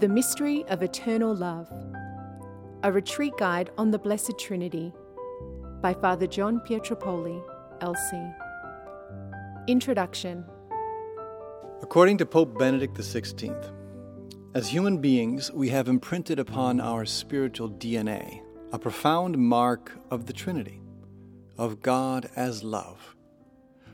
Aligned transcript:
The 0.00 0.08
Mystery 0.08 0.64
of 0.68 0.82
Eternal 0.82 1.34
Love, 1.34 1.70
a 2.82 2.90
retreat 2.90 3.34
guide 3.36 3.68
on 3.76 3.90
the 3.90 3.98
Blessed 3.98 4.32
Trinity 4.38 4.94
by 5.82 5.92
Father 5.92 6.26
John 6.26 6.62
Pietropaoli, 6.66 7.42
LC. 7.80 8.34
Introduction 9.66 10.46
According 11.82 12.16
to 12.16 12.24
Pope 12.24 12.58
Benedict 12.58 12.96
XVI, 12.96 13.74
as 14.54 14.68
human 14.68 15.02
beings, 15.02 15.52
we 15.52 15.68
have 15.68 15.86
imprinted 15.86 16.38
upon 16.38 16.80
our 16.80 17.04
spiritual 17.04 17.68
DNA 17.68 18.40
a 18.72 18.78
profound 18.78 19.36
mark 19.36 19.98
of 20.10 20.24
the 20.24 20.32
Trinity, 20.32 20.80
of 21.58 21.82
God 21.82 22.30
as 22.34 22.64
love. 22.64 23.16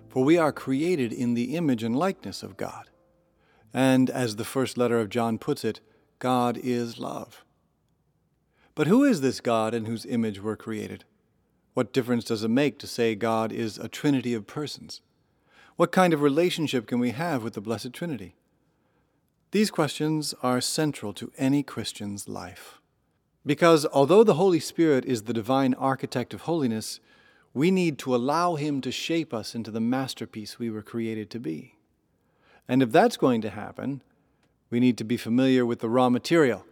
For 0.09 0.23
we 0.23 0.39
are 0.39 0.53
created 0.53 1.13
in 1.13 1.35
the 1.35 1.57
image 1.57 1.83
and 1.83 1.97
likeness 1.97 2.45
of 2.45 2.57
God. 2.57 2.91
And 3.75 4.09
as 4.09 4.37
the 4.37 4.45
first 4.45 4.79
letter 4.79 5.01
of 5.01 5.09
John 5.09 5.39
puts 5.39 5.65
it, 5.65 5.81
God 6.19 6.59
is 6.59 6.99
love. 6.99 7.45
But 8.75 8.87
who 8.87 9.05
is 9.05 9.21
this 9.21 9.41
God 9.41 9.75
in 9.75 9.87
whose 9.87 10.05
image 10.05 10.41
we're 10.41 10.57
created? 10.57 11.05
What 11.75 11.93
difference 11.93 12.25
does 12.25 12.43
it 12.43 12.49
make 12.49 12.79
to 12.79 12.87
say 12.87 13.15
God 13.15 13.53
is 13.53 13.79
a 13.79 13.89
trinity 13.89 14.35
of 14.35 14.47
persons? 14.47 15.01
What 15.77 15.93
kind 15.93 16.15
of 16.15 16.23
relationship 16.23 16.87
can 16.87 16.99
we 16.99 17.11
have 17.11 17.43
with 17.43 17.53
the 17.53 17.61
Blessed 17.61 17.93
Trinity? 17.93 18.35
These 19.51 19.71
questions 19.71 20.35
are 20.43 20.61
central 20.61 21.13
to 21.15 21.33
any 21.37 21.63
Christian's 21.63 22.29
life. 22.29 22.81
Because 23.45 23.87
although 23.93 24.25
the 24.25 24.35
Holy 24.35 24.59
Spirit 24.59 25.05
is 25.05 25.23
the 25.23 25.33
divine 25.33 25.75
architect 25.75 26.35
of 26.35 26.43
holiness, 26.43 26.99
we 27.55 27.71
need 27.71 27.99
to 28.01 28.15
allow 28.15 28.57
Him 28.57 28.81
to 28.81 28.91
shape 28.91 29.33
us 29.33 29.55
into 29.55 29.71
the 29.71 29.81
masterpiece 29.81 30.59
we 30.59 30.69
were 30.69 30.83
created 30.83 31.31
to 31.31 31.39
be. 31.39 31.77
And 32.69 32.83
if 32.83 32.91
that's 32.91 33.17
going 33.17 33.41
to 33.43 33.51
happen, 33.51 34.03
we 34.71 34.81
need 34.81 34.99
to 34.99 35.05
be 35.05 35.17
familiar 35.17 35.65
with 35.65 35.81
the 35.81 35.89
raw 35.89 36.09
material 36.09 36.65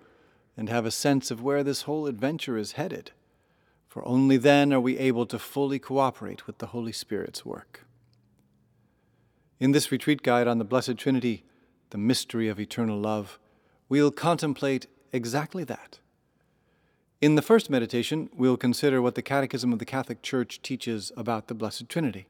and 0.57 0.69
have 0.69 0.87
a 0.87 0.91
sense 0.91 1.31
of 1.31 1.43
where 1.43 1.63
this 1.63 1.83
whole 1.83 2.07
adventure 2.07 2.57
is 2.57 2.73
headed, 2.73 3.11
for 3.89 4.07
only 4.07 4.37
then 4.37 4.73
are 4.73 4.81
we 4.81 4.99
able 4.99 5.27
to 5.27 5.39
fully 5.39 5.79
cooperate 5.79 6.47
with 6.47 6.59
the 6.59 6.67
Holy 6.67 6.93
Spirit's 6.93 7.45
work. 7.45 7.85
In 9.61 9.73
this 9.73 9.91
retreat 9.93 10.23
guide 10.23 10.49
on 10.49 10.59
the 10.59 10.65
Blessed 10.65 10.97
Trinity, 10.97 11.45
the 11.91 11.99
mystery 11.99 12.49
of 12.49 12.59
eternal 12.59 12.99
love, 12.99 13.39
we'll 13.89 14.11
contemplate 14.11 14.87
exactly 15.13 15.65
that. 15.65 16.01
In 17.21 17.37
the 17.37 17.43
first 17.43 17.71
meditation, 17.71 18.29
we'll 18.37 18.57
consider 18.57 19.01
what 19.01 19.15
the 19.15 19.23
Catechism 19.23 19.73
of 19.73 19.79
the 19.79 19.85
Catholic 19.85 20.21
Church 20.21 20.61
teaches 20.61 21.13
about 21.17 21.47
the 21.47 21.55
Blessed 21.55 21.89
Trinity. 21.89 22.27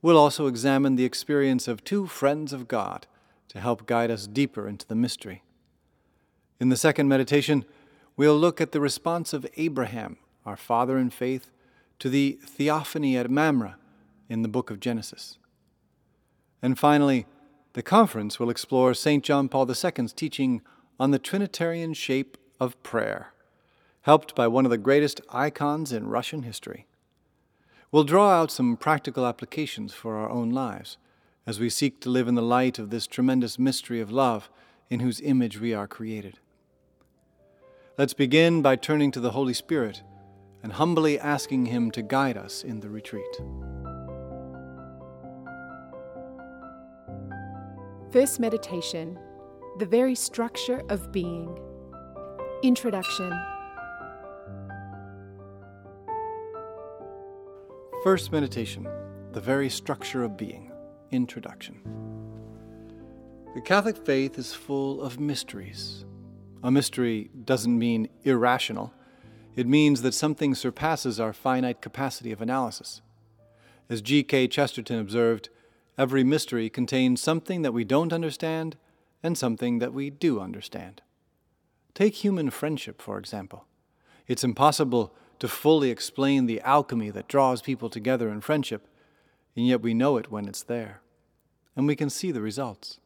We'll 0.00 0.18
also 0.18 0.46
examine 0.46 0.96
the 0.96 1.04
experience 1.04 1.68
of 1.68 1.84
two 1.84 2.06
friends 2.06 2.52
of 2.52 2.66
God 2.66 3.06
to 3.52 3.60
help 3.60 3.86
guide 3.86 4.10
us 4.10 4.26
deeper 4.26 4.66
into 4.66 4.86
the 4.86 4.94
mystery. 4.94 5.42
In 6.58 6.68
the 6.68 6.76
second 6.76 7.08
meditation, 7.08 7.64
we'll 8.16 8.36
look 8.36 8.60
at 8.60 8.72
the 8.72 8.80
response 8.80 9.32
of 9.32 9.46
Abraham, 9.56 10.16
our 10.44 10.56
father 10.56 10.98
in 10.98 11.10
faith, 11.10 11.50
to 11.98 12.08
the 12.08 12.38
theophany 12.44 13.16
at 13.16 13.30
Mamre 13.30 13.76
in 14.28 14.42
the 14.42 14.48
book 14.48 14.70
of 14.70 14.80
Genesis. 14.80 15.38
And 16.62 16.78
finally, 16.78 17.26
the 17.74 17.82
conference 17.82 18.38
will 18.38 18.50
explore 18.50 18.94
St. 18.94 19.22
John 19.22 19.48
Paul 19.48 19.68
II's 19.68 20.12
teaching 20.12 20.62
on 20.98 21.10
the 21.10 21.18
Trinitarian 21.18 21.94
shape 21.94 22.36
of 22.58 22.80
prayer, 22.82 23.32
helped 24.02 24.34
by 24.34 24.48
one 24.48 24.64
of 24.64 24.70
the 24.70 24.78
greatest 24.78 25.20
icons 25.30 25.92
in 25.92 26.08
Russian 26.08 26.42
history 26.42 26.86
we'll 27.92 28.04
draw 28.04 28.30
out 28.30 28.50
some 28.50 28.76
practical 28.76 29.26
applications 29.26 29.92
for 29.92 30.16
our 30.16 30.30
own 30.30 30.50
lives 30.50 30.96
as 31.46 31.58
we 31.58 31.68
seek 31.68 32.00
to 32.00 32.10
live 32.10 32.28
in 32.28 32.34
the 32.34 32.42
light 32.42 32.78
of 32.78 32.90
this 32.90 33.06
tremendous 33.06 33.58
mystery 33.58 34.00
of 34.00 34.12
love 34.12 34.50
in 34.88 35.00
whose 35.00 35.20
image 35.20 35.60
we 35.60 35.74
are 35.74 35.88
created. 35.88 36.38
Let's 37.98 38.14
begin 38.14 38.62
by 38.62 38.76
turning 38.76 39.10
to 39.12 39.20
the 39.20 39.32
Holy 39.32 39.54
Spirit 39.54 40.02
and 40.62 40.72
humbly 40.72 41.18
asking 41.18 41.66
Him 41.66 41.90
to 41.92 42.02
guide 42.02 42.36
us 42.36 42.62
in 42.62 42.80
the 42.80 42.88
retreat. 42.88 43.36
First 48.12 48.40
meditation 48.40 49.18
The 49.78 49.86
very 49.86 50.14
structure 50.14 50.82
of 50.88 51.12
being. 51.12 51.58
Introduction. 52.62 53.32
First 58.04 58.32
meditation 58.32 58.86
The 59.32 59.40
very 59.40 59.68
structure 59.68 60.22
of 60.24 60.36
being. 60.36 60.71
Introduction. 61.12 61.80
The 63.54 63.60
Catholic 63.60 63.98
faith 63.98 64.38
is 64.38 64.54
full 64.54 65.02
of 65.02 65.20
mysteries. 65.20 66.04
A 66.62 66.70
mystery 66.70 67.30
doesn't 67.44 67.78
mean 67.78 68.08
irrational, 68.24 68.94
it 69.54 69.66
means 69.66 70.00
that 70.02 70.14
something 70.14 70.54
surpasses 70.54 71.20
our 71.20 71.34
finite 71.34 71.82
capacity 71.82 72.32
of 72.32 72.40
analysis. 72.40 73.02
As 73.90 74.00
G.K. 74.00 74.48
Chesterton 74.48 74.98
observed, 74.98 75.50
every 75.98 76.24
mystery 76.24 76.70
contains 76.70 77.20
something 77.20 77.60
that 77.60 77.74
we 77.74 77.84
don't 77.84 78.12
understand 78.12 78.76
and 79.22 79.36
something 79.36 79.78
that 79.78 79.92
we 79.92 80.08
do 80.08 80.40
understand. 80.40 81.02
Take 81.94 82.24
human 82.24 82.48
friendship, 82.48 83.02
for 83.02 83.18
example. 83.18 83.66
It's 84.26 84.44
impossible 84.44 85.14
to 85.40 85.48
fully 85.48 85.90
explain 85.90 86.46
the 86.46 86.62
alchemy 86.62 87.10
that 87.10 87.28
draws 87.28 87.60
people 87.60 87.90
together 87.90 88.30
in 88.30 88.40
friendship, 88.40 88.88
and 89.54 89.66
yet 89.66 89.82
we 89.82 89.92
know 89.92 90.16
it 90.16 90.30
when 90.30 90.48
it's 90.48 90.62
there, 90.62 91.01
and 91.76 91.86
we 91.86 91.96
can 91.96 92.10
see 92.10 92.30
the 92.30 92.40
results. 92.40 92.98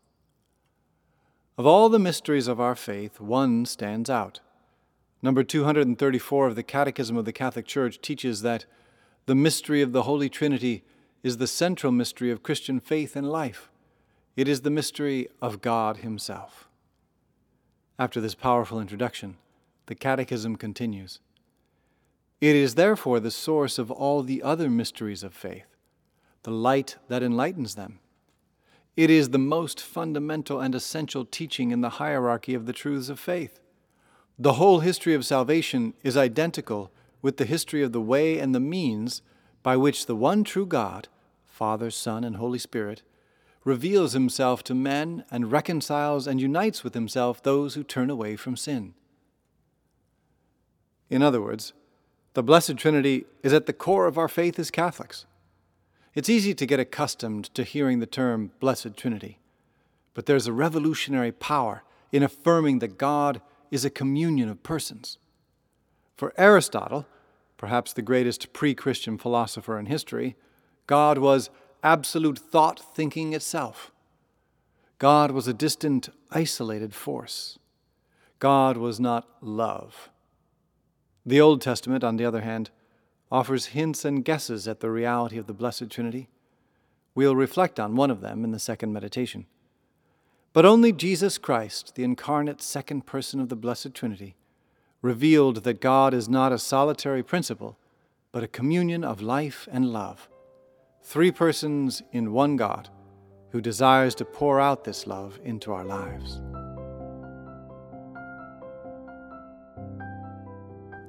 Of 1.58 1.66
all 1.66 1.88
the 1.88 1.98
mysteries 1.98 2.48
of 2.48 2.60
our 2.60 2.74
faith, 2.74 3.20
one 3.20 3.64
stands 3.64 4.10
out. 4.10 4.40
Number 5.22 5.42
234 5.42 6.48
of 6.48 6.54
the 6.54 6.62
Catechism 6.62 7.16
of 7.16 7.24
the 7.24 7.32
Catholic 7.32 7.66
Church 7.66 8.00
teaches 8.00 8.42
that 8.42 8.66
the 9.24 9.34
mystery 9.34 9.82
of 9.82 9.92
the 9.92 10.02
Holy 10.02 10.28
Trinity 10.28 10.84
is 11.22 11.38
the 11.38 11.46
central 11.46 11.92
mystery 11.92 12.30
of 12.30 12.42
Christian 12.42 12.78
faith 12.78 13.16
and 13.16 13.30
life. 13.30 13.70
It 14.36 14.48
is 14.48 14.60
the 14.60 14.70
mystery 14.70 15.28
of 15.40 15.62
God 15.62 15.98
Himself. 15.98 16.68
After 17.98 18.20
this 18.20 18.34
powerful 18.34 18.78
introduction, 18.78 19.36
the 19.86 19.94
Catechism 19.94 20.56
continues. 20.56 21.20
It 22.40 22.54
is 22.54 22.74
therefore 22.74 23.18
the 23.18 23.30
source 23.30 23.78
of 23.78 23.90
all 23.90 24.22
the 24.22 24.42
other 24.42 24.68
mysteries 24.68 25.22
of 25.22 25.32
faith, 25.32 25.74
the 26.42 26.50
light 26.50 26.96
that 27.08 27.22
enlightens 27.22 27.74
them. 27.74 28.00
It 28.96 29.10
is 29.10 29.28
the 29.28 29.38
most 29.38 29.80
fundamental 29.80 30.60
and 30.60 30.74
essential 30.74 31.26
teaching 31.26 31.70
in 31.70 31.82
the 31.82 31.90
hierarchy 31.90 32.54
of 32.54 32.64
the 32.64 32.72
truths 32.72 33.10
of 33.10 33.20
faith. 33.20 33.60
The 34.38 34.54
whole 34.54 34.80
history 34.80 35.12
of 35.12 35.26
salvation 35.26 35.92
is 36.02 36.16
identical 36.16 36.90
with 37.20 37.36
the 37.36 37.44
history 37.44 37.82
of 37.82 37.92
the 37.92 38.00
way 38.00 38.38
and 38.38 38.54
the 38.54 38.60
means 38.60 39.20
by 39.62 39.76
which 39.76 40.06
the 40.06 40.16
one 40.16 40.44
true 40.44 40.66
God, 40.66 41.08
Father, 41.44 41.90
Son, 41.90 42.24
and 42.24 42.36
Holy 42.36 42.58
Spirit, 42.58 43.02
reveals 43.64 44.12
himself 44.12 44.62
to 44.64 44.74
men 44.74 45.24
and 45.30 45.50
reconciles 45.50 46.26
and 46.26 46.40
unites 46.40 46.84
with 46.84 46.94
himself 46.94 47.42
those 47.42 47.74
who 47.74 47.82
turn 47.82 48.08
away 48.08 48.36
from 48.36 48.56
sin. 48.56 48.94
In 51.10 51.22
other 51.22 51.42
words, 51.42 51.72
the 52.34 52.42
Blessed 52.42 52.76
Trinity 52.76 53.26
is 53.42 53.52
at 53.52 53.66
the 53.66 53.72
core 53.72 54.06
of 54.06 54.16
our 54.18 54.28
faith 54.28 54.58
as 54.58 54.70
Catholics. 54.70 55.26
It's 56.16 56.30
easy 56.30 56.54
to 56.54 56.64
get 56.64 56.80
accustomed 56.80 57.54
to 57.54 57.62
hearing 57.62 58.00
the 58.00 58.06
term 58.06 58.50
Blessed 58.58 58.96
Trinity, 58.96 59.38
but 60.14 60.24
there's 60.24 60.46
a 60.46 60.52
revolutionary 60.52 61.30
power 61.30 61.84
in 62.10 62.22
affirming 62.22 62.78
that 62.78 62.96
God 62.96 63.42
is 63.70 63.84
a 63.84 63.90
communion 63.90 64.48
of 64.48 64.62
persons. 64.62 65.18
For 66.16 66.32
Aristotle, 66.38 67.04
perhaps 67.58 67.92
the 67.92 68.00
greatest 68.00 68.54
pre 68.54 68.74
Christian 68.74 69.18
philosopher 69.18 69.78
in 69.78 69.86
history, 69.86 70.36
God 70.86 71.18
was 71.18 71.50
absolute 71.82 72.38
thought 72.38 72.80
thinking 72.80 73.34
itself. 73.34 73.92
God 74.98 75.32
was 75.32 75.46
a 75.46 75.52
distant, 75.52 76.08
isolated 76.30 76.94
force. 76.94 77.58
God 78.38 78.78
was 78.78 78.98
not 78.98 79.28
love. 79.42 80.08
The 81.26 81.42
Old 81.42 81.60
Testament, 81.60 82.02
on 82.02 82.16
the 82.16 82.24
other 82.24 82.40
hand, 82.40 82.70
offers 83.30 83.66
hints 83.66 84.04
and 84.04 84.24
guesses 84.24 84.68
at 84.68 84.80
the 84.80 84.90
reality 84.90 85.38
of 85.38 85.46
the 85.46 85.52
Blessed 85.52 85.90
Trinity. 85.90 86.28
We'll 87.14 87.36
reflect 87.36 87.80
on 87.80 87.96
one 87.96 88.10
of 88.10 88.20
them 88.20 88.44
in 88.44 88.52
the 88.52 88.58
second 88.58 88.92
meditation. 88.92 89.46
But 90.52 90.64
only 90.64 90.92
Jesus 90.92 91.38
Christ, 91.38 91.94
the 91.96 92.04
incarnate 92.04 92.62
second 92.62 93.06
person 93.06 93.40
of 93.40 93.48
the 93.48 93.56
Blessed 93.56 93.94
Trinity, 93.94 94.36
revealed 95.02 95.64
that 95.64 95.80
God 95.80 96.14
is 96.14 96.28
not 96.28 96.52
a 96.52 96.58
solitary 96.58 97.22
principle, 97.22 97.76
but 98.32 98.42
a 98.42 98.48
communion 98.48 99.04
of 99.04 99.20
life 99.20 99.68
and 99.70 99.92
love. 99.92 100.28
Three 101.02 101.30
persons 101.30 102.02
in 102.12 102.32
one 102.32 102.56
God 102.56 102.88
who 103.50 103.60
desires 103.60 104.14
to 104.16 104.24
pour 104.24 104.60
out 104.60 104.84
this 104.84 105.06
love 105.06 105.38
into 105.44 105.72
our 105.72 105.84
lives. 105.84 106.40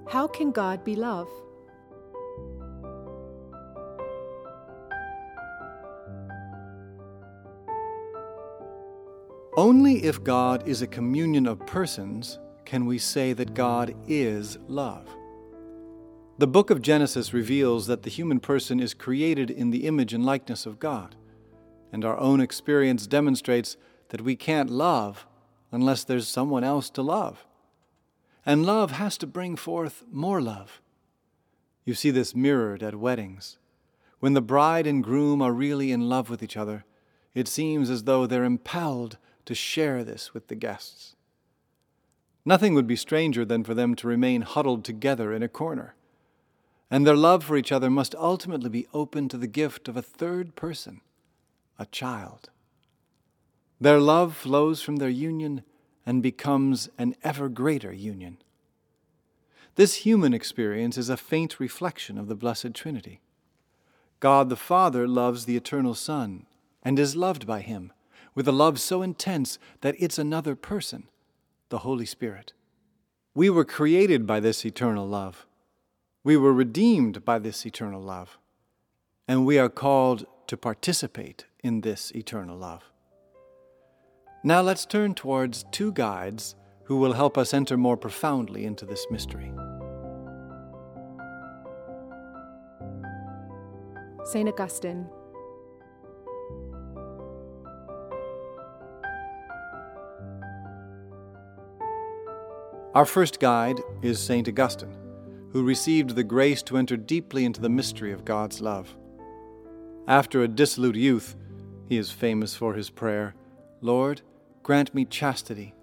How 0.08 0.28
can 0.28 0.52
God 0.52 0.84
be 0.84 0.96
love? 0.96 1.28
Only 9.58 10.04
if 10.04 10.24
God 10.24 10.68
is 10.68 10.84
a 10.84 10.88
communion 10.88 11.48
of 11.48 11.66
persons 11.66 12.38
can 12.64 12.86
we 12.86 13.00
say 13.00 13.34
that 13.34 13.56
God 13.56 13.96
is 14.08 14.60
love. 14.68 15.10
The 16.38 16.46
book 16.46 16.70
of 16.70 16.84
Genesis 16.84 17.34
reveals 17.34 17.88
that 17.88 18.04
the 18.04 18.12
human 18.12 18.40
person 18.40 18.80
is 18.80 18.94
created 18.94 19.50
in 19.50 19.72
the 19.72 19.88
image 19.88 20.14
and 20.14 20.24
likeness 20.24 20.68
of 20.68 20.78
God, 20.78 21.16
and 21.92 22.06
our 22.06 22.20
own 22.20 22.40
experience 22.40 23.08
demonstrates 23.08 23.78
that 24.10 24.22
we 24.22 24.36
can't 24.36 24.70
love 24.70 25.26
unless 25.72 26.04
there's 26.04 26.28
someone 26.28 26.64
else 26.64 26.92
to 26.92 27.02
love. 27.02 27.48
And 28.46 28.64
love 28.64 28.92
has 28.92 29.18
to 29.18 29.26
bring 29.26 29.56
forth 29.56 30.04
more 30.12 30.40
love. 30.40 30.82
You 31.84 31.96
see 31.96 32.12
this 32.12 32.36
mirrored 32.36 32.84
at 32.84 32.94
weddings. 32.94 33.58
When 34.20 34.36
the 34.36 34.42
bride 34.42 34.86
and 34.86 35.04
groom 35.04 35.42
are 35.42 35.52
really 35.52 35.92
in 35.92 36.08
love 36.08 36.30
with 36.30 36.44
each 36.44 36.58
other, 36.58 36.86
it 37.34 37.48
seems 37.48 37.90
as 37.90 38.04
though 38.04 38.28
they're 38.28 38.44
impelled 38.44 39.18
to 39.48 39.56
share 39.56 40.04
this 40.04 40.34
with 40.34 40.48
the 40.48 40.56
guests. 40.56 41.16
Nothing 42.46 42.76
would 42.76 42.88
be 42.88 42.96
stranger 42.96 43.44
than 43.44 43.64
for 43.64 43.74
them 43.74 43.96
to 43.96 44.08
remain 44.08 44.42
huddled 44.42 44.86
together 44.86 45.34
in 45.34 45.44
a 45.44 45.50
corner. 45.50 45.96
And 46.90 47.06
their 47.06 47.16
love 47.16 47.44
for 47.44 47.58
each 47.58 47.72
other 47.72 47.90
must 47.90 48.16
ultimately 48.16 48.70
be 48.70 48.88
open 48.94 49.28
to 49.30 49.38
the 49.38 49.48
gift 49.48 49.88
of 49.88 49.98
a 49.98 50.02
third 50.02 50.56
person, 50.56 51.02
a 51.78 51.86
child. 51.88 52.50
Their 53.82 54.00
love 54.00 54.36
flows 54.36 54.82
from 54.82 54.98
their 54.98 55.10
union 55.10 55.64
and 56.06 56.24
becomes 56.24 56.90
an 56.98 57.16
ever 57.24 57.50
greater 57.50 57.92
union. 57.92 58.38
This 59.76 60.06
human 60.06 60.34
experience 60.34 60.98
is 60.98 61.10
a 61.10 61.18
faint 61.18 61.60
reflection 61.60 62.18
of 62.18 62.28
the 62.28 62.36
Blessed 62.36 62.74
Trinity. 62.74 63.22
God 64.20 64.50
the 64.50 64.56
Father 64.56 65.08
loves 65.08 65.46
the 65.46 65.58
eternal 65.58 65.94
Son 65.94 66.46
and 66.82 66.98
is 66.98 67.16
loved 67.16 67.46
by 67.46 67.62
him 67.62 67.92
with 68.38 68.48
a 68.48 68.52
love 68.52 68.80
so 68.80 69.02
intense 69.02 69.58
that 69.82 69.96
it's 69.98 70.20
another 70.20 70.56
person, 70.56 71.10
the 71.70 71.80
Holy 71.80 72.06
Spirit. 72.06 72.54
We 73.34 73.50
were 73.50 73.66
created 73.66 74.28
by 74.28 74.40
this 74.40 74.64
eternal 74.64 75.08
love. 75.08 75.48
We 76.24 76.38
were 76.38 76.54
redeemed 76.54 77.26
by 77.26 77.40
this 77.40 77.66
eternal 77.66 78.00
love. 78.00 78.38
And 79.28 79.44
we 79.44 79.58
are 79.58 79.70
called 79.70 80.28
to 80.46 80.56
participate 80.56 81.48
in 81.64 81.82
this 81.82 82.12
eternal 82.12 82.56
love. 82.56 82.84
Now 84.44 84.62
let's 84.62 84.86
turn 84.86 85.16
towards 85.16 85.66
two 85.72 85.92
guides 85.92 86.54
who 86.84 86.98
will 86.98 87.14
help 87.14 87.40
us 87.40 87.56
enter 87.56 87.76
more 87.76 87.98
profoundly 87.98 88.66
into 88.66 88.86
this 88.86 89.08
mystery. 89.10 89.52
St. 94.26 94.48
Augustine 94.48 95.10
Our 102.98 103.06
first 103.06 103.40
guide 103.40 103.80
is 104.02 104.20
St. 104.20 104.48
Augustine, 104.48 104.98
who 105.52 105.64
received 105.64 106.16
the 106.16 106.24
grace 106.24 106.64
to 106.64 106.78
enter 106.78 106.98
deeply 106.98 107.46
into 107.46 107.62
the 107.62 107.70
mystery 107.70 108.12
of 108.12 108.26
God's 108.26 108.60
love. 108.60 108.96
After 110.08 110.42
a 110.42 110.48
dissolute 110.48 110.96
youth, 110.96 111.36
he 111.88 111.96
is 111.96 112.10
famous 112.10 112.56
for 112.56 112.74
his 112.74 112.90
prayer, 112.90 113.36
Lord, 113.82 114.24
grant 114.64 114.96
me 114.96 115.06
chastity, 115.06 115.76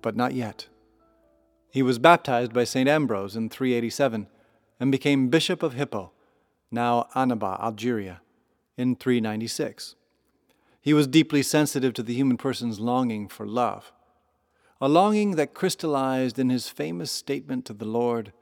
but 0.00 0.14
not 0.14 0.32
yet. 0.32 0.68
He 1.72 1.82
was 1.82 1.98
baptized 1.98 2.52
by 2.52 2.62
St. 2.62 2.88
Ambrose 2.88 3.34
in 3.34 3.48
387 3.48 4.28
and 4.78 4.92
became 4.92 5.28
Bishop 5.28 5.64
of 5.64 5.74
Hippo, 5.74 6.12
now 6.70 7.08
Annaba, 7.16 7.60
Algeria, 7.60 8.20
in 8.76 8.94
396. 8.94 9.96
He 10.80 10.94
was 10.94 11.08
deeply 11.08 11.42
sensitive 11.42 11.94
to 11.94 12.04
the 12.04 12.14
human 12.14 12.36
person's 12.36 12.78
longing 12.78 13.26
for 13.26 13.44
love 13.44 13.90
a 14.80 14.88
longing 14.88 15.32
that 15.32 15.52
crystallized 15.52 16.38
in 16.38 16.48
his 16.48 16.68
famous 16.68 17.10
statement 17.10 17.66
to 17.66 17.74
the 17.74 17.84
Lord 17.84 18.32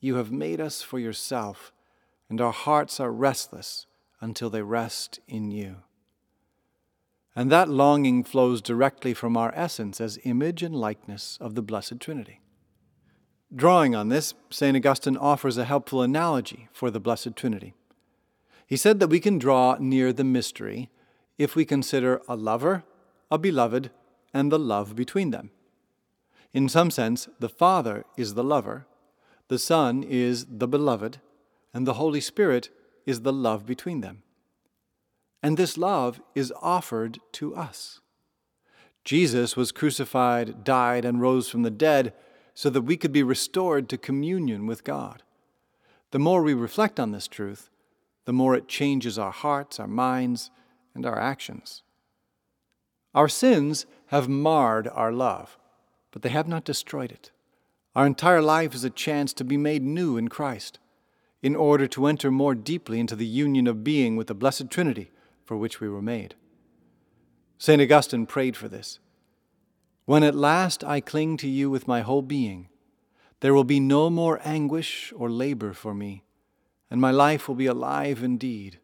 You 0.00 0.16
have 0.16 0.32
made 0.32 0.60
us 0.60 0.82
for 0.82 0.98
yourself, 0.98 1.72
and 2.30 2.40
our 2.40 2.52
hearts 2.52 2.98
are 2.98 3.12
restless 3.12 3.86
until 4.20 4.48
they 4.48 4.62
rest 4.62 5.20
in 5.28 5.50
you. 5.50 5.76
And 7.34 7.52
that 7.52 7.68
longing 7.68 8.24
flows 8.24 8.62
directly 8.62 9.12
from 9.12 9.36
our 9.36 9.52
essence 9.54 10.00
as 10.00 10.18
image 10.24 10.62
and 10.62 10.74
likeness 10.74 11.36
of 11.40 11.54
the 11.54 11.62
Blessed 11.62 12.00
Trinity. 12.00 12.40
Drawing 13.54 13.94
on 13.94 14.08
this, 14.08 14.32
St. 14.50 14.76
Augustine 14.76 15.16
offers 15.16 15.58
a 15.58 15.66
helpful 15.66 16.02
analogy 16.02 16.68
for 16.72 16.90
the 16.90 17.00
Blessed 17.00 17.36
Trinity. 17.36 17.74
He 18.66 18.76
said 18.76 18.98
that 19.00 19.08
we 19.08 19.20
can 19.20 19.38
draw 19.38 19.76
near 19.78 20.12
the 20.12 20.24
mystery 20.24 20.90
if 21.36 21.54
we 21.54 21.64
consider 21.64 22.22
a 22.26 22.34
lover, 22.34 22.84
a 23.30 23.38
beloved, 23.38 23.90
and 24.32 24.50
the 24.50 24.58
love 24.58 24.96
between 24.96 25.30
them. 25.30 25.50
In 26.56 26.70
some 26.70 26.90
sense, 26.90 27.28
the 27.38 27.50
Father 27.50 28.06
is 28.16 28.32
the 28.32 28.42
lover, 28.42 28.86
the 29.48 29.58
Son 29.58 30.02
is 30.02 30.46
the 30.46 30.66
beloved, 30.66 31.20
and 31.74 31.86
the 31.86 32.00
Holy 32.00 32.18
Spirit 32.18 32.70
is 33.04 33.20
the 33.20 33.32
love 33.32 33.66
between 33.66 34.00
them. 34.00 34.22
And 35.42 35.58
this 35.58 35.76
love 35.76 36.18
is 36.34 36.54
offered 36.62 37.18
to 37.32 37.54
us. 37.54 38.00
Jesus 39.04 39.54
was 39.54 39.70
crucified, 39.70 40.64
died, 40.64 41.04
and 41.04 41.20
rose 41.20 41.50
from 41.50 41.62
the 41.62 41.70
dead 41.70 42.14
so 42.54 42.70
that 42.70 42.80
we 42.80 42.96
could 42.96 43.12
be 43.12 43.22
restored 43.22 43.86
to 43.90 43.98
communion 43.98 44.66
with 44.66 44.82
God. 44.82 45.22
The 46.10 46.18
more 46.18 46.42
we 46.42 46.54
reflect 46.54 46.98
on 46.98 47.12
this 47.12 47.28
truth, 47.28 47.68
the 48.24 48.32
more 48.32 48.54
it 48.54 48.66
changes 48.66 49.18
our 49.18 49.30
hearts, 49.30 49.78
our 49.78 49.86
minds, 49.86 50.50
and 50.94 51.04
our 51.04 51.20
actions. 51.20 51.82
Our 53.14 53.28
sins 53.28 53.84
have 54.06 54.26
marred 54.26 54.88
our 54.88 55.12
love 55.12 55.58
but 56.16 56.22
they 56.22 56.30
have 56.30 56.48
not 56.48 56.64
destroyed 56.64 57.12
it. 57.12 57.30
Our 57.94 58.06
entire 58.06 58.40
life 58.40 58.74
is 58.74 58.84
a 58.84 58.88
chance 58.88 59.34
to 59.34 59.44
be 59.44 59.58
made 59.58 59.82
new 59.82 60.16
in 60.16 60.28
Christ, 60.28 60.78
in 61.42 61.54
order 61.54 61.86
to 61.88 62.06
enter 62.06 62.30
more 62.30 62.54
deeply 62.54 62.98
into 62.98 63.14
the 63.14 63.26
union 63.26 63.66
of 63.66 63.84
being 63.84 64.16
with 64.16 64.28
the 64.28 64.34
Blessed 64.34 64.70
Trinity 64.70 65.10
for 65.44 65.58
which 65.58 65.78
we 65.78 65.90
were 65.90 66.00
made. 66.00 66.34
St. 67.58 67.82
Augustine 67.82 68.24
prayed 68.24 68.56
for 68.56 68.66
this. 68.66 68.98
When 70.06 70.22
at 70.22 70.34
last 70.34 70.82
I 70.82 71.02
cling 71.02 71.36
to 71.36 71.48
you 71.50 71.68
with 71.68 71.86
my 71.86 72.00
whole 72.00 72.22
being, 72.22 72.70
there 73.40 73.52
will 73.52 73.64
be 73.64 73.78
no 73.78 74.08
more 74.08 74.40
anguish 74.42 75.12
or 75.14 75.28
labor 75.28 75.74
for 75.74 75.92
me, 75.92 76.24
and 76.90 76.98
my 76.98 77.10
life 77.10 77.46
will 77.46 77.56
be 77.56 77.66
alive 77.66 78.22
indeed, 78.22 78.78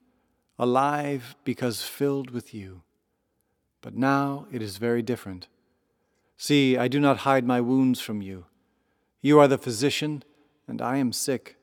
alive 0.58 1.34
because 1.44 1.80
filled 1.80 2.30
with 2.30 2.52
you. 2.52 2.82
But 3.80 3.96
now 3.96 4.46
it 4.52 4.60
is 4.60 4.76
very 4.76 5.00
different. 5.00 5.48
See, 6.42 6.76
I 6.76 6.88
do 6.88 6.98
not 6.98 7.18
hide 7.18 7.44
my 7.44 7.60
wounds 7.60 8.00
from 8.00 8.20
you. 8.20 8.46
You 9.20 9.38
are 9.38 9.46
the 9.46 9.56
physician, 9.56 10.24
and 10.66 10.82
I 10.82 10.96
am 10.96 11.12
sick. 11.12 11.56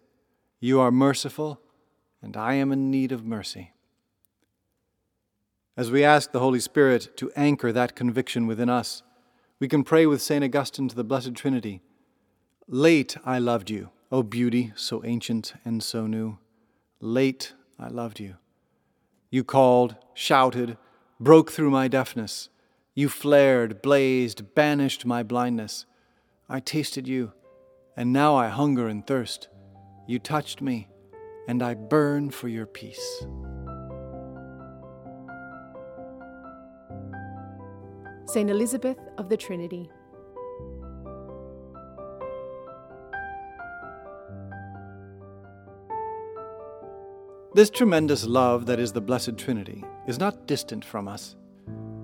You 0.61 0.79
are 0.79 0.89
merciful, 0.89 1.59
and 2.21 2.37
I 2.37 2.53
am 2.53 2.71
in 2.71 2.89
need 2.89 3.11
of 3.11 3.25
mercy. 3.25 3.73
As 5.75 5.91
we 5.91 6.05
ask 6.05 6.31
the 6.31 6.39
Holy 6.39 6.61
Spirit 6.61 7.17
to 7.17 7.29
anchor 7.35 7.73
that 7.73 7.93
conviction 7.93 8.47
within 8.47 8.69
us, 8.69 9.03
we 9.59 9.67
can 9.67 9.83
pray 9.83 10.05
with 10.05 10.21
St. 10.21 10.45
Augustine 10.45 10.87
to 10.87 10.95
the 10.95 11.03
Blessed 11.03 11.35
Trinity 11.35 11.81
Late 12.65 13.17
I 13.25 13.37
loved 13.37 13.69
you, 13.69 13.89
O 14.13 14.23
beauty 14.23 14.71
so 14.77 15.03
ancient 15.03 15.55
and 15.65 15.83
so 15.83 16.07
new. 16.07 16.37
Late 17.01 17.53
I 17.77 17.89
loved 17.89 18.21
you. 18.21 18.37
You 19.29 19.43
called, 19.43 19.97
shouted, 20.13 20.77
broke 21.19 21.51
through 21.51 21.69
my 21.69 21.89
deafness 21.89 22.47
you 22.95 23.07
flared, 23.09 23.81
blazed, 23.81 24.55
banished 24.55 25.05
my 25.05 25.23
blindness. 25.23 25.85
I 26.49 26.59
tasted 26.59 27.07
you, 27.07 27.33
and 27.95 28.11
now 28.11 28.35
I 28.35 28.47
hunger 28.47 28.87
and 28.87 29.05
thirst. 29.05 29.47
You 30.07 30.19
touched 30.19 30.61
me, 30.61 30.89
and 31.47 31.61
I 31.61 31.75
burn 31.75 32.31
for 32.31 32.47
your 32.47 32.65
peace. 32.65 33.25
Saint 38.25 38.49
Elizabeth 38.49 38.99
of 39.17 39.29
the 39.29 39.37
Trinity. 39.37 39.89
This 47.55 47.71
tremendous 47.71 48.25
love 48.25 48.67
that 48.67 48.79
is 48.79 48.93
the 48.93 49.01
Blessed 49.01 49.37
Trinity 49.37 49.83
is 50.07 50.19
not 50.19 50.45
distant 50.45 50.85
from 50.85 51.07
us. 51.07 51.35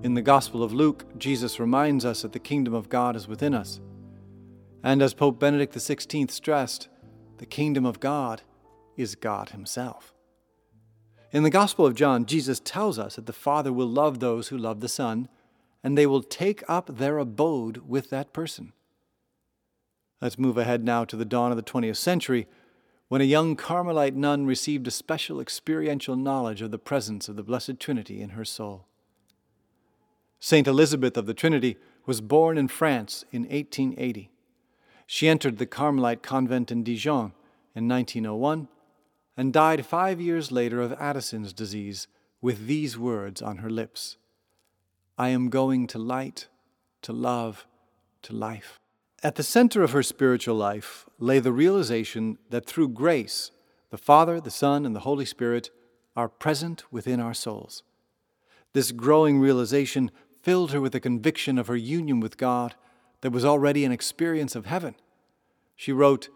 In 0.06 0.14
the 0.14 0.22
Gospel 0.22 0.62
of 0.62 0.72
Luke, 0.72 1.04
Jesus 1.18 1.58
reminds 1.58 2.04
us 2.04 2.22
that 2.22 2.32
the 2.32 2.38
kingdom 2.38 2.74
of 2.74 2.88
God 2.88 3.16
is 3.16 3.26
within 3.26 3.52
us. 3.52 3.80
And 4.84 5.02
as 5.02 5.14
Pope 5.14 5.40
Benedict 5.40 5.74
XVI 5.74 6.30
stressed, 6.30 6.86
the 7.38 7.44
kingdom 7.44 7.84
of 7.84 7.98
God 7.98 8.42
is 8.96 9.16
God 9.16 9.48
Himself. 9.48 10.14
In 11.32 11.42
the 11.42 11.50
Gospel 11.50 11.84
of 11.84 11.96
John, 11.96 12.24
Jesus 12.24 12.60
tells 12.60 13.00
us 13.00 13.16
that 13.16 13.26
the 13.26 13.32
Father 13.32 13.72
will 13.72 13.88
love 13.88 14.20
those 14.20 14.46
who 14.46 14.56
love 14.56 14.78
the 14.78 14.88
Son, 14.88 15.28
and 15.82 15.98
they 15.98 16.06
will 16.06 16.22
take 16.22 16.62
up 16.68 16.98
their 16.98 17.18
abode 17.18 17.78
with 17.78 18.08
that 18.10 18.32
person. 18.32 18.74
Let's 20.22 20.38
move 20.38 20.56
ahead 20.56 20.84
now 20.84 21.04
to 21.04 21.16
the 21.16 21.24
dawn 21.24 21.50
of 21.50 21.56
the 21.56 21.64
20th 21.64 21.96
century, 21.96 22.46
when 23.08 23.20
a 23.20 23.24
young 23.24 23.56
Carmelite 23.56 24.14
nun 24.14 24.46
received 24.46 24.86
a 24.86 24.92
special 24.92 25.40
experiential 25.40 26.14
knowledge 26.14 26.62
of 26.62 26.70
the 26.70 26.78
presence 26.78 27.28
of 27.28 27.34
the 27.34 27.42
Blessed 27.42 27.80
Trinity 27.80 28.22
in 28.22 28.28
her 28.28 28.44
soul. 28.44 28.86
Saint 30.38 30.66
Elizabeth 30.66 31.16
of 31.16 31.26
the 31.26 31.34
Trinity 31.34 31.76
was 32.06 32.20
born 32.20 32.56
in 32.58 32.68
France 32.68 33.24
in 33.32 33.42
1880. 33.42 34.30
She 35.06 35.28
entered 35.28 35.58
the 35.58 35.66
Carmelite 35.66 36.22
convent 36.22 36.70
in 36.70 36.82
Dijon 36.82 37.32
in 37.74 37.88
1901 37.88 38.68
and 39.36 39.52
died 39.52 39.86
five 39.86 40.20
years 40.20 40.50
later 40.50 40.80
of 40.80 40.92
Addison's 40.94 41.52
disease 41.52 42.08
with 42.40 42.66
these 42.66 42.98
words 42.98 43.42
on 43.42 43.58
her 43.58 43.70
lips 43.70 44.16
I 45.18 45.30
am 45.30 45.48
going 45.48 45.86
to 45.88 45.98
light, 45.98 46.48
to 47.02 47.12
love, 47.12 47.66
to 48.22 48.34
life. 48.34 48.78
At 49.22 49.36
the 49.36 49.42
center 49.42 49.82
of 49.82 49.92
her 49.92 50.02
spiritual 50.02 50.56
life 50.56 51.06
lay 51.18 51.38
the 51.38 51.52
realization 51.52 52.38
that 52.50 52.66
through 52.66 52.90
grace, 52.90 53.50
the 53.90 53.96
Father, 53.96 54.40
the 54.40 54.50
Son, 54.50 54.84
and 54.84 54.94
the 54.94 55.00
Holy 55.00 55.24
Spirit 55.24 55.70
are 56.14 56.28
present 56.28 56.84
within 56.92 57.18
our 57.18 57.34
souls. 57.34 57.82
This 58.72 58.92
growing 58.92 59.38
realization 59.38 60.10
filled 60.46 60.70
her 60.70 60.80
with 60.80 60.94
a 60.94 61.00
conviction 61.00 61.58
of 61.58 61.66
her 61.66 61.74
union 61.74 62.20
with 62.20 62.36
God 62.36 62.76
that 63.20 63.32
was 63.32 63.44
already 63.44 63.84
an 63.84 63.90
experience 63.90 64.54
of 64.54 64.66
heaven. 64.66 64.94
She 65.74 65.90
wrote, 65.90 66.28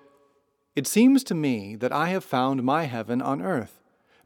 It 0.75 0.88
seems 0.88 1.23
to 1.23 1.33
me 1.33 1.76
that 1.76 1.93
I 1.93 2.09
have 2.09 2.25
found 2.25 2.64
my 2.64 2.87
heaven 2.87 3.23
on 3.23 3.40
earth, 3.40 3.79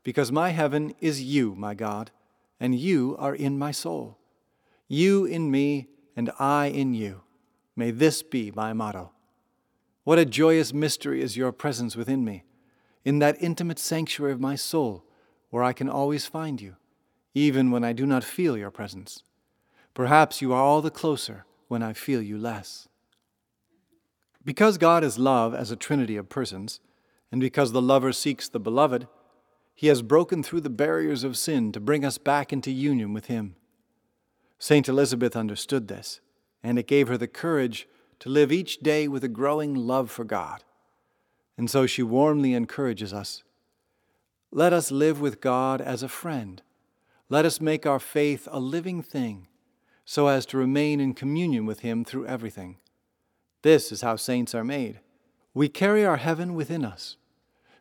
because 0.02 0.32
my 0.32 0.48
heaven 0.52 0.94
is 1.02 1.22
you, 1.22 1.54
my 1.54 1.74
God, 1.74 2.10
and 2.58 2.74
you 2.74 3.14
are 3.18 3.34
in 3.34 3.58
my 3.58 3.72
soul. 3.72 4.16
You 4.88 5.26
in 5.26 5.50
me, 5.50 5.88
and 6.16 6.30
I 6.38 6.68
in 6.68 6.94
you. 6.94 7.20
May 7.76 7.90
this 7.90 8.22
be 8.22 8.50
my 8.52 8.72
motto. 8.72 9.12
What 10.04 10.18
a 10.18 10.24
joyous 10.24 10.72
mystery 10.72 11.20
is 11.20 11.36
your 11.36 11.52
presence 11.52 11.94
within 11.94 12.24
me, 12.24 12.44
in 13.04 13.18
that 13.18 13.36
intimate 13.38 13.78
sanctuary 13.78 14.32
of 14.32 14.40
my 14.40 14.54
soul, 14.54 15.04
where 15.50 15.62
I 15.62 15.74
can 15.74 15.90
always 15.90 16.24
find 16.24 16.58
you, 16.58 16.76
even 17.34 17.70
when 17.70 17.84
I 17.84 17.92
do 17.92 18.06
not 18.06 18.24
feel 18.24 18.56
your 18.56 18.70
presence. 18.70 19.22
Perhaps 19.94 20.42
you 20.42 20.52
are 20.52 20.60
all 20.60 20.82
the 20.82 20.90
closer 20.90 21.46
when 21.68 21.82
I 21.82 21.92
feel 21.92 22.20
you 22.20 22.36
less. 22.36 22.88
Because 24.44 24.76
God 24.76 25.04
is 25.04 25.18
love 25.18 25.54
as 25.54 25.70
a 25.70 25.76
trinity 25.76 26.16
of 26.16 26.28
persons, 26.28 26.80
and 27.30 27.40
because 27.40 27.72
the 27.72 27.80
lover 27.80 28.12
seeks 28.12 28.48
the 28.48 28.60
beloved, 28.60 29.06
he 29.74 29.86
has 29.86 30.02
broken 30.02 30.42
through 30.42 30.60
the 30.60 30.70
barriers 30.70 31.24
of 31.24 31.36
sin 31.36 31.72
to 31.72 31.80
bring 31.80 32.04
us 32.04 32.18
back 32.18 32.52
into 32.52 32.70
union 32.70 33.12
with 33.12 33.26
him. 33.26 33.56
Saint 34.58 34.88
Elizabeth 34.88 35.36
understood 35.36 35.88
this, 35.88 36.20
and 36.62 36.78
it 36.78 36.86
gave 36.86 37.08
her 37.08 37.18
the 37.18 37.26
courage 37.26 37.88
to 38.20 38.28
live 38.28 38.52
each 38.52 38.78
day 38.78 39.08
with 39.08 39.24
a 39.24 39.28
growing 39.28 39.74
love 39.74 40.10
for 40.10 40.24
God. 40.24 40.64
And 41.56 41.70
so 41.70 41.86
she 41.86 42.02
warmly 42.02 42.52
encourages 42.52 43.12
us 43.12 43.42
let 44.50 44.72
us 44.72 44.92
live 44.92 45.20
with 45.20 45.40
God 45.40 45.80
as 45.80 46.04
a 46.04 46.08
friend. 46.08 46.62
Let 47.28 47.44
us 47.44 47.60
make 47.60 47.86
our 47.86 47.98
faith 47.98 48.46
a 48.52 48.60
living 48.60 49.02
thing 49.02 49.48
so 50.04 50.28
as 50.28 50.44
to 50.46 50.58
remain 50.58 51.00
in 51.00 51.14
communion 51.14 51.66
with 51.66 51.80
Him 51.80 52.04
through 52.04 52.26
everything. 52.26 52.76
This 53.62 53.90
is 53.90 54.02
how 54.02 54.16
saints 54.16 54.54
are 54.54 54.64
made. 54.64 55.00
We 55.54 55.68
carry 55.68 56.04
our 56.04 56.18
heaven 56.18 56.54
within 56.54 56.84
us, 56.84 57.16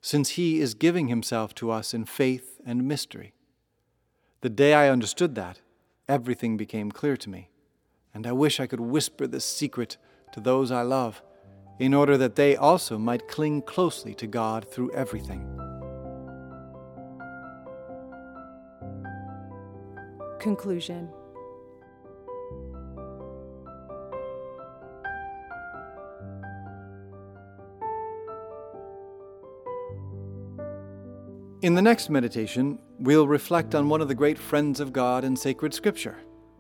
since 0.02 0.32
He 0.32 0.62
is 0.62 0.74
giving 0.74 1.08
Himself 1.08 1.54
to 1.56 1.72
us 1.72 1.94
in 1.94 2.06
faith 2.06 2.62
and 2.66 2.88
mystery. 2.88 3.34
The 4.42 4.50
day 4.50 4.74
I 4.74 4.90
understood 4.90 5.36
that, 5.36 5.60
everything 6.08 6.58
became 6.58 6.92
clear 6.92 7.18
to 7.18 7.30
me, 7.30 7.50
and 8.14 8.26
I 8.26 8.32
wish 8.32 8.60
I 8.60 8.68
could 8.68 8.80
whisper 8.80 9.28
this 9.28 9.46
secret 9.46 9.98
to 10.34 10.40
those 10.40 10.72
I 10.72 10.84
love, 10.84 11.22
in 11.80 11.94
order 11.94 12.18
that 12.18 12.36
they 12.36 12.56
also 12.56 12.98
might 12.98 13.28
cling 13.28 13.62
closely 13.62 14.14
to 14.16 14.28
God 14.28 14.70
through 14.70 14.94
everything. 14.94 15.50
Conclusion 20.40 21.10
In 31.64 31.76
the 31.76 31.82
next 31.82 32.10
meditation, 32.10 32.78
we'll 33.00 33.26
reflect 33.26 33.74
on 33.74 33.88
one 33.88 34.02
of 34.02 34.10
the 34.10 34.14
great 34.14 34.38
friends 34.38 34.82
of 34.82 34.92
God 34.92 35.24
in 35.24 35.34
sacred 35.34 35.74
scripture. 35.74 36.18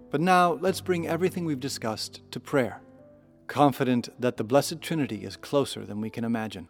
But 0.09 0.21
now 0.21 0.53
let's 0.61 0.79
bring 0.79 1.09
everything 1.09 1.43
we've 1.43 1.59
discussed 1.59 2.21
to 2.31 2.39
prayer, 2.39 2.79
confident 3.47 4.07
that 4.17 4.37
the 4.37 4.45
Blessed 4.45 4.79
Trinity 4.79 5.25
is 5.25 5.35
closer 5.35 5.85
than 5.85 5.99
we 5.99 6.09
can 6.09 6.23
imagine. 6.23 6.69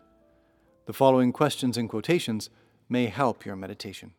The 0.87 0.93
following 0.93 1.31
questions 1.31 1.77
and 1.77 1.87
quotations 1.87 2.49
may 2.89 3.05
help 3.05 3.45
your 3.45 3.55
meditation. 3.55 4.13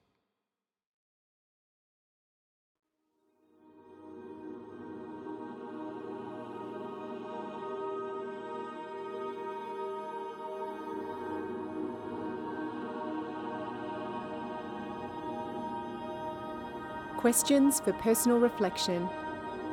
Questions 17.25 17.81
for 17.81 17.95
personal 17.95 18.39
reflection 18.39 19.09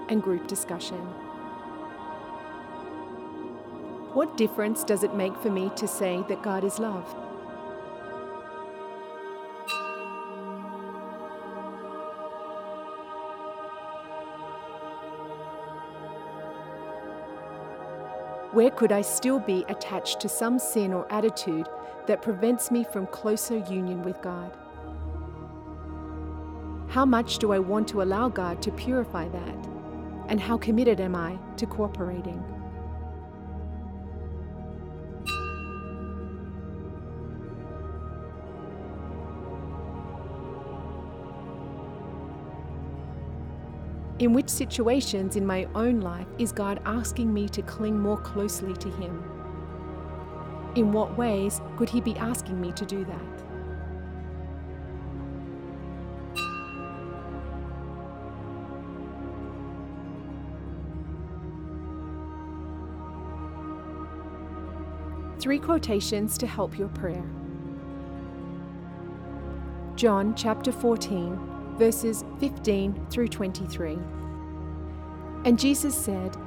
and 0.08 0.24
group 0.24 0.48
discussion. 0.48 1.00
What 4.14 4.38
difference 4.38 4.86
does 4.86 5.04
it 5.04 5.16
make 5.16 5.36
for 5.36 5.52
me 5.52 5.70
to 5.76 5.86
say 5.86 6.24
that 6.30 6.44
God 6.44 6.64
is 6.64 6.80
love? 6.80 7.04
Where 18.54 18.72
could 18.72 18.94
I 18.94 19.02
still 19.02 19.40
be 19.40 19.66
attached 19.68 20.22
to 20.22 20.30
some 20.30 20.58
sin 20.58 20.94
or 20.94 21.06
attitude 21.12 21.68
that 22.08 22.22
prevents 22.22 22.72
me 22.72 22.86
from 22.86 23.08
closer 23.08 23.58
union 23.58 24.04
with 24.04 24.22
God? 24.22 24.56
How 26.92 27.06
much 27.06 27.38
do 27.38 27.54
I 27.54 27.60
want 27.60 27.88
to 27.88 28.02
allow 28.02 28.28
God 28.28 28.62
to 28.64 28.72
purify 28.72 29.30
that? 29.30 29.70
And 30.28 30.42
how 30.42 30.58
committed 30.58 31.00
am 31.00 31.16
I 31.16 31.40
to 31.56 31.66
cooperating? 31.66 32.44
In 44.20 44.34
which 44.34 44.50
situations 44.50 45.38
in 45.38 45.46
my 45.46 45.70
own 45.74 46.02
life 46.02 46.28
is 46.40 46.52
God 46.52 46.82
asking 46.84 47.34
me 47.34 47.48
to 47.48 47.62
cling 47.62 47.98
more 47.98 48.18
closely 48.18 48.74
to 48.74 48.90
Him? 48.90 49.24
In 50.76 50.92
what 50.92 51.18
ways 51.18 51.62
could 51.78 51.88
He 51.88 52.02
be 52.02 52.18
asking 52.18 52.60
me 52.60 52.74
to 52.74 52.86
do 52.86 53.06
that? 53.06 53.51
Three 65.52 65.60
quotations 65.60 66.38
to 66.38 66.48
help 66.48 66.80
your 66.80 66.88
prayer. 66.88 67.26
John 69.98 70.34
chapter 70.34 70.72
14, 70.72 71.76
verses 71.78 72.24
15 72.40 73.08
through 73.10 73.28
23. 73.28 74.00
And 75.44 75.60
Jesus 75.60 75.94
said, 75.94 76.38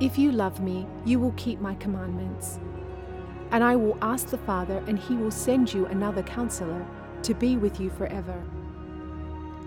If 0.00 0.16
you 0.16 0.32
love 0.32 0.60
me, 0.60 0.86
you 1.04 1.20
will 1.20 1.34
keep 1.36 1.60
my 1.60 1.74
commandments. 1.74 2.58
And 3.50 3.62
I 3.62 3.76
will 3.76 3.98
ask 4.00 4.28
the 4.28 4.38
Father, 4.38 4.82
and 4.86 4.98
he 4.98 5.14
will 5.14 5.30
send 5.30 5.74
you 5.74 5.84
another 5.84 6.22
counselor 6.22 6.86
to 7.22 7.34
be 7.34 7.58
with 7.58 7.78
you 7.78 7.90
forever. 7.90 8.42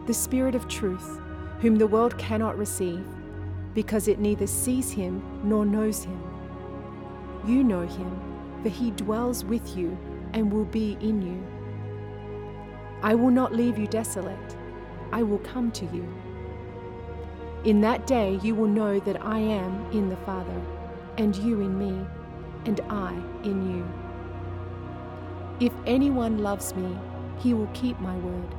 The 0.08 0.14
Spirit 0.16 0.56
of 0.56 0.68
truth, 0.68 1.20
whom 1.60 1.76
the 1.76 1.86
world 1.86 2.18
cannot 2.18 2.58
receive, 2.58 3.06
because 3.76 4.08
it 4.08 4.18
neither 4.18 4.48
sees 4.48 4.90
him 4.90 5.22
nor 5.44 5.68
knows 5.68 6.04
him. 6.04 6.20
You 7.46 7.64
know 7.64 7.82
him 7.82 8.27
for 8.64 8.70
he 8.70 8.92
dwells 8.92 9.44
with 9.46 9.78
you 9.78 9.98
and 10.34 10.52
will 10.52 10.66
be 10.66 10.98
in 11.02 11.22
you. 11.22 11.44
I 13.02 13.16
will 13.16 13.32
not 13.32 13.54
leave 13.54 13.78
you 13.78 13.88
desolate, 13.88 14.58
I 15.12 15.24
will 15.24 15.40
come 15.40 15.72
to 15.72 15.86
you. 15.86 16.08
In 17.64 17.82
that 17.82 18.08
day 18.08 18.40
you 18.44 18.56
will 18.56 18.68
know 18.68 19.00
that 19.00 19.24
I 19.26 19.40
am 19.40 19.92
in 19.92 20.10
the 20.10 20.18
Father, 20.18 20.62
and 21.18 21.36
you 21.36 21.62
in 21.62 21.78
me, 21.78 22.06
and 22.66 22.80
I 22.90 23.14
in 23.44 23.72
you. 23.72 23.88
If 25.60 25.74
anyone 25.86 26.40
loves 26.40 26.76
me, 26.76 26.98
he 27.40 27.54
will 27.54 27.70
keep 27.74 28.00
my 28.00 28.16
word, 28.18 28.56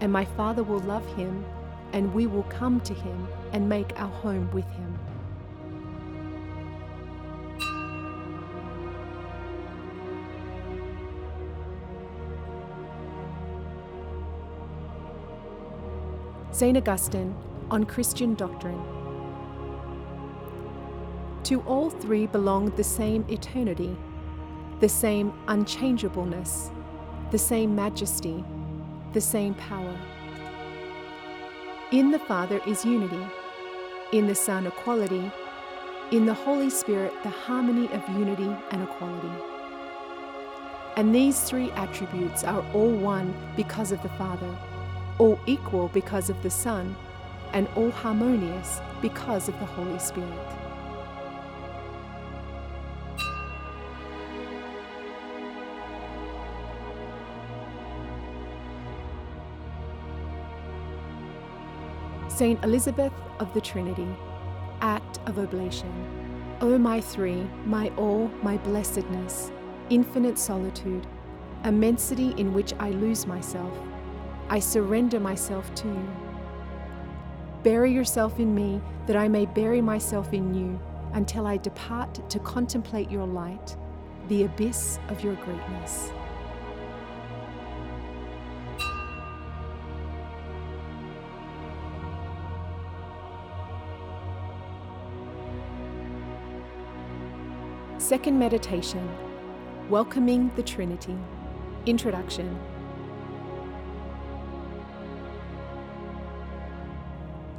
and 0.00 0.12
my 0.12 0.24
Father 0.24 0.62
will 0.62 0.80
love 0.80 1.06
him, 1.14 1.44
and 1.92 2.14
we 2.14 2.26
will 2.26 2.44
come 2.44 2.80
to 2.82 2.94
him 2.94 3.28
and 3.52 3.68
make 3.68 3.98
our 4.00 4.08
home 4.08 4.50
with 4.52 4.66
him. 4.66 4.87
St. 16.58 16.76
Augustine, 16.76 17.36
on 17.70 17.84
Christian 17.84 18.34
doctrine. 18.34 18.82
To 21.44 21.60
all 21.60 21.88
three 21.88 22.26
belong 22.26 22.70
the 22.70 22.82
same 22.82 23.24
eternity, 23.28 23.96
the 24.80 24.88
same 24.88 25.32
unchangeableness, 25.46 26.72
the 27.30 27.38
same 27.38 27.76
majesty, 27.76 28.44
the 29.12 29.20
same 29.20 29.54
power. 29.54 29.96
In 31.92 32.10
the 32.10 32.18
Father 32.18 32.60
is 32.66 32.84
unity, 32.84 33.24
in 34.12 34.26
the 34.26 34.34
Son, 34.34 34.66
equality, 34.66 35.30
in 36.10 36.26
the 36.26 36.34
Holy 36.34 36.70
Spirit, 36.70 37.12
the 37.22 37.30
harmony 37.30 37.86
of 37.92 38.02
unity 38.08 38.52
and 38.72 38.82
equality. 38.82 39.44
And 40.96 41.14
these 41.14 41.40
three 41.40 41.70
attributes 41.70 42.42
are 42.42 42.64
all 42.74 42.90
one 42.90 43.32
because 43.54 43.92
of 43.92 44.02
the 44.02 44.08
Father, 44.08 44.58
all 45.18 45.38
equal 45.46 45.88
because 45.88 46.30
of 46.30 46.42
the 46.42 46.50
Son, 46.50 46.96
and 47.52 47.68
all 47.76 47.90
harmonious 47.90 48.80
because 49.00 49.48
of 49.48 49.58
the 49.58 49.66
Holy 49.66 49.98
Spirit. 49.98 50.28
Saint 62.28 62.62
Elizabeth 62.62 63.12
of 63.40 63.52
the 63.52 63.60
Trinity, 63.60 64.06
Act 64.80 65.18
of 65.26 65.40
Oblation. 65.40 65.92
O 66.60 66.78
my 66.78 67.00
three, 67.00 67.44
my 67.66 67.88
all, 67.96 68.30
my 68.42 68.56
blessedness, 68.58 69.50
infinite 69.90 70.38
solitude, 70.38 71.04
immensity 71.64 72.34
in 72.36 72.54
which 72.54 72.74
I 72.78 72.90
lose 72.90 73.26
myself, 73.26 73.76
I 74.50 74.60
surrender 74.60 75.20
myself 75.20 75.74
to 75.76 75.88
you. 75.88 76.08
Bury 77.62 77.92
yourself 77.92 78.38
in 78.38 78.54
me, 78.54 78.80
that 79.06 79.16
I 79.16 79.28
may 79.28 79.44
bury 79.44 79.82
myself 79.82 80.32
in 80.32 80.54
you, 80.54 80.80
until 81.12 81.46
I 81.46 81.58
depart 81.58 82.30
to 82.30 82.38
contemplate 82.38 83.10
your 83.10 83.26
light, 83.26 83.76
the 84.28 84.44
abyss 84.44 84.98
of 85.08 85.22
your 85.22 85.34
greatness. 85.34 86.12
Second 97.98 98.38
meditation 98.38 99.06
Welcoming 99.90 100.50
the 100.56 100.62
Trinity. 100.62 101.16
Introduction. 101.84 102.58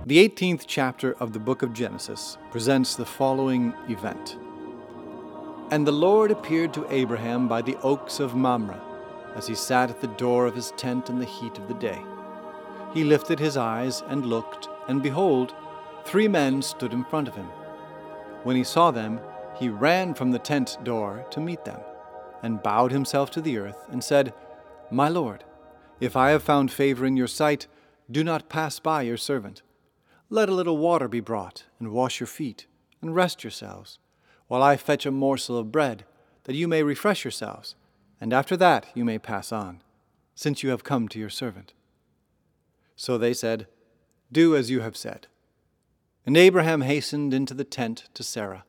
The 0.10 0.28
18th 0.28 0.64
chapter 0.66 1.14
of 1.20 1.34
the 1.34 1.40
book 1.40 1.62
of 1.62 1.72
Genesis 1.72 2.40
presents 2.50 2.96
the 2.96 3.06
following 3.06 3.76
event. 3.90 4.38
And 5.70 5.86
the 5.86 5.92
Lord 5.92 6.32
appeared 6.32 6.74
to 6.74 6.92
Abraham 6.92 7.48
by 7.48 7.62
the 7.62 7.78
oaks 7.84 8.20
of 8.20 8.34
Mamre, 8.34 8.82
as 9.36 9.46
he 9.46 9.54
sat 9.54 9.92
at 9.92 10.02
the 10.02 10.08
door 10.08 10.48
of 10.48 10.56
his 10.56 10.72
tent 10.78 11.12
in 11.12 11.20
the 11.20 11.26
heat 11.26 11.60
of 11.60 11.68
the 11.68 11.76
day. 11.76 12.02
He 12.92 13.04
lifted 13.04 13.38
his 13.38 13.56
eyes 13.56 14.02
and 14.08 14.26
looked, 14.26 14.68
and 14.88 15.04
behold, 15.04 15.54
three 16.06 16.28
men 16.28 16.64
stood 16.64 16.92
in 16.92 17.06
front 17.06 17.28
of 17.28 17.36
him. 17.36 17.46
When 18.42 18.56
he 18.56 18.64
saw 18.64 18.90
them, 18.90 19.22
he 19.60 19.70
ran 19.70 20.16
from 20.16 20.32
the 20.32 20.40
tent 20.40 20.80
door 20.84 21.24
to 21.30 21.40
meet 21.40 21.66
them, 21.66 21.82
and 22.42 22.64
bowed 22.64 22.92
himself 22.92 23.30
to 23.30 23.42
the 23.42 23.60
earth, 23.60 23.86
and 23.92 24.04
said, 24.04 24.34
My 24.90 25.08
Lord, 25.08 25.44
if 26.00 26.16
I 26.16 26.32
have 26.32 26.42
found 26.42 26.72
favor 26.72 27.06
in 27.06 27.16
your 27.16 27.28
sight, 27.28 27.68
do 28.10 28.24
not 28.24 28.50
pass 28.50 28.80
by 28.80 29.04
your 29.04 29.16
servant. 29.16 29.62
Let 30.32 30.50
a 30.50 30.54
little 30.54 30.78
water 30.78 31.08
be 31.08 31.22
brought, 31.22 31.64
and 31.80 31.92
wash 31.92 32.20
your 32.20 32.28
feet, 32.28 32.68
and 33.02 33.16
rest 33.16 33.44
yourselves, 33.44 33.98
while 34.48 34.62
I 34.62 34.78
fetch 34.78 35.08
a 35.08 35.12
morsel 35.12 35.58
of 35.58 35.72
bread, 35.72 36.06
that 36.44 36.56
you 36.56 36.68
may 36.68 36.84
refresh 36.84 37.24
yourselves, 37.24 37.76
and 38.22 38.32
after 38.32 38.56
that 38.58 38.86
you 38.94 39.04
may 39.04 39.18
pass 39.18 39.52
on, 39.52 39.82
since 40.36 40.62
you 40.62 40.70
have 40.70 40.84
come 40.84 41.08
to 41.08 41.20
your 41.20 41.32
servant. 41.32 41.74
So 42.96 43.18
they 43.18 43.34
said, 43.34 43.66
Do 44.32 44.56
as 44.56 44.70
you 44.70 44.82
have 44.82 44.96
said. 44.96 45.26
And 46.28 46.38
Abraham 46.38 46.82
hastened 46.82 47.34
into 47.34 47.56
the 47.56 47.64
tent 47.64 48.10
to 48.14 48.22
Sarah 48.22 48.66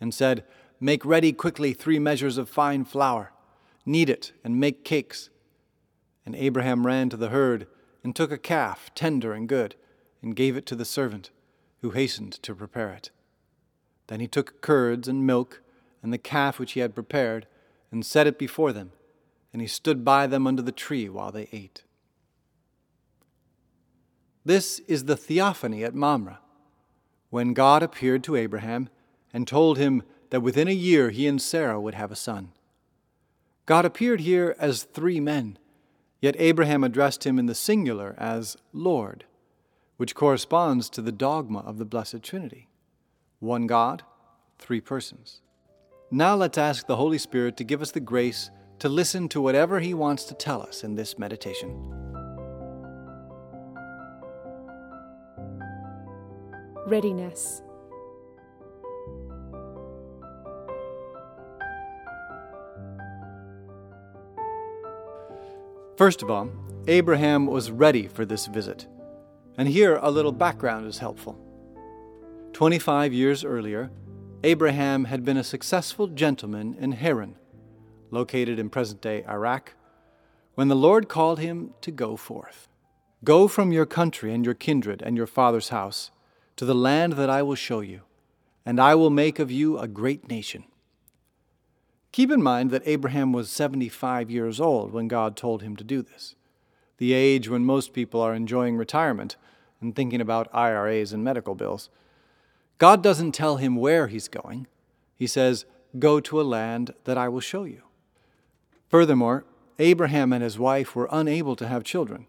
and 0.00 0.12
said, 0.12 0.42
Make 0.80 1.04
ready 1.04 1.32
quickly 1.32 1.74
three 1.74 2.00
measures 2.00 2.38
of 2.38 2.48
fine 2.48 2.84
flour, 2.84 3.32
knead 3.86 4.10
it, 4.10 4.32
and 4.42 4.58
make 4.58 4.84
cakes. 4.84 5.30
And 6.26 6.34
Abraham 6.34 6.84
ran 6.84 7.08
to 7.10 7.16
the 7.16 7.28
herd, 7.28 7.68
and 8.02 8.16
took 8.16 8.32
a 8.32 8.38
calf, 8.38 8.90
tender 8.96 9.32
and 9.32 9.48
good, 9.48 9.76
and 10.24 10.34
gave 10.34 10.56
it 10.56 10.64
to 10.66 10.74
the 10.74 10.84
servant, 10.86 11.30
who 11.82 11.90
hastened 11.90 12.32
to 12.32 12.54
prepare 12.54 12.90
it. 12.90 13.10
Then 14.06 14.20
he 14.20 14.26
took 14.26 14.62
curds 14.62 15.06
and 15.06 15.26
milk, 15.26 15.60
and 16.02 16.12
the 16.12 16.18
calf 16.18 16.58
which 16.58 16.72
he 16.72 16.80
had 16.80 16.94
prepared, 16.94 17.46
and 17.92 18.04
set 18.04 18.26
it 18.26 18.38
before 18.38 18.72
them, 18.72 18.92
and 19.52 19.60
he 19.60 19.68
stood 19.68 20.04
by 20.04 20.26
them 20.26 20.46
under 20.46 20.62
the 20.62 20.72
tree 20.72 21.08
while 21.08 21.30
they 21.30 21.48
ate. 21.52 21.84
This 24.44 24.80
is 24.80 25.04
the 25.04 25.16
theophany 25.16 25.84
at 25.84 25.94
Mamre, 25.94 26.38
when 27.30 27.52
God 27.52 27.82
appeared 27.82 28.24
to 28.24 28.36
Abraham 28.36 28.88
and 29.32 29.46
told 29.46 29.76
him 29.76 30.02
that 30.30 30.40
within 30.40 30.68
a 30.68 30.72
year 30.72 31.10
he 31.10 31.26
and 31.26 31.40
Sarah 31.40 31.80
would 31.80 31.94
have 31.94 32.10
a 32.10 32.16
son. 32.16 32.52
God 33.66 33.84
appeared 33.84 34.20
here 34.20 34.54
as 34.58 34.84
three 34.84 35.20
men, 35.20 35.58
yet 36.20 36.36
Abraham 36.38 36.82
addressed 36.82 37.24
him 37.24 37.38
in 37.38 37.46
the 37.46 37.54
singular 37.54 38.14
as 38.18 38.56
Lord, 38.72 39.24
which 39.96 40.14
corresponds 40.14 40.88
to 40.90 41.02
the 41.02 41.12
dogma 41.12 41.60
of 41.60 41.78
the 41.78 41.84
Blessed 41.84 42.22
Trinity 42.22 42.68
one 43.40 43.66
God, 43.66 44.02
three 44.58 44.80
persons. 44.80 45.42
Now 46.10 46.34
let's 46.34 46.56
ask 46.56 46.86
the 46.86 46.96
Holy 46.96 47.18
Spirit 47.18 47.56
to 47.58 47.64
give 47.64 47.82
us 47.82 47.90
the 47.90 48.00
grace 48.00 48.50
to 48.78 48.88
listen 48.88 49.28
to 49.28 49.40
whatever 49.40 49.80
He 49.80 49.94
wants 49.94 50.24
to 50.24 50.34
tell 50.34 50.62
us 50.62 50.82
in 50.82 50.94
this 50.94 51.18
meditation. 51.18 51.70
Readiness. 56.86 57.62
First 65.96 66.22
of 66.22 66.30
all, 66.30 66.50
Abraham 66.88 67.46
was 67.46 67.70
ready 67.70 68.08
for 68.08 68.24
this 68.24 68.46
visit. 68.46 68.86
And 69.56 69.68
here 69.68 69.98
a 70.02 70.10
little 70.10 70.32
background 70.32 70.86
is 70.86 70.98
helpful. 70.98 71.38
25 72.54 73.12
years 73.12 73.44
earlier, 73.44 73.90
Abraham 74.42 75.04
had 75.04 75.24
been 75.24 75.36
a 75.36 75.44
successful 75.44 76.06
gentleman 76.06 76.76
in 76.78 76.92
Haran, 76.92 77.36
located 78.10 78.58
in 78.58 78.68
present 78.68 79.00
day 79.00 79.24
Iraq, 79.28 79.74
when 80.54 80.68
the 80.68 80.76
Lord 80.76 81.08
called 81.08 81.38
him 81.38 81.74
to 81.80 81.90
go 81.90 82.16
forth. 82.16 82.68
Go 83.24 83.48
from 83.48 83.72
your 83.72 83.86
country 83.86 84.34
and 84.34 84.44
your 84.44 84.54
kindred 84.54 85.02
and 85.02 85.16
your 85.16 85.26
father's 85.26 85.70
house 85.70 86.10
to 86.56 86.64
the 86.64 86.74
land 86.74 87.14
that 87.14 87.30
I 87.30 87.42
will 87.42 87.54
show 87.54 87.80
you, 87.80 88.02
and 88.66 88.80
I 88.80 88.94
will 88.94 89.10
make 89.10 89.38
of 89.38 89.50
you 89.50 89.78
a 89.78 89.88
great 89.88 90.28
nation. 90.28 90.64
Keep 92.12 92.30
in 92.30 92.42
mind 92.42 92.70
that 92.70 92.86
Abraham 92.86 93.32
was 93.32 93.50
75 93.50 94.30
years 94.30 94.60
old 94.60 94.92
when 94.92 95.08
God 95.08 95.36
told 95.36 95.62
him 95.62 95.74
to 95.76 95.84
do 95.84 96.02
this, 96.02 96.34
the 96.98 97.12
age 97.12 97.48
when 97.48 97.64
most 97.64 97.92
people 97.92 98.20
are 98.20 98.34
enjoying 98.34 98.76
retirement 98.76 99.36
and 99.84 99.94
thinking 99.94 100.20
about 100.20 100.48
IRAs 100.52 101.12
and 101.12 101.22
medical 101.22 101.54
bills. 101.54 101.90
God 102.78 103.02
doesn't 103.02 103.32
tell 103.32 103.58
him 103.58 103.76
where 103.76 104.08
he's 104.08 104.26
going. 104.26 104.66
He 105.14 105.28
says, 105.28 105.64
Go 105.98 106.18
to 106.20 106.40
a 106.40 106.42
land 106.42 106.92
that 107.04 107.16
I 107.16 107.28
will 107.28 107.40
show 107.40 107.62
you. 107.62 107.82
Furthermore, 108.88 109.44
Abraham 109.78 110.32
and 110.32 110.42
his 110.42 110.58
wife 110.58 110.96
were 110.96 111.08
unable 111.12 111.54
to 111.56 111.68
have 111.68 111.84
children, 111.84 112.26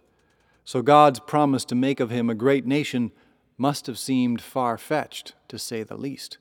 so 0.63 0.82
God's 0.82 1.20
promise 1.20 1.65
to 1.65 1.76
make 1.76 2.00
of 2.00 2.10
him 2.10 2.30
a 2.30 2.36
great 2.36 2.65
nation 2.65 3.12
must 3.58 3.88
have 3.88 3.98
seemed 3.98 4.41
far 4.41 4.78
fetched, 4.78 5.34
to 5.48 5.58
say 5.58 5.84
the 5.84 5.98
least. 5.98 6.38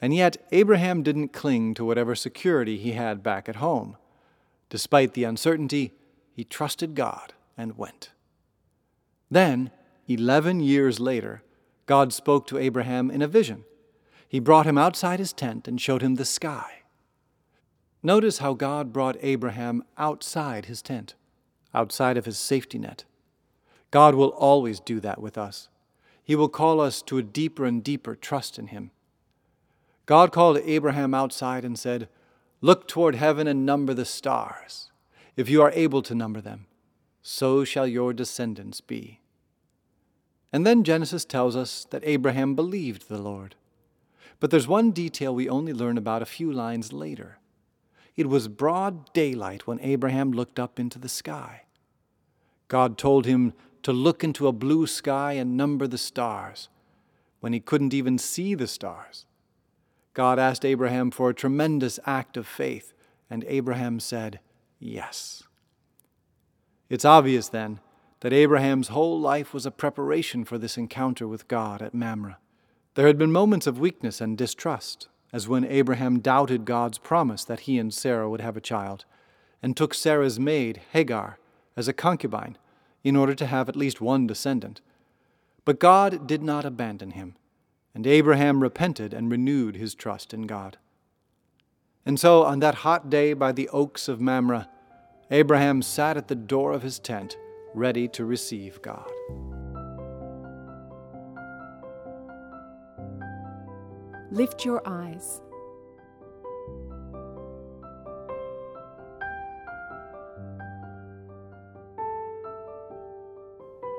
And 0.00 0.14
yet, 0.14 0.36
Abraham 0.52 1.02
didn't 1.02 1.32
cling 1.32 1.74
to 1.74 1.84
whatever 1.84 2.14
security 2.14 2.78
he 2.78 2.92
had 2.92 3.22
back 3.22 3.48
at 3.48 3.56
home. 3.56 3.96
Despite 4.70 5.12
the 5.14 5.24
uncertainty, 5.24 5.92
he 6.32 6.44
trusted 6.44 6.94
God 6.94 7.34
and 7.56 7.76
went. 7.76 8.10
Then, 9.30 9.70
11 10.10 10.60
years 10.60 10.98
later, 10.98 11.42
God 11.86 12.12
spoke 12.12 12.46
to 12.48 12.58
Abraham 12.58 13.10
in 13.10 13.22
a 13.22 13.28
vision. 13.28 13.64
He 14.28 14.40
brought 14.40 14.66
him 14.66 14.78
outside 14.78 15.18
his 15.18 15.32
tent 15.32 15.66
and 15.66 15.80
showed 15.80 16.02
him 16.02 16.16
the 16.16 16.24
sky. 16.24 16.82
Notice 18.02 18.38
how 18.38 18.54
God 18.54 18.92
brought 18.92 19.16
Abraham 19.20 19.84
outside 19.98 20.66
his 20.66 20.82
tent, 20.82 21.14
outside 21.74 22.16
of 22.16 22.24
his 22.24 22.38
safety 22.38 22.78
net. 22.78 23.04
God 23.90 24.14
will 24.14 24.28
always 24.28 24.80
do 24.80 25.00
that 25.00 25.20
with 25.20 25.36
us. 25.36 25.68
He 26.22 26.36
will 26.36 26.48
call 26.48 26.80
us 26.80 27.02
to 27.02 27.18
a 27.18 27.22
deeper 27.22 27.64
and 27.64 27.82
deeper 27.82 28.14
trust 28.14 28.58
in 28.58 28.68
Him. 28.68 28.92
God 30.06 30.32
called 30.32 30.58
Abraham 30.58 31.14
outside 31.14 31.64
and 31.64 31.78
said, 31.78 32.08
Look 32.60 32.86
toward 32.86 33.14
heaven 33.14 33.46
and 33.46 33.66
number 33.66 33.94
the 33.94 34.04
stars. 34.04 34.90
If 35.36 35.48
you 35.48 35.62
are 35.62 35.72
able 35.72 36.02
to 36.02 36.14
number 36.14 36.40
them, 36.40 36.66
so 37.22 37.64
shall 37.64 37.86
your 37.86 38.12
descendants 38.12 38.80
be. 38.80 39.19
And 40.52 40.66
then 40.66 40.84
Genesis 40.84 41.24
tells 41.24 41.54
us 41.54 41.86
that 41.90 42.02
Abraham 42.04 42.54
believed 42.54 43.08
the 43.08 43.20
Lord. 43.20 43.54
But 44.40 44.50
there's 44.50 44.66
one 44.66 44.90
detail 44.90 45.34
we 45.34 45.48
only 45.48 45.72
learn 45.72 45.98
about 45.98 46.22
a 46.22 46.26
few 46.26 46.50
lines 46.52 46.92
later. 46.92 47.38
It 48.16 48.28
was 48.28 48.48
broad 48.48 49.12
daylight 49.12 49.66
when 49.66 49.80
Abraham 49.80 50.32
looked 50.32 50.58
up 50.58 50.80
into 50.80 50.98
the 50.98 51.08
sky. 51.08 51.62
God 52.68 52.98
told 52.98 53.26
him 53.26 53.52
to 53.82 53.92
look 53.92 54.24
into 54.24 54.46
a 54.46 54.52
blue 54.52 54.86
sky 54.86 55.32
and 55.34 55.56
number 55.56 55.86
the 55.86 55.98
stars, 55.98 56.68
when 57.40 57.52
he 57.52 57.60
couldn't 57.60 57.94
even 57.94 58.18
see 58.18 58.54
the 58.54 58.66
stars. 58.66 59.24
God 60.12 60.38
asked 60.38 60.64
Abraham 60.64 61.10
for 61.10 61.30
a 61.30 61.34
tremendous 61.34 61.98
act 62.04 62.36
of 62.36 62.46
faith, 62.46 62.92
and 63.30 63.44
Abraham 63.46 64.00
said, 64.00 64.40
Yes. 64.78 65.44
It's 66.88 67.04
obvious 67.04 67.48
then 67.48 67.80
that 68.20 68.32
Abraham's 68.32 68.88
whole 68.88 69.18
life 69.18 69.54
was 69.54 69.66
a 69.66 69.70
preparation 69.70 70.44
for 70.44 70.58
this 70.58 70.76
encounter 70.76 71.26
with 71.26 71.48
God 71.48 71.80
at 71.82 71.94
Mamre. 71.94 72.38
There 72.94 73.06
had 73.06 73.18
been 73.18 73.32
moments 73.32 73.66
of 73.66 73.78
weakness 73.78 74.20
and 74.20 74.36
distrust, 74.36 75.08
as 75.32 75.48
when 75.48 75.64
Abraham 75.64 76.20
doubted 76.20 76.64
God's 76.64 76.98
promise 76.98 77.44
that 77.44 77.60
he 77.60 77.78
and 77.78 77.94
Sarah 77.94 78.28
would 78.28 78.40
have 78.40 78.56
a 78.56 78.60
child, 78.60 79.04
and 79.62 79.76
took 79.76 79.94
Sarah's 79.94 80.40
maid, 80.40 80.80
Hagar, 80.92 81.38
as 81.76 81.88
a 81.88 81.92
concubine 81.92 82.58
in 83.02 83.16
order 83.16 83.34
to 83.34 83.46
have 83.46 83.68
at 83.68 83.76
least 83.76 84.00
one 84.00 84.26
descendant. 84.26 84.80
But 85.64 85.78
God 85.78 86.26
did 86.26 86.42
not 86.42 86.64
abandon 86.64 87.12
him, 87.12 87.36
and 87.94 88.06
Abraham 88.06 88.62
repented 88.62 89.14
and 89.14 89.30
renewed 89.30 89.76
his 89.76 89.94
trust 89.94 90.34
in 90.34 90.42
God. 90.42 90.76
And 92.04 92.18
so, 92.18 92.44
on 92.44 92.60
that 92.60 92.76
hot 92.76 93.10
day 93.10 93.32
by 93.34 93.52
the 93.52 93.68
oaks 93.68 94.08
of 94.08 94.20
Mamre, 94.20 94.68
Abraham 95.30 95.80
sat 95.82 96.16
at 96.16 96.28
the 96.28 96.34
door 96.34 96.72
of 96.72 96.82
his 96.82 96.98
tent, 96.98 97.36
ready 97.74 98.08
to 98.08 98.24
receive 98.24 98.80
God. 98.82 99.10
Lift 104.30 104.64
your 104.64 104.80
eyes. 104.86 105.40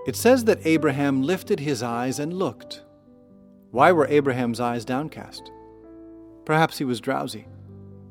It 0.07 0.15
says 0.15 0.45
that 0.45 0.65
Abraham 0.65 1.21
lifted 1.21 1.59
his 1.59 1.83
eyes 1.83 2.19
and 2.19 2.33
looked. 2.33 2.81
Why 3.71 3.91
were 3.91 4.07
Abraham's 4.07 4.59
eyes 4.59 4.83
downcast? 4.83 5.51
Perhaps 6.43 6.79
he 6.79 6.83
was 6.83 6.99
drowsy, 6.99 7.47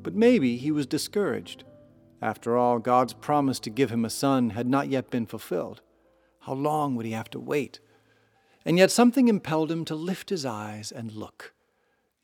but 0.01 0.15
maybe 0.15 0.57
he 0.57 0.71
was 0.71 0.87
discouraged. 0.87 1.65
After 2.21 2.55
all, 2.55 2.79
God's 2.79 3.13
promise 3.13 3.59
to 3.61 3.69
give 3.69 3.89
him 3.89 4.05
a 4.05 4.09
son 4.09 4.51
had 4.51 4.67
not 4.67 4.89
yet 4.89 5.09
been 5.09 5.25
fulfilled. 5.25 5.81
How 6.41 6.53
long 6.53 6.95
would 6.95 7.05
he 7.05 7.13
have 7.13 7.29
to 7.31 7.39
wait? 7.39 7.79
And 8.63 8.77
yet 8.77 8.91
something 8.91 9.27
impelled 9.27 9.71
him 9.71 9.85
to 9.85 9.95
lift 9.95 10.29
his 10.29 10.45
eyes 10.45 10.91
and 10.91 11.11
look. 11.11 11.53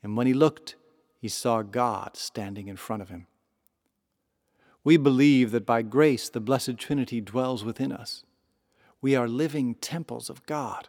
And 0.02 0.16
when 0.16 0.28
he 0.28 0.34
looked, 0.34 0.76
he 1.20 1.28
saw 1.28 1.62
God 1.62 2.16
standing 2.16 2.68
in 2.68 2.76
front 2.76 3.02
of 3.02 3.08
him. 3.08 3.26
We 4.84 4.96
believe 4.96 5.50
that 5.50 5.66
by 5.66 5.82
grace 5.82 6.28
the 6.28 6.40
Blessed 6.40 6.78
Trinity 6.78 7.20
dwells 7.20 7.64
within 7.64 7.90
us. 7.90 8.24
We 9.00 9.16
are 9.16 9.28
living 9.28 9.74
temples 9.74 10.30
of 10.30 10.46
God, 10.46 10.88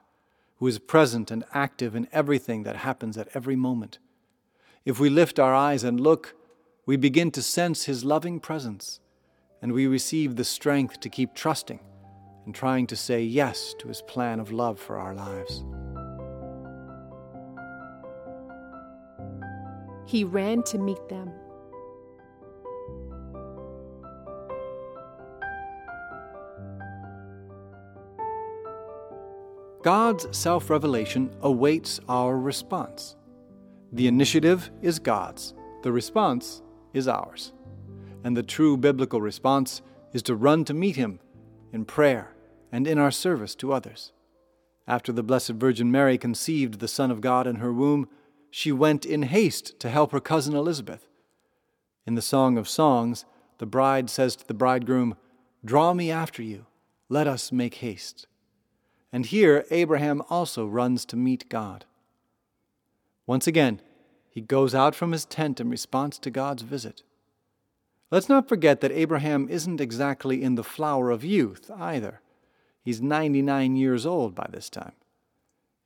who 0.57 0.67
is 0.67 0.77
present 0.77 1.31
and 1.31 1.43
active 1.53 1.95
in 1.95 2.07
everything 2.11 2.63
that 2.63 2.77
happens 2.77 3.17
at 3.17 3.29
every 3.33 3.55
moment. 3.55 3.97
If 4.85 4.99
we 4.99 5.09
lift 5.09 5.39
our 5.39 5.53
eyes 5.53 5.83
and 5.83 5.99
look, 5.99 6.35
we 6.89 6.97
begin 6.97 7.29
to 7.29 7.43
sense 7.43 7.83
His 7.83 8.03
loving 8.03 8.39
presence, 8.39 8.99
and 9.61 9.71
we 9.71 9.85
receive 9.85 10.35
the 10.35 10.43
strength 10.43 10.99
to 11.01 11.07
keep 11.07 11.35
trusting 11.35 11.79
and 12.47 12.55
trying 12.55 12.87
to 12.87 12.95
say 12.95 13.21
yes 13.21 13.75
to 13.77 13.87
His 13.87 14.01
plan 14.01 14.39
of 14.39 14.51
love 14.51 14.79
for 14.79 14.97
our 14.97 15.13
lives. 15.13 15.63
He 20.07 20.23
ran 20.23 20.63
to 20.63 20.79
meet 20.79 21.07
them. 21.09 21.31
God's 29.83 30.35
self 30.35 30.71
revelation 30.71 31.29
awaits 31.43 31.99
our 32.09 32.35
response. 32.35 33.15
The 33.91 34.07
initiative 34.07 34.71
is 34.81 34.97
God's, 34.97 35.53
the 35.83 35.91
response 35.91 36.63
is 36.93 37.07
ours. 37.07 37.53
And 38.23 38.35
the 38.35 38.43
true 38.43 38.77
biblical 38.77 39.21
response 39.21 39.81
is 40.13 40.23
to 40.23 40.35
run 40.35 40.65
to 40.65 40.73
meet 40.73 40.95
Him 40.95 41.19
in 41.71 41.85
prayer 41.85 42.33
and 42.71 42.87
in 42.87 42.97
our 42.97 43.11
service 43.11 43.55
to 43.55 43.73
others. 43.73 44.11
After 44.87 45.11
the 45.11 45.23
Blessed 45.23 45.51
Virgin 45.51 45.91
Mary 45.91 46.17
conceived 46.17 46.79
the 46.79 46.87
Son 46.87 47.11
of 47.11 47.21
God 47.21 47.45
in 47.45 47.57
her 47.57 47.71
womb, 47.71 48.09
she 48.49 48.71
went 48.71 49.05
in 49.05 49.23
haste 49.23 49.79
to 49.79 49.89
help 49.89 50.11
her 50.11 50.19
cousin 50.19 50.55
Elizabeth. 50.55 51.07
In 52.07 52.15
the 52.15 52.21
Song 52.21 52.57
of 52.57 52.67
Songs, 52.67 53.25
the 53.59 53.67
bride 53.67 54.09
says 54.09 54.35
to 54.37 54.47
the 54.47 54.53
bridegroom, 54.53 55.15
Draw 55.63 55.93
me 55.93 56.09
after 56.09 56.41
you, 56.41 56.65
let 57.07 57.27
us 57.27 57.51
make 57.51 57.75
haste. 57.75 58.25
And 59.11 59.25
here 59.25 59.65
Abraham 59.69 60.23
also 60.29 60.65
runs 60.65 61.05
to 61.05 61.15
meet 61.15 61.49
God. 61.49 61.85
Once 63.27 63.45
again, 63.45 63.81
he 64.39 64.45
goes 64.45 64.73
out 64.73 64.95
from 64.95 65.11
his 65.11 65.25
tent 65.25 65.59
in 65.59 65.69
response 65.69 66.17
to 66.17 66.31
God's 66.31 66.61
visit. 66.61 67.03
Let's 68.09 68.29
not 68.29 68.47
forget 68.47 68.79
that 68.79 68.93
Abraham 68.93 69.49
isn't 69.49 69.81
exactly 69.81 70.41
in 70.41 70.55
the 70.55 70.63
flower 70.63 71.11
of 71.11 71.25
youth 71.25 71.69
either. 71.77 72.21
He's 72.81 73.01
99 73.01 73.75
years 73.75 74.05
old 74.05 74.35
by 74.35 74.47
this 74.49 74.69
time. 74.69 74.93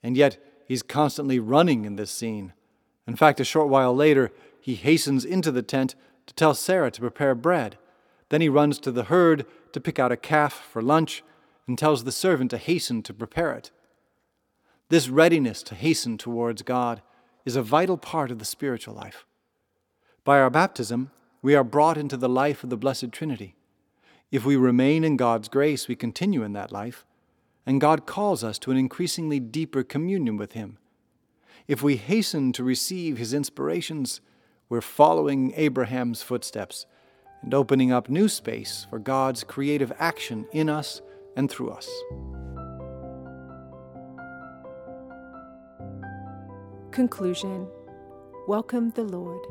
And 0.03 0.15
yet, 0.15 0.37
he's 0.67 0.83
constantly 0.83 1.39
running 1.39 1.83
in 1.83 1.95
this 1.95 2.11
scene. 2.11 2.53
In 3.07 3.15
fact, 3.15 3.39
a 3.39 3.43
short 3.43 3.69
while 3.69 3.95
later, 3.95 4.31
he 4.61 4.75
hastens 4.75 5.25
into 5.25 5.51
the 5.51 5.63
tent 5.63 5.95
to 6.27 6.35
tell 6.35 6.53
Sarah 6.53 6.91
to 6.91 7.01
prepare 7.01 7.33
bread. 7.33 7.79
Then 8.29 8.41
he 8.41 8.49
runs 8.49 8.77
to 8.81 8.91
the 8.91 9.05
herd 9.05 9.47
to 9.71 9.81
pick 9.81 9.97
out 9.97 10.11
a 10.11 10.15
calf 10.15 10.53
for 10.53 10.83
lunch 10.83 11.23
and 11.67 11.75
tells 11.75 12.03
the 12.03 12.11
servant 12.11 12.51
to 12.51 12.59
hasten 12.59 13.01
to 13.01 13.15
prepare 13.15 13.53
it. 13.53 13.71
This 14.89 15.09
readiness 15.09 15.63
to 15.63 15.73
hasten 15.73 16.19
towards 16.19 16.61
God 16.61 17.01
is 17.45 17.55
a 17.55 17.63
vital 17.63 17.97
part 17.97 18.31
of 18.31 18.39
the 18.39 18.45
spiritual 18.45 18.93
life. 18.93 19.25
By 20.23 20.39
our 20.39 20.49
baptism, 20.49 21.11
we 21.41 21.55
are 21.55 21.63
brought 21.63 21.97
into 21.97 22.15
the 22.15 22.29
life 22.29 22.63
of 22.63 22.69
the 22.69 22.77
Blessed 22.77 23.11
Trinity. 23.11 23.55
If 24.31 24.45
we 24.45 24.55
remain 24.55 25.03
in 25.03 25.17
God's 25.17 25.49
grace, 25.49 25.87
we 25.87 25.95
continue 25.95 26.43
in 26.43 26.53
that 26.53 26.71
life, 26.71 27.05
and 27.65 27.81
God 27.81 28.05
calls 28.05 28.43
us 28.43 28.57
to 28.59 28.71
an 28.71 28.77
increasingly 28.77 29.39
deeper 29.39 29.83
communion 29.83 30.37
with 30.37 30.53
Him. 30.53 30.77
If 31.67 31.83
we 31.83 31.97
hasten 31.97 32.51
to 32.53 32.63
receive 32.63 33.17
His 33.17 33.33
inspirations, 33.33 34.21
we're 34.69 34.81
following 34.81 35.53
Abraham's 35.55 36.21
footsteps 36.23 36.85
and 37.41 37.53
opening 37.53 37.91
up 37.91 38.09
new 38.09 38.29
space 38.29 38.87
for 38.89 38.99
God's 38.99 39.43
creative 39.43 39.91
action 39.99 40.47
in 40.51 40.69
us 40.69 41.01
and 41.35 41.49
through 41.49 41.71
us. 41.71 41.89
Conclusion 46.93 47.67
Welcome 48.47 48.91
the 48.91 49.01
Lord. 49.01 49.43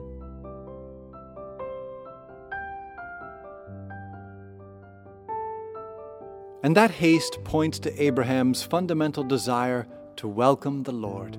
And 6.63 6.77
that 6.77 6.93
haste 6.93 7.43
points 7.43 7.81
to 7.81 8.01
Abraham's 8.01 8.63
fundamental 8.63 9.25
desire 9.25 9.89
to 10.19 10.29
welcome 10.29 10.85
the 10.85 10.93
Lord. 10.93 11.37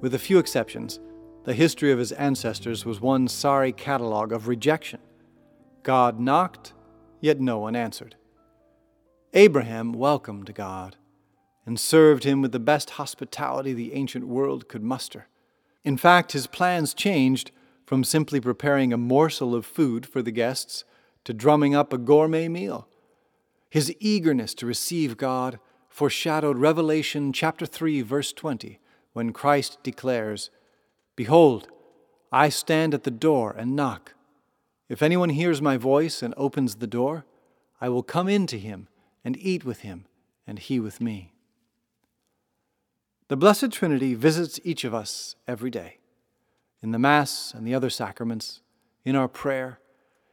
With 0.00 0.14
a 0.14 0.18
few 0.18 0.38
exceptions, 0.38 1.00
the 1.44 1.52
history 1.52 1.92
of 1.92 1.98
his 1.98 2.12
ancestors 2.12 2.86
was 2.86 3.02
one 3.02 3.28
sorry 3.28 3.72
catalogue 3.72 4.32
of 4.32 4.48
rejection. 4.48 5.00
God 5.82 6.18
knocked, 6.18 6.72
yet 7.20 7.38
no 7.38 7.58
one 7.58 7.76
answered. 7.76 8.16
Abraham 9.34 9.92
welcomed 9.92 10.54
God 10.54 10.96
and 11.66 11.80
served 11.80 12.24
him 12.24 12.42
with 12.42 12.52
the 12.52 12.58
best 12.58 12.90
hospitality 12.90 13.72
the 13.72 13.94
ancient 13.94 14.26
world 14.26 14.68
could 14.68 14.82
muster. 14.82 15.28
In 15.84 15.96
fact, 15.96 16.32
his 16.32 16.46
plans 16.46 16.94
changed 16.94 17.50
from 17.86 18.04
simply 18.04 18.40
preparing 18.40 18.92
a 18.92 18.98
morsel 18.98 19.54
of 19.54 19.66
food 19.66 20.06
for 20.06 20.22
the 20.22 20.30
guests 20.30 20.84
to 21.24 21.34
drumming 21.34 21.74
up 21.74 21.92
a 21.92 21.98
gourmet 21.98 22.48
meal. 22.48 22.88
His 23.70 23.94
eagerness 23.98 24.54
to 24.54 24.66
receive 24.66 25.16
God 25.16 25.58
foreshadowed 25.88 26.58
Revelation 26.58 27.32
chapter 27.32 27.66
3 27.66 28.02
verse 28.02 28.32
20 28.32 28.78
when 29.12 29.32
Christ 29.32 29.78
declares, 29.82 30.50
"Behold, 31.16 31.68
I 32.32 32.48
stand 32.48 32.94
at 32.94 33.04
the 33.04 33.10
door 33.10 33.54
and 33.56 33.76
knock. 33.76 34.14
If 34.88 35.02
anyone 35.02 35.30
hears 35.30 35.62
my 35.62 35.76
voice 35.76 36.22
and 36.22 36.34
opens 36.36 36.76
the 36.76 36.86
door, 36.86 37.24
I 37.80 37.88
will 37.88 38.02
come 38.02 38.28
in 38.28 38.46
to 38.48 38.58
him 38.58 38.88
and 39.24 39.36
eat 39.36 39.64
with 39.64 39.80
him, 39.80 40.06
and 40.46 40.58
he 40.58 40.80
with 40.80 41.00
me. 41.00 41.33
The 43.34 43.38
Blessed 43.38 43.72
Trinity 43.72 44.14
visits 44.14 44.60
each 44.62 44.84
of 44.84 44.94
us 44.94 45.34
every 45.48 45.68
day, 45.68 45.98
in 46.80 46.92
the 46.92 47.00
Mass 47.00 47.52
and 47.52 47.66
the 47.66 47.74
other 47.74 47.90
sacraments, 47.90 48.60
in 49.04 49.16
our 49.16 49.26
prayer, 49.26 49.80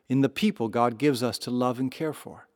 in 0.08 0.22
the 0.22 0.30
people 0.30 0.68
God 0.68 1.00
gives 1.00 1.24
us 1.24 1.40
to 1.40 1.50
love 1.50 1.80
and 1.80 1.92
care 1.92 2.14
for, 2.14 2.48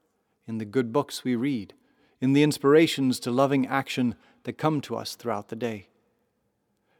in 0.45 0.59
the 0.59 0.63
good 0.63 0.93
books 0.93 1.23
we 1.23 1.35
read, 1.35 1.73
in 2.21 2.33
the 2.33 2.43
inspirations 2.43 3.19
to 3.21 3.31
loving 3.31 3.65
action 3.65 4.13
that 4.43 4.59
come 4.59 4.81
to 4.81 4.95
us 4.95 5.15
throughout 5.15 5.47
the 5.47 5.55
day. 5.55 5.87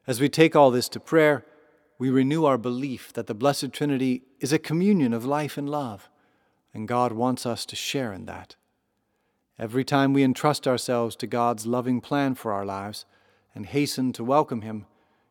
As 0.08 0.19
we 0.19 0.27
take 0.27 0.55
all 0.55 0.71
this 0.71 0.89
to 0.89 0.99
prayer, 0.99 1.45
we 1.99 2.10
renew 2.10 2.45
our 2.45 2.58
belief 2.58 3.13
that 3.13 3.27
the 3.27 3.36
Blessed 3.36 3.71
Trinity 3.71 4.23
is 4.39 4.53
a 4.53 4.58
communion 4.58 5.13
of 5.13 5.23
life 5.23 5.55
and 5.55 5.69
love, 5.69 6.10
and 6.73 6.88
God 6.88 7.12
wants 7.12 7.45
us 7.45 7.63
to 7.67 7.75
share 7.75 8.12
in 8.12 8.25
that. 8.25 8.55
Every 9.60 9.84
time 9.84 10.13
we 10.13 10.23
entrust 10.23 10.67
ourselves 10.67 11.15
to 11.17 11.27
God's 11.27 11.67
loving 11.67 12.01
plan 12.01 12.34
for 12.34 12.51
our 12.51 12.65
lives 12.65 13.05
and 13.55 13.65
hasten 13.65 14.11
to 14.13 14.23
welcome 14.23 14.61
Him, 14.61 14.85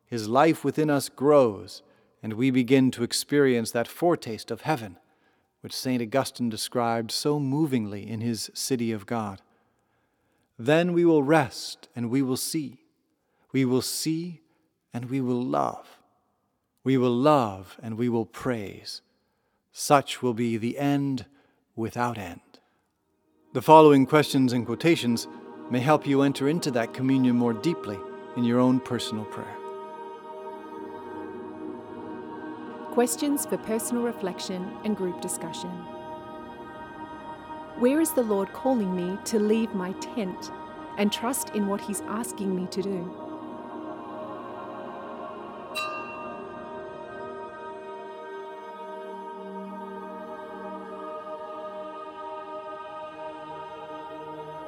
His 0.06 0.28
life 0.28 0.64
within 0.64 0.90
us 0.90 1.08
grows, 1.08 1.82
and 2.24 2.32
we 2.32 2.50
begin 2.50 2.90
to 2.92 3.02
experience 3.02 3.70
that 3.70 3.87
foretaste 3.87 4.50
of 4.50 4.62
heaven, 4.62 4.96
which 5.60 5.76
St. 5.76 6.00
Augustine 6.00 6.48
described 6.48 7.10
so 7.10 7.38
movingly 7.38 8.08
in 8.08 8.22
his 8.22 8.50
City 8.54 8.92
of 8.92 9.04
God. 9.04 9.42
Then 10.58 10.94
we 10.94 11.04
will 11.04 11.22
rest 11.22 11.88
and 11.94 12.08
we 12.08 12.22
will 12.22 12.38
see. 12.38 12.80
We 13.52 13.66
will 13.66 13.82
see 13.82 14.40
and 14.94 15.10
we 15.10 15.20
will 15.20 15.42
love. 15.42 15.98
We 16.82 16.96
will 16.96 17.14
love 17.14 17.78
and 17.82 17.98
we 17.98 18.08
will 18.08 18.24
praise. 18.24 19.02
Such 19.70 20.22
will 20.22 20.34
be 20.34 20.56
the 20.56 20.78
end 20.78 21.26
without 21.76 22.16
end. 22.16 22.40
The 23.52 23.60
following 23.60 24.06
questions 24.06 24.54
and 24.54 24.64
quotations 24.64 25.28
may 25.70 25.80
help 25.80 26.06
you 26.06 26.22
enter 26.22 26.48
into 26.48 26.70
that 26.70 26.94
communion 26.94 27.37
more 27.37 27.52
deeply 27.52 27.98
in 28.37 28.44
your 28.44 28.59
own 28.59 28.81
personal 28.81 29.25
prayer. 29.25 29.57
Questions 32.92 33.47
for 33.47 33.57
personal 33.59 34.03
reflection 34.03 34.77
and 34.85 34.97
group 34.97 35.20
discussion. 35.20 35.70
Where 37.79 38.01
is 38.01 38.12
the 38.12 38.23
Lord 38.23 38.53
calling 38.53 38.94
me 38.94 39.18
to 39.25 39.38
leave 39.38 39.75
my 39.75 39.92
tent 39.94 40.53
and 40.97 41.12
trust 41.12 41.51
in 41.51 41.66
what 41.66 41.81
He's 41.81 42.03
asking 42.03 42.55
me 42.55 42.66
to 42.68 42.83
do? 42.83 43.14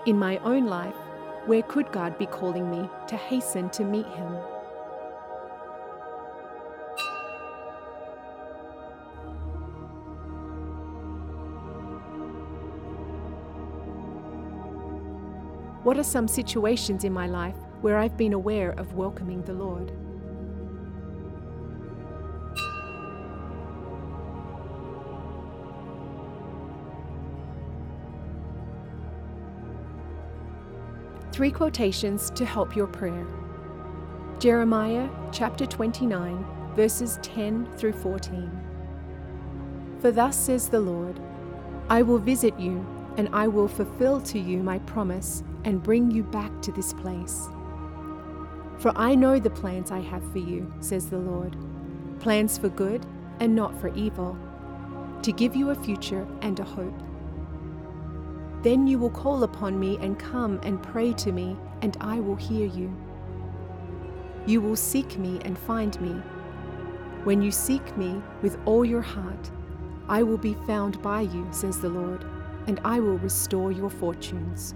In 0.04 0.18
my 0.18 0.38
own 0.38 0.66
life, 0.66 0.94
where 1.46 1.62
could 1.62 1.92
God 1.92 2.18
be 2.18 2.26
calling 2.26 2.68
me 2.68 2.90
to 3.06 3.16
hasten 3.16 3.70
to 3.70 3.84
meet 3.84 4.06
Him? 4.06 4.32
What 15.84 15.98
are 15.98 16.02
some 16.02 16.26
situations 16.26 17.04
in 17.04 17.12
my 17.12 17.28
life 17.28 17.54
where 17.80 17.96
I've 17.96 18.16
been 18.16 18.32
aware 18.32 18.72
of 18.72 18.94
welcoming 18.94 19.42
the 19.42 19.52
Lord? 19.52 19.92
Three 31.36 31.50
quotations 31.50 32.30
to 32.30 32.46
help 32.46 32.74
your 32.74 32.86
prayer 32.86 33.26
Jeremiah 34.38 35.06
chapter 35.32 35.66
29, 35.66 36.46
verses 36.74 37.18
10 37.20 37.68
through 37.76 37.92
14. 37.92 38.50
For 40.00 40.10
thus 40.10 40.34
says 40.34 40.70
the 40.70 40.80
Lord 40.80 41.20
I 41.90 42.00
will 42.00 42.16
visit 42.16 42.58
you, 42.58 42.86
and 43.18 43.28
I 43.34 43.48
will 43.48 43.68
fulfill 43.68 44.22
to 44.22 44.38
you 44.38 44.62
my 44.62 44.78
promise 44.78 45.44
and 45.64 45.82
bring 45.82 46.10
you 46.10 46.22
back 46.22 46.62
to 46.62 46.72
this 46.72 46.94
place. 46.94 47.50
For 48.78 48.94
I 48.96 49.14
know 49.14 49.38
the 49.38 49.50
plans 49.50 49.90
I 49.90 50.00
have 50.00 50.22
for 50.32 50.38
you, 50.38 50.72
says 50.80 51.10
the 51.10 51.18
Lord 51.18 51.54
plans 52.18 52.56
for 52.56 52.70
good 52.70 53.04
and 53.40 53.54
not 53.54 53.78
for 53.78 53.88
evil, 53.88 54.38
to 55.20 55.32
give 55.32 55.54
you 55.54 55.68
a 55.68 55.74
future 55.74 56.26
and 56.40 56.58
a 56.58 56.64
hope. 56.64 56.98
Then 58.66 58.88
you 58.88 58.98
will 58.98 59.10
call 59.10 59.44
upon 59.44 59.78
me 59.78 59.96
and 60.00 60.18
come 60.18 60.58
and 60.64 60.82
pray 60.82 61.12
to 61.12 61.30
me, 61.30 61.56
and 61.82 61.96
I 62.00 62.18
will 62.18 62.34
hear 62.34 62.66
you. 62.66 62.92
You 64.44 64.60
will 64.60 64.74
seek 64.74 65.16
me 65.18 65.38
and 65.44 65.56
find 65.56 66.00
me. 66.00 66.20
When 67.22 67.42
you 67.42 67.52
seek 67.52 67.96
me 67.96 68.20
with 68.42 68.58
all 68.64 68.84
your 68.84 69.02
heart, 69.02 69.52
I 70.08 70.24
will 70.24 70.36
be 70.36 70.54
found 70.66 71.00
by 71.00 71.20
you, 71.20 71.46
says 71.52 71.80
the 71.80 71.88
Lord, 71.88 72.24
and 72.66 72.80
I 72.84 72.98
will 72.98 73.18
restore 73.18 73.70
your 73.70 73.88
fortunes. 73.88 74.74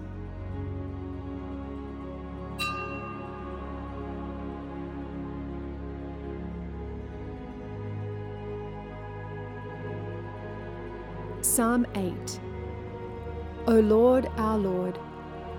Psalm 11.40 11.85
8 11.96 12.40
O 13.70 13.78
Lord, 13.78 14.28
our 14.37 14.59
Lord, 14.59 14.98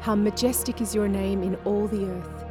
how 0.02 0.16
majestic 0.16 0.82
is 0.82 0.94
your 0.94 1.08
name 1.08 1.44
in 1.44 1.56
all 1.64 1.88
the 1.88 2.08
earth. 2.10 2.46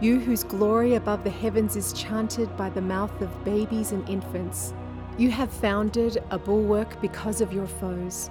You 0.00 0.20
whose 0.20 0.44
glory 0.44 0.94
above 0.94 1.24
the 1.24 1.30
heavens 1.30 1.74
is 1.74 1.92
chanted 1.92 2.56
by 2.56 2.70
the 2.70 2.80
mouth 2.80 3.20
of 3.20 3.44
babies 3.44 3.90
and 3.90 4.08
infants, 4.08 4.72
you 5.18 5.32
have 5.32 5.52
founded 5.52 6.22
a 6.30 6.38
bulwark 6.38 7.00
because 7.00 7.40
of 7.40 7.52
your 7.52 7.66
foes, 7.66 8.30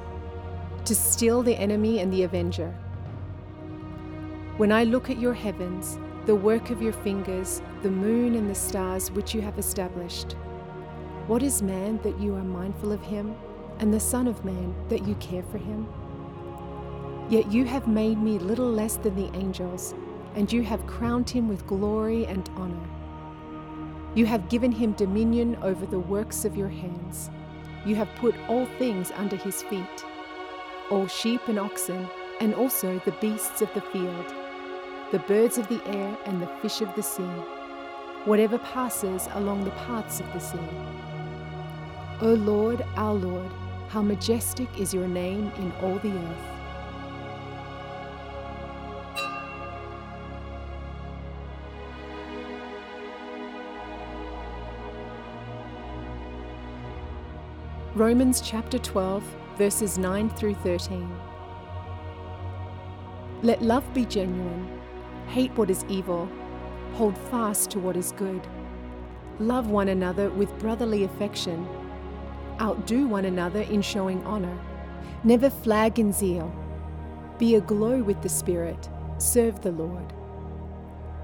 to 0.85 0.95
still 0.95 1.43
the 1.43 1.57
enemy 1.57 1.99
and 1.99 2.13
the 2.13 2.23
avenger. 2.23 2.73
When 4.55 4.71
I 4.71 4.85
look 4.85 5.09
at 5.09 5.19
your 5.19 5.33
heavens, 5.33 5.99
the 6.27 6.35
work 6.35 6.69
of 6.69 6.81
your 6.81 6.93
fingers, 6.93 7.61
the 7.81 7.91
moon 7.91 8.35
and 8.35 8.49
the 8.49 8.55
stars 8.55 9.11
which 9.11 9.35
you 9.35 9.41
have 9.41 9.59
established, 9.59 10.37
what 11.27 11.43
is 11.43 11.61
man 11.61 11.99
that 12.03 12.17
you 12.21 12.35
are 12.35 12.41
mindful 12.41 12.93
of 12.93 13.01
him, 13.01 13.35
and 13.79 13.93
the 13.93 13.99
Son 13.99 14.27
of 14.27 14.45
Man 14.45 14.73
that 14.87 15.05
you 15.05 15.15
care 15.15 15.43
for 15.51 15.57
him? 15.57 15.89
Yet 17.31 17.51
you 17.51 17.63
have 17.63 17.87
made 17.87 18.21
me 18.21 18.37
little 18.37 18.69
less 18.69 18.97
than 18.97 19.15
the 19.15 19.35
angels, 19.35 19.95
and 20.35 20.51
you 20.51 20.63
have 20.63 20.85
crowned 20.85 21.29
him 21.29 21.47
with 21.47 21.65
glory 21.65 22.25
and 22.25 22.47
honor. 22.57 22.89
You 24.15 24.25
have 24.25 24.49
given 24.49 24.71
him 24.71 24.91
dominion 24.91 25.57
over 25.61 25.85
the 25.85 25.99
works 25.99 26.43
of 26.43 26.57
your 26.57 26.67
hands. 26.67 27.31
You 27.85 27.95
have 27.95 28.09
put 28.15 28.35
all 28.49 28.65
things 28.77 29.11
under 29.15 29.37
his 29.37 29.63
feet 29.63 30.05
all 30.91 31.07
sheep 31.07 31.39
and 31.47 31.57
oxen, 31.57 32.05
and 32.41 32.53
also 32.53 32.99
the 33.05 33.15
beasts 33.21 33.61
of 33.61 33.73
the 33.73 33.79
field, 33.79 34.25
the 35.13 35.19
birds 35.19 35.57
of 35.57 35.65
the 35.69 35.81
air, 35.87 36.17
and 36.25 36.41
the 36.41 36.51
fish 36.61 36.81
of 36.81 36.93
the 36.95 37.01
sea, 37.01 37.33
whatever 38.25 38.57
passes 38.57 39.29
along 39.35 39.63
the 39.63 39.71
paths 39.71 40.19
of 40.19 40.33
the 40.33 40.39
sea. 40.39 40.59
O 42.19 42.33
Lord, 42.33 42.85
our 42.97 43.13
Lord, 43.13 43.49
how 43.87 44.01
majestic 44.01 44.67
is 44.77 44.93
your 44.93 45.07
name 45.07 45.49
in 45.57 45.71
all 45.81 45.97
the 45.99 46.11
earth. 46.11 46.50
Romans 57.93 58.39
chapter 58.39 58.79
12, 58.79 59.21
verses 59.57 59.97
9 59.97 60.29
through 60.29 60.53
13. 60.53 61.13
Let 63.41 63.61
love 63.61 63.83
be 63.93 64.05
genuine. 64.05 64.79
Hate 65.27 65.51
what 65.57 65.69
is 65.69 65.83
evil. 65.89 66.29
Hold 66.93 67.17
fast 67.17 67.69
to 67.71 67.79
what 67.79 67.97
is 67.97 68.13
good. 68.13 68.47
Love 69.39 69.67
one 69.67 69.89
another 69.89 70.29
with 70.29 70.57
brotherly 70.57 71.03
affection. 71.03 71.67
Outdo 72.61 73.07
one 73.07 73.25
another 73.25 73.63
in 73.63 73.81
showing 73.81 74.23
honor. 74.23 74.57
Never 75.25 75.49
flag 75.49 75.99
in 75.99 76.13
zeal. 76.13 76.49
Be 77.39 77.55
aglow 77.55 78.01
with 78.01 78.21
the 78.21 78.29
Spirit. 78.29 78.89
Serve 79.17 79.59
the 79.59 79.73
Lord. 79.73 80.13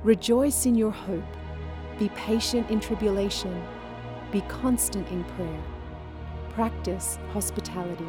Rejoice 0.03 0.65
in 0.65 0.75
your 0.75 0.91
hope. 0.91 1.37
Be 1.97 2.09
patient 2.09 2.69
in 2.69 2.81
tribulation. 2.81 3.63
Be 4.33 4.41
constant 4.41 5.07
in 5.07 5.23
prayer 5.23 5.63
practice 6.57 7.19
hospitality. 7.33 8.03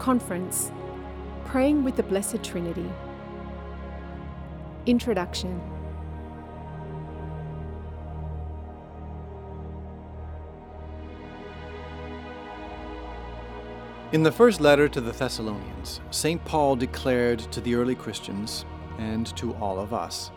Conference 0.00 0.72
Praying 1.44 1.84
with 1.84 1.94
the 1.94 2.02
Blessed 2.02 2.42
Trinity. 2.42 2.90
Introduction 4.86 5.60
In 14.14 14.22
the 14.22 14.30
first 14.30 14.60
letter 14.60 14.86
to 14.90 15.00
the 15.00 15.10
Thessalonians, 15.10 16.00
St. 16.12 16.44
Paul 16.44 16.76
declared 16.76 17.40
to 17.50 17.60
the 17.60 17.74
early 17.74 17.96
Christians, 17.96 18.64
and 18.98 19.26
to 19.36 19.54
all 19.54 19.80
of 19.80 19.92
us, 19.92 20.30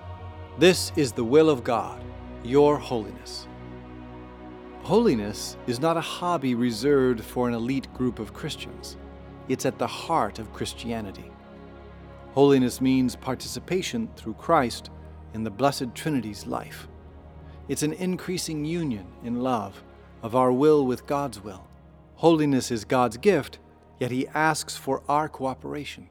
This 0.58 0.92
is 0.96 1.12
the 1.12 1.24
will 1.24 1.48
of 1.48 1.64
God, 1.64 2.04
your 2.44 2.80
holiness. 2.80 3.48
Holiness 4.82 5.58
is 5.68 5.80
not 5.80 5.96
a 5.96 6.02
hobby 6.02 6.56
reserved 6.56 7.24
for 7.24 7.48
an 7.48 7.54
elite 7.54 7.94
group 7.94 8.18
of 8.18 8.34
Christians. 8.34 8.98
It's 9.48 9.68
at 9.68 9.78
the 9.78 9.86
heart 9.86 10.40
of 10.40 10.54
Christianity. 10.54 11.30
Holiness 12.32 12.82
means 12.82 13.16
participation 13.16 14.10
through 14.16 14.34
Christ 14.40 14.90
in 15.36 15.44
the 15.44 15.52
Blessed 15.52 15.94
Trinity's 15.94 16.48
life. 16.48 16.88
It's 17.68 17.84
an 17.84 17.94
increasing 17.94 18.66
union 18.66 19.06
in 19.24 19.42
love 19.42 19.84
of 20.24 20.36
our 20.36 20.52
will 20.52 20.84
with 20.84 21.06
God's 21.06 21.44
will. 21.44 21.68
Holiness 22.16 22.72
is 22.72 22.84
God's 22.84 23.18
gift, 23.18 23.60
yet 24.00 24.12
He 24.12 24.28
asks 24.28 24.76
for 24.76 25.04
our 25.08 25.28
cooperation. 25.28 26.10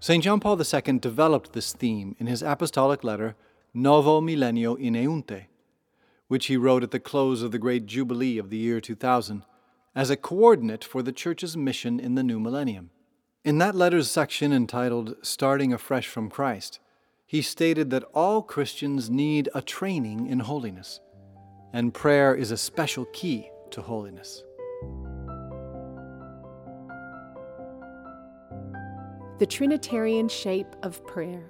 St. 0.00 0.24
John 0.24 0.40
Paul 0.40 0.60
II 0.60 0.98
developed 0.98 1.52
this 1.52 1.72
theme 1.72 2.16
in 2.18 2.26
his 2.26 2.42
apostolic 2.42 3.04
letter, 3.04 3.36
Novo 3.72 4.20
Millennio 4.20 4.76
Ineunte, 4.76 5.46
which 6.26 6.46
he 6.46 6.56
wrote 6.56 6.82
at 6.82 6.90
the 6.90 6.98
close 6.98 7.42
of 7.42 7.52
the 7.52 7.58
great 7.58 7.86
Jubilee 7.86 8.38
of 8.38 8.50
the 8.50 8.56
year 8.56 8.80
2000, 8.80 9.44
as 9.94 10.10
a 10.10 10.16
coordinate 10.16 10.82
for 10.82 11.02
the 11.02 11.12
Church's 11.12 11.56
mission 11.56 12.00
in 12.00 12.14
the 12.14 12.22
new 12.22 12.40
millennium. 12.40 12.90
In 13.44 13.58
that 13.58 13.74
letter's 13.74 14.10
section 14.10 14.52
entitled 14.52 15.16
Starting 15.22 15.72
Afresh 15.72 16.08
from 16.08 16.30
Christ, 16.30 16.80
he 17.26 17.42
stated 17.42 17.90
that 17.90 18.04
all 18.14 18.42
Christians 18.42 19.08
need 19.08 19.48
a 19.54 19.62
training 19.62 20.26
in 20.26 20.40
holiness, 20.40 21.00
and 21.72 21.94
prayer 21.94 22.34
is 22.34 22.50
a 22.50 22.56
special 22.56 23.04
key 23.12 23.50
to 23.70 23.82
holiness. 23.82 24.42
The 29.42 29.46
Trinitarian 29.46 30.28
shape 30.28 30.76
of 30.84 31.04
prayer. 31.04 31.42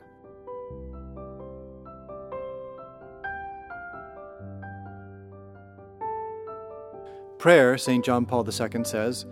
Prayer, 7.37 7.77
St. 7.77 8.03
John 8.03 8.25
Paul 8.25 8.49
II 8.49 8.85
says, 8.85 9.27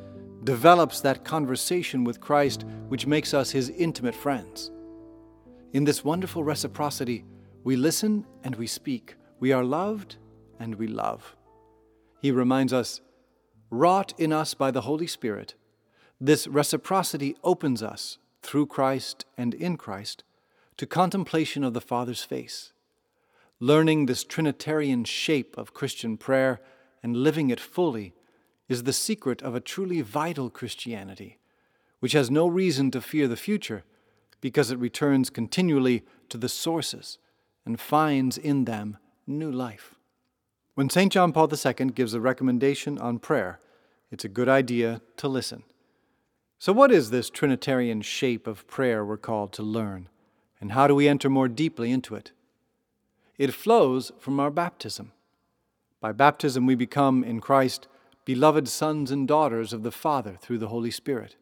develops 0.44 1.00
that 1.00 1.24
conversation 1.24 2.04
with 2.04 2.20
Christ 2.20 2.66
which 2.88 3.06
makes 3.06 3.32
us 3.32 3.50
his 3.50 3.70
intimate 3.70 4.14
friends. 4.14 4.70
In 5.72 5.84
this 5.84 6.04
wonderful 6.04 6.44
reciprocity, 6.44 7.24
we 7.64 7.76
listen 7.76 8.26
and 8.44 8.56
we 8.56 8.66
speak. 8.66 9.14
We 9.38 9.52
are 9.52 9.64
loved 9.64 10.16
and 10.58 10.74
we 10.74 10.86
love. 10.86 11.34
He 12.20 12.30
reminds 12.30 12.74
us, 12.74 13.00
wrought 13.70 14.12
in 14.18 14.34
us 14.34 14.52
by 14.52 14.70
the 14.70 14.82
Holy 14.82 15.06
Spirit, 15.06 15.54
this 16.20 16.46
reciprocity 16.46 17.34
opens 17.42 17.82
us, 17.82 18.18
through 18.42 18.66
Christ 18.66 19.24
and 19.36 19.54
in 19.54 19.76
Christ, 19.76 20.24
to 20.76 20.86
contemplation 20.86 21.62
of 21.64 21.74
the 21.74 21.80
Father's 21.80 22.22
face. 22.22 22.72
Learning 23.58 24.06
this 24.06 24.24
Trinitarian 24.24 25.04
shape 25.04 25.56
of 25.58 25.74
Christian 25.74 26.16
prayer 26.16 26.60
and 27.02 27.16
living 27.16 27.50
it 27.50 27.60
fully 27.60 28.14
is 28.68 28.84
the 28.84 28.92
secret 28.92 29.42
of 29.42 29.54
a 29.54 29.60
truly 29.60 30.00
vital 30.00 30.48
Christianity, 30.48 31.38
which 31.98 32.12
has 32.12 32.30
no 32.30 32.46
reason 32.46 32.90
to 32.92 33.00
fear 33.00 33.28
the 33.28 33.36
future 33.36 33.84
because 34.40 34.70
it 34.70 34.78
returns 34.78 35.28
continually 35.28 36.04
to 36.28 36.38
the 36.38 36.48
sources 36.48 37.18
and 37.66 37.78
finds 37.78 38.38
in 38.38 38.64
them 38.64 38.96
new 39.26 39.50
life. 39.50 39.94
When 40.74 40.88
St. 40.88 41.12
John 41.12 41.32
Paul 41.32 41.50
II 41.52 41.90
gives 41.90 42.14
a 42.14 42.20
recommendation 42.20 42.98
on 42.98 43.18
prayer, 43.18 43.60
it's 44.10 44.24
a 44.24 44.28
good 44.28 44.48
idea 44.48 45.02
to 45.18 45.28
listen. 45.28 45.64
So, 46.60 46.74
what 46.74 46.92
is 46.92 47.08
this 47.08 47.30
Trinitarian 47.30 48.02
shape 48.02 48.46
of 48.46 48.66
prayer 48.66 49.02
we're 49.02 49.16
called 49.16 49.50
to 49.54 49.62
learn, 49.62 50.10
and 50.60 50.72
how 50.72 50.86
do 50.86 50.94
we 50.94 51.08
enter 51.08 51.30
more 51.30 51.48
deeply 51.48 51.90
into 51.90 52.14
it? 52.14 52.32
It 53.38 53.54
flows 53.54 54.12
from 54.18 54.38
our 54.38 54.50
baptism. 54.50 55.12
By 56.02 56.12
baptism, 56.12 56.66
we 56.66 56.74
become 56.74 57.24
in 57.24 57.40
Christ 57.40 57.88
beloved 58.26 58.68
sons 58.68 59.10
and 59.10 59.26
daughters 59.26 59.72
of 59.72 59.84
the 59.84 59.90
Father 59.90 60.36
through 60.38 60.58
the 60.58 60.68
Holy 60.68 60.90
Spirit. 60.90 61.36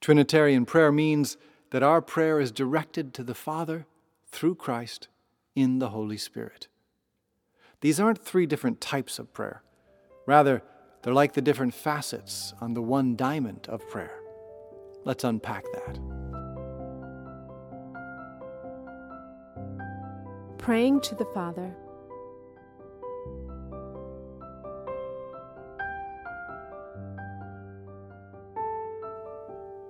Trinitarian 0.00 0.66
prayer 0.66 0.90
means 0.90 1.36
that 1.70 1.84
our 1.84 2.02
prayer 2.02 2.40
is 2.40 2.50
directed 2.50 3.14
to 3.14 3.22
the 3.22 3.32
Father 3.32 3.86
through 4.26 4.56
Christ 4.56 5.06
in 5.54 5.78
the 5.78 5.90
Holy 5.90 6.18
Spirit. 6.18 6.66
These 7.80 8.00
aren't 8.00 8.24
three 8.24 8.46
different 8.46 8.80
types 8.80 9.20
of 9.20 9.32
prayer. 9.32 9.62
Rather, 10.26 10.64
they're 11.06 11.14
like 11.14 11.34
the 11.34 11.40
different 11.40 11.72
facets 11.72 12.52
on 12.60 12.74
the 12.74 12.82
one 12.82 13.14
diamond 13.14 13.68
of 13.68 13.88
prayer. 13.88 14.18
Let's 15.04 15.22
unpack 15.22 15.62
that. 15.72 16.00
Praying 20.58 21.02
to 21.02 21.14
the 21.14 21.26
Father. 21.26 21.76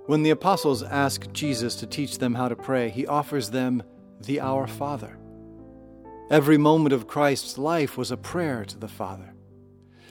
When 0.05 0.23
the 0.23 0.29
apostles 0.29 0.83
ask 0.83 1.33
Jesus 1.33 1.77
to 1.77 1.87
teach 1.87 2.19
them 2.19 2.35
how 2.35 2.49
to 2.49 2.57
pray, 2.57 2.91
he 2.91 3.07
offers 3.07 3.49
them 3.49 3.83
the 4.21 4.41
Our 4.41 4.67
Father. 4.67 5.17
Every 6.31 6.59
moment 6.59 6.93
of 6.93 7.09
Christ's 7.09 7.57
life 7.57 7.97
was 7.97 8.11
a 8.11 8.19
prayer 8.19 8.67
to 8.67 8.77
the 8.77 8.87
Father. 8.87 9.33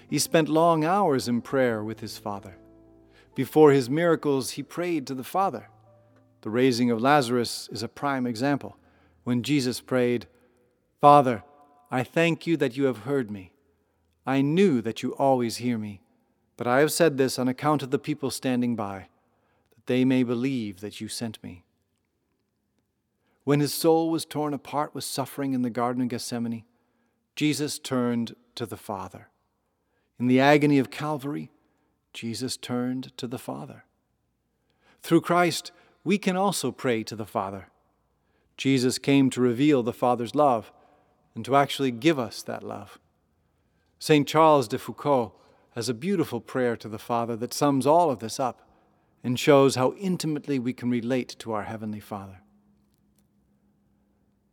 He 0.10 0.20
spent 0.20 0.50
long 0.50 0.86
hours 0.86 1.28
in 1.28 1.42
prayer 1.42 1.84
with 1.84 2.00
his 2.00 2.18
Father. 2.18 2.58
Before 3.34 3.72
his 3.72 3.90
miracles, 3.90 4.52
he 4.52 4.64
prayed 4.64 5.08
to 5.08 5.16
the 5.16 5.24
Father. 5.24 5.70
The 6.42 6.50
raising 6.50 6.92
of 6.92 7.02
Lazarus 7.02 7.68
is 7.72 7.84
a 7.84 7.88
prime 7.88 8.28
example. 8.28 8.78
When 9.24 9.42
Jesus 9.44 9.82
prayed, 9.82 10.28
Father, 11.02 11.44
I 11.90 12.04
thank 12.04 12.46
you 12.46 12.56
that 12.58 12.78
you 12.78 12.86
have 12.86 13.00
heard 13.00 13.32
me. 13.32 13.52
I 14.26 14.42
knew 14.42 14.82
that 14.82 15.04
you 15.04 15.14
always 15.16 15.58
hear 15.58 15.78
me, 15.78 16.02
but 16.58 16.68
I 16.68 16.80
have 16.80 16.92
said 16.92 17.18
this 17.18 17.38
on 17.38 17.48
account 17.48 17.84
of 17.84 17.92
the 17.92 18.00
people 18.00 18.32
standing 18.32 18.76
by 18.76 19.08
that 19.76 19.86
they 19.88 20.06
may 20.06 20.24
believe 20.24 20.82
that 20.82 21.02
you 21.02 21.08
sent 21.08 21.44
me. 21.44 21.64
When 23.44 23.60
his 23.60 23.74
soul 23.74 24.10
was 24.10 24.26
torn 24.26 24.54
apart 24.54 24.96
with 24.96 25.04
suffering 25.04 25.54
in 25.54 25.62
the 25.62 25.70
Garden 25.70 26.02
of 26.02 26.10
Gethsemane, 26.10 26.64
Jesus 27.36 27.78
turned 27.78 28.36
to 28.56 28.66
the 28.66 28.78
Father. 28.78 29.30
In 30.20 30.28
the 30.28 30.40
agony 30.40 30.80
of 30.80 30.90
Calvary, 30.90 31.52
Jesus 32.14 32.56
turned 32.56 33.16
to 33.18 33.28
the 33.28 33.38
Father. 33.38 33.84
Through 35.02 35.22
Christ, 35.22 35.72
we 36.04 36.18
can 36.18 36.38
also 36.38 36.72
pray 36.72 37.04
to 37.04 37.16
the 37.16 37.26
Father. 37.26 37.68
Jesus 38.58 38.98
came 38.98 39.30
to 39.32 39.42
reveal 39.42 39.84
the 39.84 39.94
Father's 39.94 40.34
love 40.34 40.72
and 41.36 41.44
to 41.44 41.56
actually 41.56 41.92
give 41.92 42.18
us 42.18 42.42
that 42.44 42.64
love. 42.64 42.98
St. 44.00 44.28
Charles 44.28 44.68
de 44.68 44.78
Foucauld 44.78 45.32
has 45.72 45.90
a 45.90 45.94
beautiful 45.94 46.40
prayer 46.40 46.78
to 46.78 46.88
the 46.88 46.98
Father 47.00 47.36
that 47.36 47.54
sums 47.54 47.86
all 47.86 48.10
of 48.10 48.20
this 48.20 48.40
up 48.40 48.62
and 49.24 49.38
shows 49.38 49.76
how 49.76 49.94
intimately 49.96 50.60
we 50.60 50.72
can 50.72 50.90
relate 50.90 51.36
to 51.40 51.52
our 51.52 51.64
Heavenly 51.64 52.00
Father. 52.00 52.42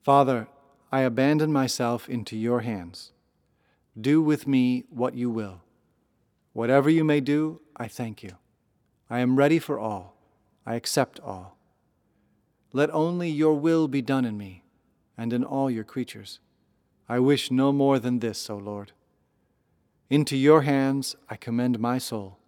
Father, 0.02 0.48
I 0.90 1.02
abandon 1.02 1.52
myself 1.52 2.08
into 2.08 2.36
your 2.36 2.60
hands. 2.60 3.12
Do 4.00 4.22
with 4.22 4.46
me 4.46 4.84
what 4.88 5.14
you 5.14 5.28
will. 5.28 5.62
Whatever 6.52 6.88
you 6.88 7.04
may 7.04 7.20
do, 7.20 7.60
I 7.76 7.88
thank 7.88 8.22
you. 8.22 8.36
I 9.10 9.20
am 9.20 9.36
ready 9.36 9.58
for 9.58 9.78
all. 9.78 10.16
I 10.64 10.74
accept 10.74 11.20
all. 11.20 11.58
Let 12.72 12.92
only 12.94 13.28
your 13.28 13.54
will 13.54 13.88
be 13.88 14.00
done 14.00 14.24
in 14.24 14.38
me 14.38 14.64
and 15.18 15.32
in 15.32 15.44
all 15.44 15.70
your 15.70 15.84
creatures. 15.84 16.40
I 17.08 17.18
wish 17.18 17.50
no 17.50 17.72
more 17.72 17.98
than 17.98 18.20
this, 18.20 18.48
O 18.48 18.56
Lord. 18.56 18.92
Into 20.08 20.36
your 20.36 20.62
hands 20.62 21.16
I 21.28 21.36
commend 21.36 21.78
my 21.78 21.98
soul. 21.98 22.38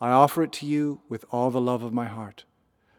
I 0.00 0.10
offer 0.10 0.42
it 0.42 0.52
to 0.54 0.66
you 0.66 1.00
with 1.08 1.24
all 1.30 1.50
the 1.50 1.60
love 1.60 1.82
of 1.82 1.92
my 1.92 2.06
heart. 2.06 2.44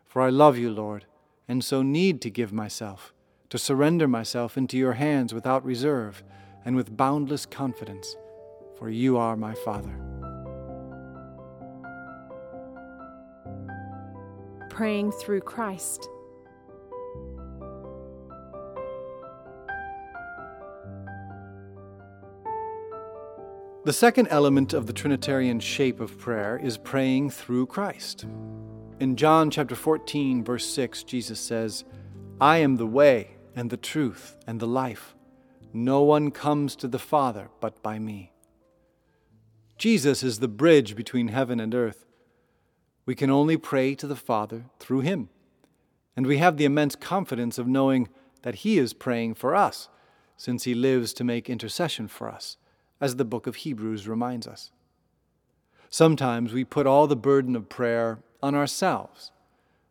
For 0.06 0.22
I 0.22 0.30
love 0.30 0.58
you, 0.58 0.72
Lord, 0.72 1.06
and 1.48 1.64
so 1.64 1.82
need 1.82 2.22
to 2.22 2.30
give 2.30 2.54
myself, 2.54 3.14
to 3.50 3.58
surrender 3.58 4.08
myself 4.08 4.58
into 4.58 4.78
your 4.78 4.94
hands 4.94 5.34
without 5.34 5.66
reserve 5.66 6.24
and 6.68 6.76
with 6.76 6.98
boundless 6.98 7.46
confidence, 7.46 8.18
for 8.78 8.90
you 8.90 9.16
are 9.16 9.38
my 9.38 9.54
Father. 9.54 9.98
Praying 14.70 15.14
through 15.14 15.40
Christ. 15.40 16.10
The 23.86 23.94
second 23.94 24.28
element 24.28 24.74
of 24.74 24.88
the 24.88 24.94
Trinitarian 24.94 25.62
shape 25.62 26.02
of 26.02 26.20
prayer 26.20 26.60
is 26.62 26.78
praying 26.78 27.30
through 27.30 27.68
Christ. 27.68 28.26
In 29.00 29.16
John 29.16 29.50
chapter 29.50 29.74
14, 29.74 30.44
verse 30.44 30.66
6, 30.66 31.04
Jesus 31.04 31.40
says, 31.40 31.86
I 32.42 32.58
am 32.58 32.76
the 32.76 32.86
way 32.86 33.38
and 33.56 33.70
the 33.70 33.78
truth 33.78 34.36
and 34.46 34.60
the 34.60 34.68
life. 34.68 35.16
No 35.74 36.02
one 36.02 36.32
comes 36.32 36.76
to 36.78 36.88
the 36.88 37.00
Father 37.00 37.50
but 37.60 37.82
by 37.84 38.00
me. 38.00 38.32
Jesus 39.78 40.24
is 40.24 40.40
the 40.40 40.48
bridge 40.48 40.96
between 40.96 41.28
heaven 41.28 41.60
and 41.60 41.76
earth. 41.76 42.06
We 43.06 43.16
can 43.16 43.30
only 43.30 43.58
pray 43.58 43.96
to 43.96 44.08
the 44.08 44.16
Father 44.16 44.66
through 44.80 45.02
him. 45.02 45.30
And 46.16 46.26
we 46.26 46.40
have 46.40 46.58
the 46.58 46.66
immense 46.66 46.96
confidence 46.96 47.60
of 47.60 47.68
knowing 47.68 48.10
that 48.42 48.56
He 48.56 48.80
is 48.80 48.94
praying 48.94 49.36
for 49.36 49.56
us, 49.56 49.88
since 50.36 50.64
He 50.64 50.74
lives 50.74 51.14
to 51.14 51.24
make 51.24 51.50
intercession 51.50 52.08
for 52.08 52.30
us, 52.30 52.58
as 53.00 53.16
the 53.16 53.26
book 53.26 53.46
of 53.46 53.58
Hebrews 53.58 54.08
reminds 54.08 54.48
us. 54.48 54.72
Sometimes 55.90 56.54
we 56.54 56.64
put 56.64 56.88
all 56.88 57.08
the 57.08 57.16
burden 57.16 57.56
of 57.56 57.70
prayer 57.70 58.20
on 58.42 58.56
ourselves, 58.56 59.32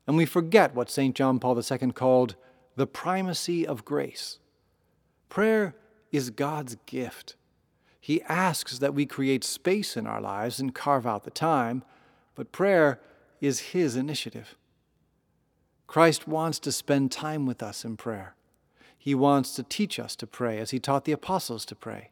and 0.07 0.17
we 0.17 0.27
forget 0.27 0.75
what 0.75 0.91
St. 0.91 1.15
John 1.15 1.39
Paul 1.39 1.61
II 1.61 1.93
called 1.93 2.35
the 2.75 2.87
primacy 2.87 3.67
of 3.67 3.85
grace. 3.85 4.39
Prayer 5.29 5.75
is 6.13 6.31
God's 6.31 6.77
gift. 6.87 7.37
He 8.01 8.23
asks 8.23 8.79
that 8.79 8.95
we 8.95 9.07
create 9.07 9.45
space 9.45 9.97
in 9.97 10.07
our 10.07 10.21
lives 10.21 10.61
and 10.61 10.75
carve 10.75 11.07
out 11.07 11.25
the 11.25 11.31
time, 11.31 11.83
but 12.35 12.53
prayer 12.53 13.01
is 13.41 13.73
His 13.73 13.97
initiative. 13.97 14.57
Christ 15.87 16.27
wants 16.27 16.59
to 16.61 16.73
spend 16.73 17.13
time 17.13 17.47
with 17.47 17.63
us 17.63 17.85
in 17.85 17.97
prayer. 17.97 18.35
He 18.97 19.15
wants 19.15 19.55
to 19.55 19.63
teach 19.63 19.99
us 19.99 20.17
to 20.17 20.27
pray 20.27 20.59
as 20.59 20.71
He 20.71 20.79
taught 20.79 21.05
the 21.05 21.13
apostles 21.13 21.65
to 21.67 21.75
pray. 21.75 22.11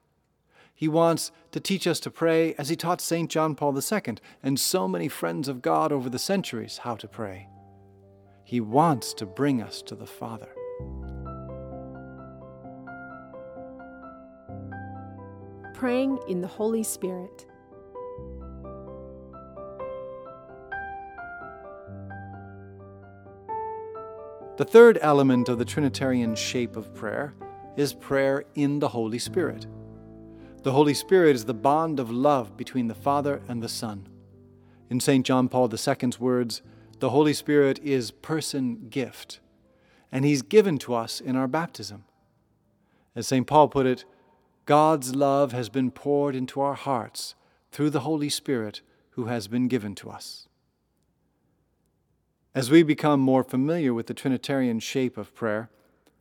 He 0.75 0.89
wants 0.89 1.31
to 1.53 1.61
teach 1.61 1.87
us 1.87 2.01
to 2.01 2.11
pray 2.11 2.55
as 2.55 2.69
he 2.69 2.77
taught 2.77 3.01
St. 3.01 3.31
John 3.31 3.55
Paul 3.55 3.79
II 3.79 4.17
and 4.43 4.59
so 4.59 4.89
many 4.89 5.09
friends 5.09 5.47
of 5.47 5.63
God 5.63 5.93
over 5.93 6.11
the 6.11 6.19
centuries 6.19 6.79
how 6.79 6.97
to 6.97 7.07
pray. 7.07 7.49
He 8.43 8.61
wants 8.61 9.15
to 9.15 9.27
bring 9.27 9.63
us 9.63 9.83
to 9.83 9.95
the 9.95 10.07
Father. 10.07 10.54
Praying 15.85 16.19
in 16.29 16.41
the 16.41 16.49
Holy 16.49 16.83
Spirit. 16.83 17.45
The 24.57 24.65
third 24.65 24.99
element 25.03 25.51
of 25.51 25.59
the 25.59 25.67
Trinitarian 25.67 26.37
shape 26.37 26.77
of 26.77 26.95
prayer 26.95 27.35
is 27.77 27.93
prayer 27.93 28.45
in 28.55 28.79
the 28.79 28.89
Holy 28.89 29.19
Spirit. 29.19 29.67
The 30.63 30.73
Holy 30.73 30.95
Spirit 30.95 31.37
is 31.37 31.45
the 31.45 31.53
bond 31.53 32.01
of 32.01 32.11
love 32.11 32.57
between 32.57 32.89
the 32.89 32.95
Father 32.95 33.43
and 33.47 33.63
the 33.63 33.69
Son. 33.69 34.09
In 34.89 35.01
St. 35.01 35.27
John 35.27 35.51
Paul 35.51 35.71
II's 35.71 36.19
words, 36.19 36.63
the 37.01 37.11
Holy 37.11 37.35
Spirit 37.35 37.79
is 37.81 38.11
person 38.11 38.89
gift, 38.89 39.39
and 40.11 40.25
He's 40.25 40.41
given 40.41 40.79
to 40.79 40.95
us 40.95 41.21
in 41.21 41.37
our 41.37 41.47
baptism. 41.47 42.05
As 43.15 43.29
St. 43.29 43.47
Paul 43.47 43.69
put 43.69 43.85
it, 43.85 44.07
God's 44.67 45.15
love 45.15 45.53
has 45.53 45.69
been 45.69 45.91
poured 45.91 46.35
into 46.35 46.61
our 46.61 46.75
hearts 46.75 47.35
through 47.71 47.91
the 47.91 48.01
Holy 48.01 48.29
Spirit 48.31 48.81
who 49.11 49.27
has 49.27 49.47
been 49.47 49.69
given 49.69 49.95
to 49.97 50.11
us. 50.11 50.49
As 52.55 52.71
we 52.71 52.83
become 52.83 53.21
more 53.21 53.45
familiar 53.45 53.93
with 53.93 54.07
the 54.07 54.15
Trinitarian 54.15 54.81
shape 54.81 55.19
of 55.19 55.35
prayer, 55.35 55.71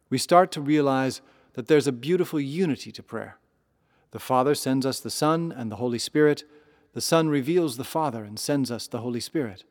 we 0.09 0.17
start 0.17 0.51
to 0.51 0.61
realize 0.61 1.21
that 1.53 1.67
there's 1.67 1.87
a 1.87 1.91
beautiful 1.91 2.39
unity 2.39 2.91
to 2.91 3.03
prayer. 3.03 3.37
The 4.11 4.19
Father 4.19 4.55
sends 4.55 4.85
us 4.85 4.99
the 4.99 5.09
Son 5.09 5.53
and 5.55 5.71
the 5.71 5.77
Holy 5.77 5.99
Spirit. 5.99 6.43
The 6.93 7.01
Son 7.01 7.29
reveals 7.29 7.77
the 7.77 7.83
Father 7.83 8.23
and 8.23 8.37
sends 8.37 8.71
us 8.71 8.87
the 8.87 8.99
Holy 8.99 9.19
Spirit. 9.19 9.63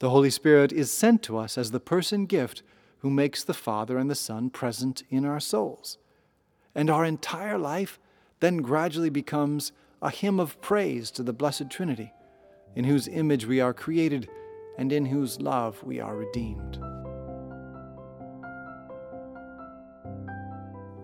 The 0.00 0.10
Holy 0.10 0.30
Spirit 0.30 0.72
is 0.72 0.92
sent 0.92 1.22
to 1.24 1.38
us 1.38 1.56
as 1.56 1.70
the 1.70 1.80
person 1.80 2.26
gift 2.26 2.62
who 2.98 3.10
makes 3.10 3.42
the 3.42 3.54
Father 3.54 3.96
and 3.96 4.10
the 4.10 4.14
Son 4.14 4.50
present 4.50 5.04
in 5.10 5.24
our 5.24 5.40
souls. 5.40 5.98
And 6.74 6.90
our 6.90 7.04
entire 7.04 7.58
life 7.58 7.98
then 8.40 8.58
gradually 8.58 9.10
becomes 9.10 9.72
a 10.02 10.10
hymn 10.10 10.40
of 10.40 10.60
praise 10.60 11.10
to 11.12 11.22
the 11.22 11.32
Blessed 11.32 11.70
Trinity, 11.70 12.12
in 12.74 12.84
whose 12.84 13.06
image 13.08 13.46
we 13.46 13.60
are 13.60 13.74
created 13.74 14.28
and 14.78 14.92
in 14.92 15.06
whose 15.06 15.40
love 15.40 15.82
we 15.84 16.00
are 16.00 16.16
redeemed. 16.16 16.78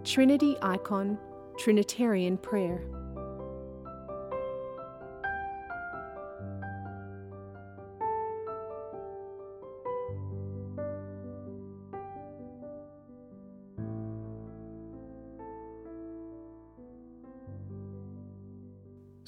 Trinity 0.05 0.57
icon 0.63 1.19
Trinitarian 1.59 2.39
prayer. 2.39 2.81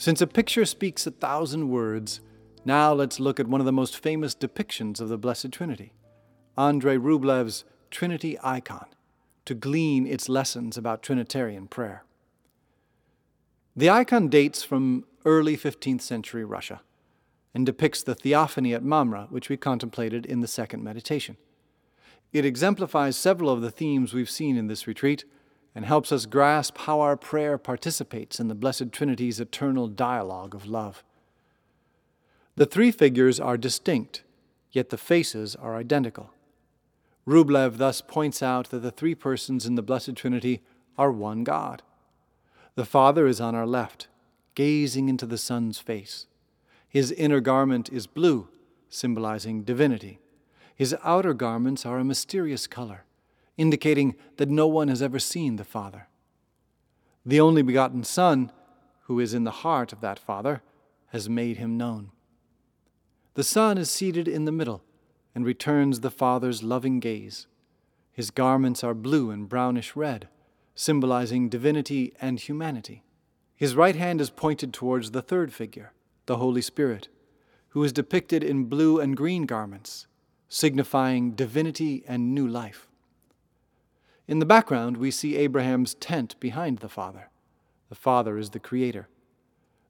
Since 0.09 0.23
a 0.23 0.27
picture 0.27 0.65
speaks 0.65 1.07
a 1.07 1.11
thousand 1.11 1.69
words, 1.69 2.23
now 2.65 2.95
let's 2.95 3.21
look 3.21 3.39
at 3.39 3.47
one 3.47 3.61
of 3.61 3.67
the 3.67 3.73
most 3.73 3.95
famous 3.95 4.35
depictions 4.35 5.03
of 5.03 5.11
the 5.11 5.19
Blessed 5.19 5.53
Trinity, 5.53 5.93
Andrei 6.57 6.97
Rublev's 6.97 7.67
Trinity 7.91 8.39
Icon, 8.43 8.87
to 9.45 9.53
glean 9.53 10.07
its 10.07 10.31
lessons 10.31 10.79
about 10.79 11.03
Trinitarian 11.03 11.67
prayer. 11.67 12.05
The 13.77 13.91
icon 13.91 14.29
dates 14.29 14.63
from 14.63 15.05
early 15.27 15.59
15th 15.59 16.01
century 16.01 16.43
Russia 16.43 16.81
and 17.53 17.67
depicts 17.67 18.03
the 18.03 18.15
theophany 18.15 18.73
at 18.73 18.83
Mamre, 18.83 19.27
which 19.29 19.51
we 19.51 19.59
contemplated 19.59 20.25
in 20.25 20.41
the 20.41 20.49
second 20.49 20.83
meditation. 20.83 21.37
It 22.33 22.47
exemplifies 22.47 23.19
several 23.19 23.51
of 23.51 23.61
the 23.61 23.71
themes 23.71 24.15
we've 24.15 24.31
seen 24.31 24.57
in 24.57 24.69
this 24.69 24.87
retreat 24.87 25.27
and 25.79 25.87
helps 25.87 26.11
us 26.11 26.26
grasp 26.26 26.76
how 26.76 26.99
our 26.99 27.16
prayer 27.16 27.57
participates 27.57 28.41
in 28.41 28.49
the 28.49 28.55
Blessed 28.57 28.91
Trinity's 28.91 29.39
eternal 29.39 29.87
dialogue 29.87 30.53
of 30.53 30.66
love. 30.66 31.05
The 32.57 32.66
three 32.66 32.91
figures 32.91 33.39
are 33.39 33.57
distinct, 33.57 34.24
yet 34.72 34.91
the 34.91 34.99
faces 34.99 35.55
are 35.55 35.76
identical. 35.76 36.33
Rublev 37.29 37.76
thus 37.76 38.01
points 38.01 38.43
out 38.43 38.70
that 38.70 38.81
the 38.81 38.91
three 38.91 39.14
persons 39.14 39.66
in 39.66 39.76
the 39.76 39.83
Blessed 39.83 40.16
Trinity 40.16 40.62
are 40.99 41.12
one 41.12 41.45
God. 41.45 41.85
The 42.74 42.85
Father 42.85 43.29
is 43.29 43.41
on 43.41 43.55
our 43.55 43.64
left, 43.64 44.09
gazing 44.57 45.09
into 45.09 45.26
the 45.26 45.39
Son's 45.39 45.79
face. 45.79 46.26
His 46.89 47.12
inner 47.12 47.39
garment 47.39 47.89
is 47.93 48.09
blue, 48.09 48.49
symbolizing 48.89 49.62
divinity. 49.62 50.18
His 50.74 50.97
outer 51.05 51.35
garments 51.35 51.87
are 51.87 52.01
a 52.01 52.05
mysterious 52.05 52.66
color, 52.66 53.05
indicating 53.59 54.17
that 54.39 54.49
no 54.49 54.67
one 54.67 54.89
has 54.89 55.03
ever 55.03 55.19
seen 55.19 55.57
the 55.57 55.65
Father. 55.65 56.09
The 57.27 57.41
only 57.41 57.61
begotten 57.61 58.05
Son, 58.05 58.51
who 59.03 59.21
is 59.21 59.35
in 59.35 59.45
the 59.45 59.51
heart 59.51 59.93
of 59.93 60.01
that 60.01 60.19
Father, 60.19 60.63
has 61.09 61.29
made 61.29 61.59
him 61.59 61.77
known. 61.77 62.11
The 63.35 63.45
Son 63.45 63.77
is 63.77 63.91
seated 63.91 64.27
in 64.27 64.47
the 64.47 64.53
middle 64.53 64.83
and 65.35 65.45
returns 65.45 66.01
the 66.01 66.11
Father's 66.11 66.63
loving 66.63 67.01
gaze. 67.01 67.47
His 68.13 68.31
garments 68.31 68.83
are 68.83 68.95
blue 68.95 69.31
and 69.31 69.47
brownish 69.47 69.95
red 69.95 70.29
symbolizing 70.79 71.49
divinity 71.49 72.15
and 72.21 72.39
humanity. 72.39 73.03
His 73.57 73.75
right 73.75 73.97
hand 73.97 74.21
is 74.21 74.31
pointed 74.31 74.73
towards 74.73 75.11
the 75.11 75.23
third 75.23 75.53
figure, 75.53 75.93
the 76.27 76.37
Holy 76.37 76.63
Spirit, 76.63 77.09
who 77.71 77.83
is 77.83 77.93
depicted 77.93 78.45
in 78.45 78.67
blue 78.67 79.01
and 79.01 79.17
green 79.17 79.45
garments, 79.45 80.07
signifying 80.49 81.33
divinity 81.33 82.05
and 82.07 82.33
new 82.33 82.47
life. 82.47 82.88
In 84.29 84.41
the 84.41 84.47
background, 84.47 84.99
we 84.99 85.11
see 85.11 85.37
Abraham's 85.37 85.95
tent 85.95 86.39
behind 86.39 86.79
the 86.79 86.89
Father. 86.91 87.31
The 87.89 87.95
Father 87.95 88.37
is 88.37 88.51
the 88.51 88.61
Creator. 88.61 89.09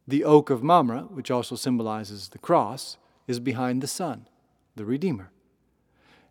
The 0.07 0.23
oak 0.23 0.49
of 0.49 0.63
Mamre, 0.63 1.09
which 1.11 1.29
also 1.29 1.57
symbolizes 1.57 2.29
the 2.29 2.39
cross, 2.39 2.99
is 3.27 3.41
behind 3.41 3.83
the 3.83 3.89
Son, 3.89 4.29
the 4.77 4.85
Redeemer. 4.85 5.33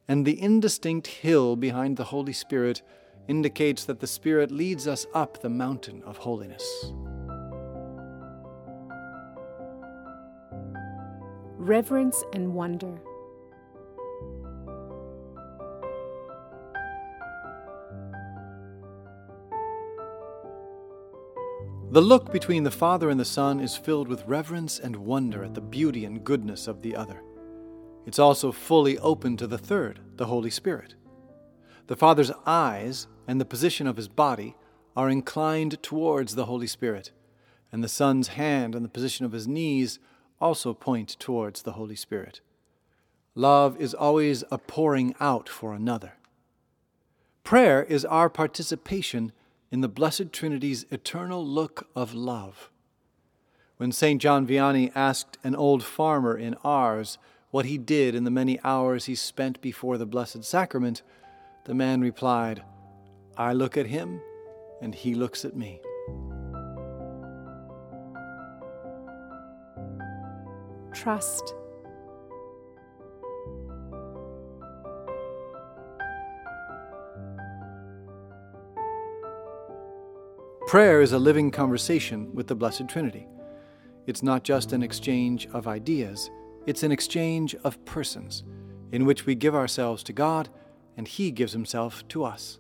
And 0.08 0.26
the 0.26 0.42
indistinct 0.42 1.08
hill 1.08 1.58
behind 1.58 1.98
the 1.98 2.06
Holy 2.06 2.32
Spirit 2.32 2.82
indicates 3.28 3.84
that 3.84 4.00
the 4.00 4.08
Spirit 4.08 4.52
leads 4.52 4.88
us 4.88 5.06
up 5.14 5.42
the 5.42 5.50
mountain 5.50 6.02
of 6.04 6.16
holiness. 6.16 6.66
Reverence 11.58 12.24
and 12.32 12.54
wonder. 12.54 13.02
The 21.90 22.02
look 22.02 22.34
between 22.34 22.64
the 22.64 22.72
Father 22.72 23.10
and 23.10 23.18
the 23.18 23.24
Son 23.24 23.62
is 23.62 23.78
filled 23.78 24.10
with 24.10 24.28
reverence 24.28 24.78
and 24.78 24.94
wonder 24.98 25.46
at 25.46 25.54
the 25.54 25.62
beauty 25.62 26.04
and 26.04 26.22
goodness 26.22 26.68
of 26.68 26.82
the 26.82 26.94
other. 26.94 27.24
It's 28.06 28.20
also 28.20 28.52
fully 28.52 29.00
open 29.00 29.38
to 29.38 29.48
the 29.48 29.58
third, 29.58 30.02
the 30.18 30.26
Holy 30.26 30.50
Spirit. 30.50 30.96
The 31.88 31.96
Father's 31.96 32.32
eyes 32.46 33.08
and 33.26 33.40
the 33.40 33.46
position 33.46 33.88
of 33.88 33.96
his 33.96 34.10
body 34.10 34.58
are 34.98 35.10
inclined 35.10 35.82
towards 35.82 36.36
the 36.36 36.46
Holy 36.48 36.68
Spirit, 36.68 37.12
and 37.72 37.82
the 37.82 37.88
Son's 37.88 38.30
hand 38.30 38.76
and 38.76 38.84
the 38.84 38.90
position 38.90 39.26
of 39.26 39.32
his 39.32 39.48
knees 39.48 39.98
also 40.42 40.74
point 40.74 41.16
towards 41.20 41.62
the 41.62 41.74
Holy 41.74 41.96
Spirit. 41.96 42.42
Love 43.34 43.80
is 43.80 43.94
always 43.94 44.44
a 44.52 44.58
pouring 44.58 45.16
out 45.22 45.48
for 45.48 45.74
another. 45.74 46.16
Prayer 47.46 47.82
is 47.82 48.04
our 48.04 48.30
participation 48.30 49.32
in 49.72 49.82
the 49.82 49.88
Blessed 49.88 50.32
Trinity's 50.32 50.86
eternal 50.92 51.46
look 51.46 51.90
of 51.96 52.14
love. 52.14 52.70
When 53.78 53.92
St. 53.92 54.22
John 54.22 54.48
Vianney 54.48 54.92
asked 54.96 55.38
an 55.44 55.56
old 55.56 55.84
farmer 55.84 56.38
in 56.38 56.56
Ars 56.64 57.18
what 57.52 57.66
he 57.66 57.78
did 57.78 58.16
in 58.16 58.24
the 58.24 58.32
many 58.32 58.60
hours 58.64 59.06
he 59.06 59.16
spent 59.16 59.62
before 59.62 59.98
the 59.98 60.06
Blessed 60.06 60.44
Sacrament, 60.44 61.04
the 61.66 61.74
man 61.74 62.02
replied, 62.02 62.64
I 63.38 63.54
look 63.54 63.78
at 63.78 63.88
him, 63.88 64.22
and 64.82 64.96
he 64.96 65.14
looks 65.14 65.46
at 65.46 65.56
me. 65.56 65.80
Trust. 70.94 71.54
Prayer 80.68 81.02
is 81.02 81.14
a 81.14 81.18
living 81.18 81.50
conversation 81.50 82.36
with 82.36 82.48
the 82.48 82.56
Blessed 82.56 82.90
Trinity. 82.90 83.26
It's 84.06 84.22
not 84.22 84.44
just 84.44 84.74
an 84.74 84.84
exchange 84.84 85.48
of 85.54 85.66
ideas, 85.66 86.30
it's 86.66 86.84
an 86.84 86.92
exchange 86.92 87.56
of 87.64 87.86
persons 87.86 88.44
in 88.92 89.06
which 89.06 89.26
we 89.26 89.34
give 89.34 89.56
ourselves 89.56 90.04
to 90.04 90.12
God 90.12 90.50
and 90.98 91.08
He 91.08 91.32
gives 91.32 91.54
Himself 91.54 92.06
to 92.10 92.26
us. 92.26 92.60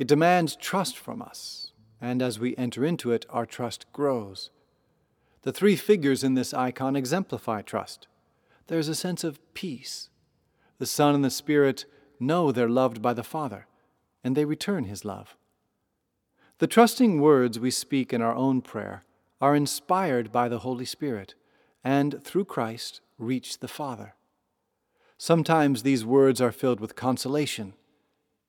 It 0.00 0.08
demands 0.08 0.56
trust 0.56 0.98
from 0.98 1.22
us, 1.22 1.70
and 2.00 2.20
as 2.20 2.40
we 2.40 2.56
enter 2.56 2.84
into 2.84 3.12
it, 3.12 3.26
our 3.30 3.46
trust 3.46 3.86
grows. 3.92 4.50
The 5.42 5.52
three 5.52 5.76
figures 5.76 6.24
in 6.24 6.34
this 6.34 6.52
icon 6.52 6.96
exemplify 6.96 7.62
trust. 7.62 8.08
There's 8.66 8.88
a 8.88 8.96
sense 8.96 9.22
of 9.22 9.38
peace. 9.54 10.08
The 10.78 10.86
Son 10.86 11.14
and 11.14 11.24
the 11.24 11.30
Spirit 11.30 11.84
know 12.18 12.50
they're 12.50 12.68
loved 12.68 13.00
by 13.00 13.14
the 13.14 13.22
Father, 13.22 13.68
and 14.24 14.36
they 14.36 14.44
return 14.44 14.86
His 14.86 15.04
love. 15.04 15.36
The 16.62 16.68
trusting 16.68 17.20
words 17.20 17.58
we 17.58 17.72
speak 17.72 18.12
in 18.12 18.22
our 18.22 18.36
own 18.36 18.60
prayer 18.60 19.02
are 19.40 19.56
inspired 19.56 20.30
by 20.30 20.48
the 20.48 20.60
Holy 20.60 20.84
Spirit 20.84 21.34
and, 21.82 22.22
through 22.22 22.44
Christ, 22.44 23.00
reach 23.18 23.58
the 23.58 23.66
Father. 23.66 24.14
Sometimes 25.18 25.82
these 25.82 26.04
words 26.04 26.40
are 26.40 26.52
filled 26.52 26.78
with 26.78 26.94
consolation. 26.94 27.74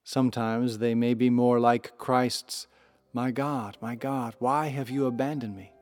Sometimes 0.04 0.78
they 0.78 0.94
may 0.94 1.14
be 1.14 1.28
more 1.28 1.58
like 1.58 1.98
Christ's, 1.98 2.68
My 3.12 3.32
God, 3.32 3.78
my 3.80 3.96
God, 3.96 4.36
why 4.38 4.68
have 4.68 4.90
you 4.90 5.06
abandoned 5.06 5.56
me? 5.56 5.72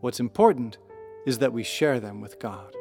What's 0.00 0.20
important 0.20 0.78
is 1.26 1.40
that 1.40 1.52
we 1.52 1.64
share 1.64 2.00
them 2.00 2.22
with 2.22 2.38
God. 2.38 2.74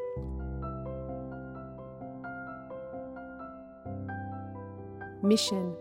Mission. 5.22 5.76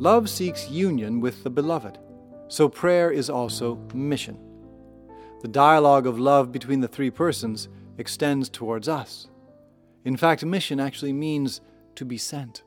Love 0.00 0.30
seeks 0.30 0.70
union 0.70 1.20
with 1.20 1.44
the 1.44 1.50
beloved, 1.50 1.98
so 2.48 2.70
prayer 2.70 3.10
is 3.10 3.28
also 3.28 3.74
mission. 3.92 4.38
The 5.42 5.48
dialogue 5.48 6.06
of 6.06 6.18
love 6.18 6.50
between 6.50 6.80
the 6.80 6.88
three 6.88 7.10
persons 7.10 7.68
extends 7.98 8.48
towards 8.48 8.88
us. 8.88 9.28
In 10.06 10.16
fact, 10.16 10.42
mission 10.42 10.80
actually 10.80 11.12
means 11.12 11.60
to 11.96 12.06
be 12.06 12.16
sent. 12.16 12.62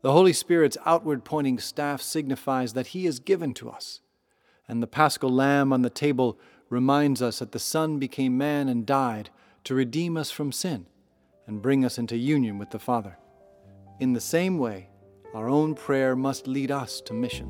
The 0.00 0.12
Holy 0.12 0.32
Spirit's 0.32 0.78
outward 0.86 1.22
pointing 1.22 1.58
staff 1.58 2.00
signifies 2.00 2.72
that 2.72 2.88
He 2.88 3.04
is 3.04 3.20
given 3.20 3.52
to 3.52 3.68
us, 3.68 4.00
and 4.66 4.82
the 4.82 4.86
paschal 4.86 5.28
lamb 5.28 5.70
on 5.70 5.82
the 5.82 5.90
table 5.90 6.40
reminds 6.70 7.20
us 7.20 7.40
that 7.40 7.52
the 7.52 7.58
Son 7.58 7.98
became 7.98 8.38
man 8.38 8.70
and 8.70 8.86
died 8.86 9.28
to 9.64 9.74
redeem 9.74 10.16
us 10.16 10.30
from 10.30 10.50
sin 10.50 10.86
and 11.46 11.60
bring 11.60 11.84
us 11.84 11.98
into 11.98 12.16
union 12.16 12.56
with 12.56 12.70
the 12.70 12.78
Father. 12.78 13.18
In 14.00 14.14
the 14.14 14.20
same 14.20 14.56
way, 14.56 14.88
our 15.34 15.48
own 15.48 15.74
prayer 15.74 16.14
must 16.14 16.46
lead 16.46 16.70
us 16.70 17.00
to 17.02 17.14
mission. 17.14 17.48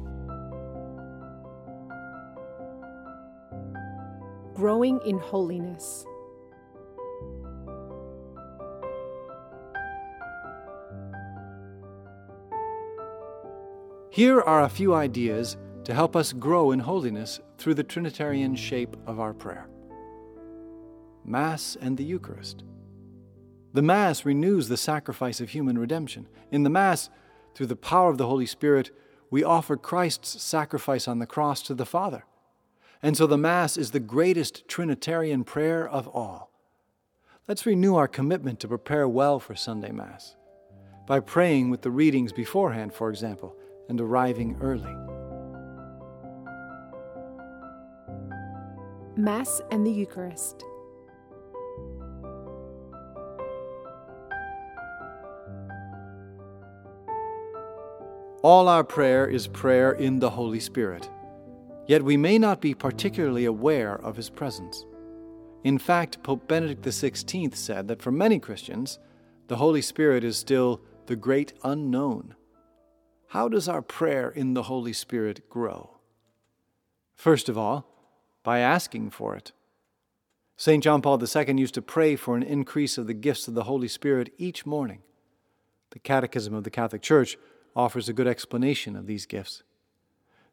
Growing 4.54 5.00
in 5.04 5.18
holiness. 5.18 6.06
Here 14.10 14.40
are 14.42 14.62
a 14.62 14.68
few 14.68 14.94
ideas 14.94 15.56
to 15.84 15.94
help 15.94 16.14
us 16.14 16.32
grow 16.32 16.70
in 16.70 16.80
holiness 16.80 17.40
through 17.58 17.74
the 17.74 17.82
Trinitarian 17.82 18.54
shape 18.54 18.96
of 19.06 19.18
our 19.18 19.32
prayer 19.32 19.68
Mass 21.24 21.76
and 21.80 21.96
the 21.96 22.04
Eucharist. 22.04 22.62
The 23.72 23.82
Mass 23.82 24.26
renews 24.26 24.68
the 24.68 24.76
sacrifice 24.76 25.40
of 25.40 25.50
human 25.50 25.78
redemption. 25.78 26.28
In 26.50 26.62
the 26.62 26.70
Mass, 26.70 27.08
through 27.54 27.66
the 27.66 27.76
power 27.76 28.10
of 28.10 28.18
the 28.18 28.26
Holy 28.26 28.46
Spirit, 28.46 28.90
we 29.30 29.42
offer 29.42 29.76
Christ's 29.76 30.42
sacrifice 30.42 31.08
on 31.08 31.18
the 31.18 31.26
cross 31.26 31.62
to 31.62 31.74
the 31.74 31.86
Father. 31.86 32.24
And 33.02 33.16
so 33.16 33.26
the 33.26 33.38
Mass 33.38 33.76
is 33.76 33.90
the 33.90 34.00
greatest 34.00 34.68
Trinitarian 34.68 35.42
prayer 35.44 35.88
of 35.88 36.06
all. 36.08 36.50
Let's 37.48 37.66
renew 37.66 37.96
our 37.96 38.08
commitment 38.08 38.60
to 38.60 38.68
prepare 38.68 39.08
well 39.08 39.40
for 39.40 39.56
Sunday 39.56 39.90
Mass 39.90 40.36
by 41.06 41.18
praying 41.20 41.70
with 41.70 41.82
the 41.82 41.90
readings 41.90 42.32
beforehand, 42.32 42.94
for 42.94 43.10
example, 43.10 43.56
and 43.88 44.00
arriving 44.00 44.56
early. 44.60 44.94
Mass 49.16 49.60
and 49.70 49.84
the 49.86 49.90
Eucharist. 49.90 50.64
All 58.42 58.68
our 58.68 58.82
prayer 58.82 59.24
is 59.24 59.46
prayer 59.46 59.92
in 59.92 60.18
the 60.18 60.30
Holy 60.30 60.58
Spirit, 60.58 61.08
yet 61.86 62.02
we 62.02 62.16
may 62.16 62.38
not 62.38 62.60
be 62.60 62.74
particularly 62.74 63.44
aware 63.44 63.94
of 63.94 64.16
His 64.16 64.30
presence. 64.30 64.84
In 65.62 65.78
fact, 65.78 66.24
Pope 66.24 66.48
Benedict 66.48 66.82
XVI 66.82 67.54
said 67.54 67.86
that 67.86 68.02
for 68.02 68.10
many 68.10 68.40
Christians, 68.40 68.98
the 69.46 69.58
Holy 69.58 69.80
Spirit 69.80 70.24
is 70.24 70.36
still 70.36 70.80
the 71.06 71.14
great 71.14 71.52
unknown. 71.62 72.34
How 73.28 73.48
does 73.48 73.68
our 73.68 73.80
prayer 73.80 74.28
in 74.28 74.54
the 74.54 74.64
Holy 74.64 74.92
Spirit 74.92 75.48
grow? 75.48 75.98
First 77.14 77.48
of 77.48 77.56
all, 77.56 77.86
by 78.42 78.58
asking 78.58 79.10
for 79.10 79.36
it. 79.36 79.52
St. 80.56 80.82
John 80.82 81.00
Paul 81.00 81.22
II 81.22 81.60
used 81.60 81.74
to 81.74 81.82
pray 81.82 82.16
for 82.16 82.36
an 82.36 82.42
increase 82.42 82.98
of 82.98 83.06
the 83.06 83.14
gifts 83.14 83.46
of 83.46 83.54
the 83.54 83.64
Holy 83.64 83.86
Spirit 83.86 84.32
each 84.36 84.66
morning. 84.66 85.02
The 85.92 86.00
Catechism 86.00 86.52
of 86.54 86.64
the 86.64 86.70
Catholic 86.70 87.02
Church 87.02 87.36
offers 87.74 88.08
a 88.08 88.12
good 88.12 88.26
explanation 88.26 88.96
of 88.96 89.06
these 89.06 89.26
gifts. 89.26 89.62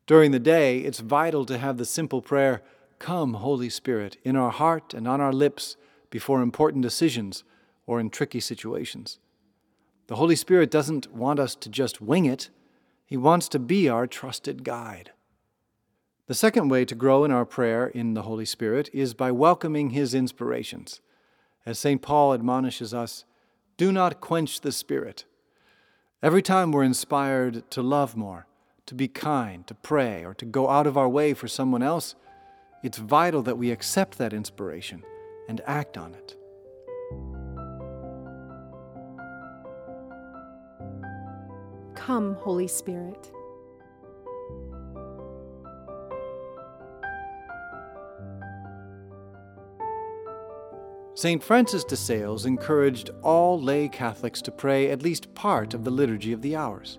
During 0.07 0.31
the 0.31 0.39
day, 0.39 0.79
it's 0.79 0.99
vital 0.99 1.45
to 1.45 1.57
have 1.57 1.77
the 1.77 1.85
simple 1.85 2.21
prayer, 2.21 2.61
Come, 2.97 3.35
Holy 3.35 3.69
Spirit, 3.69 4.17
in 4.23 4.35
our 4.35 4.51
heart 4.51 4.93
and 4.93 5.07
on 5.07 5.21
our 5.21 5.31
lips 5.31 5.77
before 6.09 6.41
important 6.41 6.81
decisions 6.81 7.43
or 7.85 7.99
in 7.99 8.09
tricky 8.09 8.39
situations. 8.39 9.19
The 10.07 10.15
Holy 10.15 10.35
Spirit 10.35 10.71
doesn't 10.71 11.13
want 11.13 11.39
us 11.39 11.55
to 11.55 11.69
just 11.69 12.01
wing 12.01 12.25
it, 12.25 12.49
He 13.05 13.17
wants 13.17 13.47
to 13.49 13.59
be 13.59 13.87
our 13.87 14.07
trusted 14.07 14.63
guide. 14.63 15.11
The 16.25 16.33
second 16.33 16.69
way 16.69 16.85
to 16.85 16.95
grow 16.95 17.23
in 17.23 17.31
our 17.31 17.45
prayer 17.45 17.87
in 17.87 18.13
the 18.13 18.23
Holy 18.23 18.45
Spirit 18.45 18.89
is 18.93 19.13
by 19.13 19.31
welcoming 19.31 19.91
His 19.91 20.13
inspirations. 20.13 21.01
As 21.65 21.77
St. 21.79 22.01
Paul 22.01 22.33
admonishes 22.33 22.93
us, 22.93 23.25
do 23.77 23.91
not 23.91 24.21
quench 24.21 24.61
the 24.61 24.71
Spirit. 24.71 25.25
Every 26.21 26.41
time 26.41 26.73
we're 26.73 26.83
inspired 26.83 27.71
to 27.71 27.81
love 27.81 28.17
more, 28.17 28.45
to 28.87 28.93
be 28.93 29.07
kind, 29.07 29.65
to 29.67 29.73
pray, 29.73 30.25
or 30.25 30.33
to 30.33 30.43
go 30.43 30.69
out 30.69 30.85
of 30.85 30.97
our 30.97 31.07
way 31.07 31.33
for 31.33 31.47
someone 31.47 31.81
else, 31.81 32.13
it's 32.83 32.97
vital 32.97 33.41
that 33.43 33.57
we 33.57 33.71
accept 33.71 34.17
that 34.17 34.33
inspiration 34.33 35.01
and 35.47 35.61
act 35.65 35.97
on 35.97 36.13
it. 36.13 36.35
Come, 41.95 42.35
Holy 42.35 42.67
Spirit. 42.67 43.31
St. 51.19 51.43
Francis 51.43 51.83
de 51.83 51.97
Sales 51.97 52.45
encouraged 52.45 53.09
all 53.23 53.61
lay 53.61 53.89
Catholics 53.89 54.41
to 54.41 54.53
pray 54.53 54.89
at 54.89 55.01
least 55.01 55.35
part 55.35 55.73
of 55.73 55.83
the 55.83 55.91
Liturgy 55.91 56.31
of 56.31 56.41
the 56.41 56.55
Hours. 56.55 56.97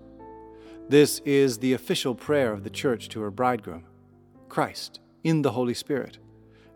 This 0.91 1.23
is 1.25 1.57
the 1.57 1.73
official 1.73 2.15
prayer 2.15 2.53
of 2.53 2.63
the 2.63 2.69
Church 2.69 3.09
to 3.09 3.23
her 3.23 3.31
bridegroom, 3.31 3.87
Christ, 4.51 5.01
in 5.25 5.41
the 5.41 5.53
Holy 5.53 5.73
Spirit, 5.73 6.19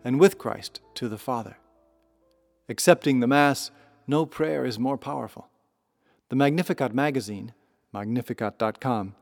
and 0.03 0.19
with 0.19 0.39
Christ 0.39 0.81
to 0.95 1.07
the 1.07 1.19
Father. 1.19 1.57
Accepting 2.67 3.19
the 3.19 3.27
Mass, 3.27 3.69
no 4.07 4.25
prayer 4.25 4.65
is 4.65 4.79
more 4.79 4.97
powerful. 4.97 5.47
The 6.29 6.35
Magnificat 6.35 6.95
magazine, 6.95 7.53
magnificat.com, 7.93 9.13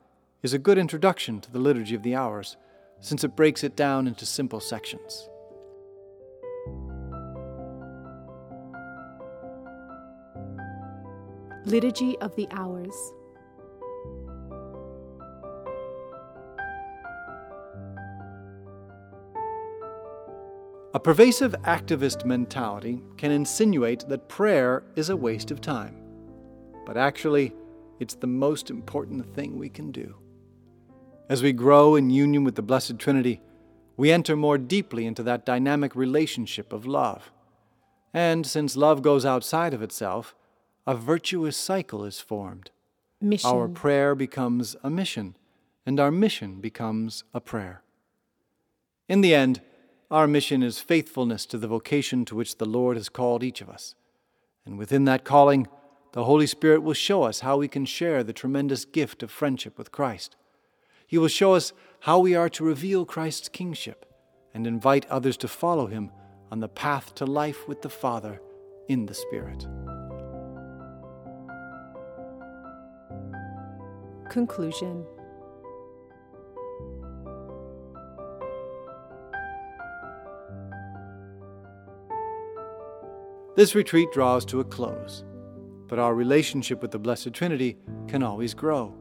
is 0.41 0.53
a 0.53 0.59
good 0.59 0.77
introduction 0.77 1.41
to 1.41 1.51
the 1.51 1.59
Liturgy 1.59 1.93
of 1.93 2.03
the 2.03 2.15
Hours 2.15 2.55
since 3.01 3.25
it 3.25 3.35
breaks 3.35 3.65
it 3.65 3.75
down 3.75 4.07
into 4.07 4.25
simple 4.25 4.61
sections. 4.61 5.27
Liturgy 11.65 12.17
of 12.19 12.35
the 12.35 12.45
Hours. 12.51 12.93
A 20.93 20.99
pervasive 20.99 21.55
activist 21.63 22.25
mentality 22.25 23.01
can 23.15 23.31
insinuate 23.31 24.05
that 24.09 24.27
prayer 24.27 24.83
is 24.97 25.09
a 25.09 25.15
waste 25.15 25.51
of 25.51 25.61
time. 25.61 26.03
But 26.85 26.97
actually, 26.97 27.53
it's 28.01 28.15
the 28.15 28.27
most 28.27 28.69
important 28.69 29.33
thing 29.33 29.57
we 29.57 29.69
can 29.69 29.91
do. 29.91 30.15
As 31.29 31.41
we 31.41 31.53
grow 31.53 31.95
in 31.95 32.09
union 32.09 32.43
with 32.43 32.55
the 32.55 32.61
Blessed 32.61 32.99
Trinity, 32.99 33.39
we 33.95 34.11
enter 34.11 34.35
more 34.35 34.57
deeply 34.57 35.05
into 35.05 35.23
that 35.23 35.45
dynamic 35.45 35.95
relationship 35.95 36.73
of 36.73 36.85
love. 36.85 37.31
And 38.13 38.45
since 38.45 38.75
love 38.75 39.01
goes 39.01 39.25
outside 39.25 39.73
of 39.73 39.81
itself, 39.81 40.35
a 40.85 40.95
virtuous 40.95 41.55
cycle 41.55 42.03
is 42.03 42.19
formed. 42.19 42.71
Mission. 43.21 43.49
Our 43.49 43.67
prayer 43.67 44.15
becomes 44.15 44.75
a 44.83 44.89
mission, 44.89 45.37
and 45.85 45.99
our 45.99 46.11
mission 46.11 46.59
becomes 46.59 47.23
a 47.33 47.39
prayer. 47.39 47.81
In 49.07 49.21
the 49.21 49.33
end, 49.33 49.61
our 50.11 50.27
mission 50.27 50.61
is 50.61 50.79
faithfulness 50.79 51.45
to 51.47 51.57
the 51.57 51.67
vocation 51.67 52.25
to 52.25 52.35
which 52.35 52.57
the 52.57 52.65
Lord 52.65 52.97
has 52.97 53.09
called 53.09 53.43
each 53.43 53.61
of 53.61 53.69
us. 53.69 53.95
And 54.65 54.77
within 54.77 55.05
that 55.05 55.23
calling, 55.23 55.67
the 56.11 56.25
Holy 56.25 56.47
Spirit 56.47 56.83
will 56.83 56.93
show 56.93 57.23
us 57.23 57.39
how 57.39 57.57
we 57.57 57.67
can 57.67 57.85
share 57.85 58.23
the 58.23 58.33
tremendous 58.33 58.85
gift 58.85 59.23
of 59.23 59.31
friendship 59.31 59.77
with 59.77 59.91
Christ. 59.91 60.35
He 61.07 61.17
will 61.17 61.27
show 61.27 61.53
us 61.53 61.73
how 62.01 62.19
we 62.19 62.35
are 62.35 62.49
to 62.49 62.63
reveal 62.63 63.05
Christ's 63.05 63.49
kingship 63.49 64.05
and 64.53 64.67
invite 64.67 65.09
others 65.09 65.37
to 65.37 65.47
follow 65.47 65.87
him 65.87 66.11
on 66.51 66.59
the 66.59 66.67
path 66.67 67.15
to 67.15 67.25
life 67.25 67.67
with 67.67 67.81
the 67.81 67.89
Father 67.89 68.41
in 68.87 69.07
the 69.07 69.13
Spirit. 69.13 69.65
Conclusion 74.33 75.05
This 83.55 83.75
retreat 83.75 84.11
draws 84.11 84.43
to 84.45 84.59
a 84.59 84.63
close, 84.63 85.23
but 85.87 85.99
our 85.99 86.15
relationship 86.15 86.81
with 86.81 86.89
the 86.89 86.97
Blessed 86.97 87.31
Trinity 87.31 87.77
can 88.07 88.23
always 88.23 88.55
grow. 88.55 88.95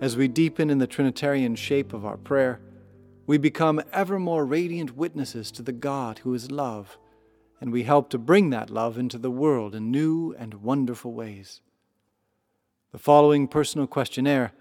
As 0.00 0.16
we 0.16 0.28
deepen 0.28 0.70
in 0.70 0.78
the 0.78 0.86
Trinitarian 0.86 1.54
shape 1.54 1.92
of 1.92 2.06
our 2.06 2.16
prayer, 2.16 2.62
we 3.26 3.36
become 3.36 3.82
ever 3.92 4.18
more 4.18 4.46
radiant 4.46 4.96
witnesses 4.96 5.50
to 5.50 5.62
the 5.62 5.72
God 5.72 6.20
who 6.20 6.32
is 6.32 6.50
love, 6.50 6.96
and 7.60 7.70
we 7.70 7.82
help 7.82 8.08
to 8.08 8.18
bring 8.18 8.48
that 8.48 8.70
love 8.70 8.96
into 8.96 9.18
the 9.18 9.30
world 9.30 9.74
in 9.74 9.90
new 9.90 10.34
and 10.38 10.54
wonderful 10.54 11.12
ways. 11.12 11.60
The 12.92 12.98
following 12.98 13.48
personal 13.48 13.86
questionnaire 13.86 14.52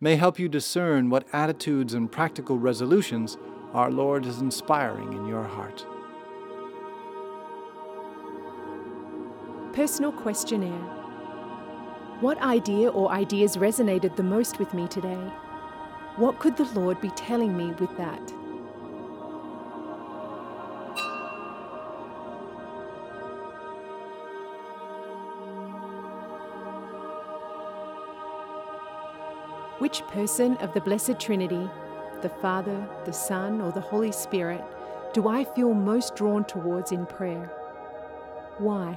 may 0.00 0.14
help 0.14 0.38
you 0.38 0.48
discern 0.48 1.10
what 1.10 1.26
attitudes 1.32 1.94
and 1.94 2.10
practical 2.10 2.56
resolutions 2.56 3.36
our 3.72 3.90
Lord 3.90 4.24
is 4.24 4.38
inspiring 4.38 5.12
in 5.14 5.26
your 5.26 5.42
heart. 5.42 5.84
Personal 9.72 10.12
questionnaire. 10.12 10.70
What 12.20 12.38
idea 12.38 12.88
or 12.88 13.10
ideas 13.10 13.56
resonated 13.56 14.14
the 14.14 14.22
most 14.22 14.60
with 14.60 14.72
me 14.74 14.86
today? 14.86 15.32
What 16.14 16.38
could 16.38 16.56
the 16.56 16.70
Lord 16.78 17.00
be 17.00 17.10
telling 17.10 17.56
me 17.56 17.72
with 17.80 17.96
that? 17.96 18.41
Which 29.82 30.06
person 30.06 30.56
of 30.58 30.72
the 30.74 30.80
Blessed 30.80 31.18
Trinity, 31.18 31.68
the 32.20 32.28
Father, 32.28 32.88
the 33.04 33.12
Son, 33.12 33.60
or 33.60 33.72
the 33.72 33.80
Holy 33.80 34.12
Spirit, 34.12 34.62
do 35.12 35.26
I 35.26 35.42
feel 35.42 35.74
most 35.74 36.14
drawn 36.14 36.44
towards 36.44 36.92
in 36.92 37.04
prayer? 37.04 37.50
Why? 38.58 38.92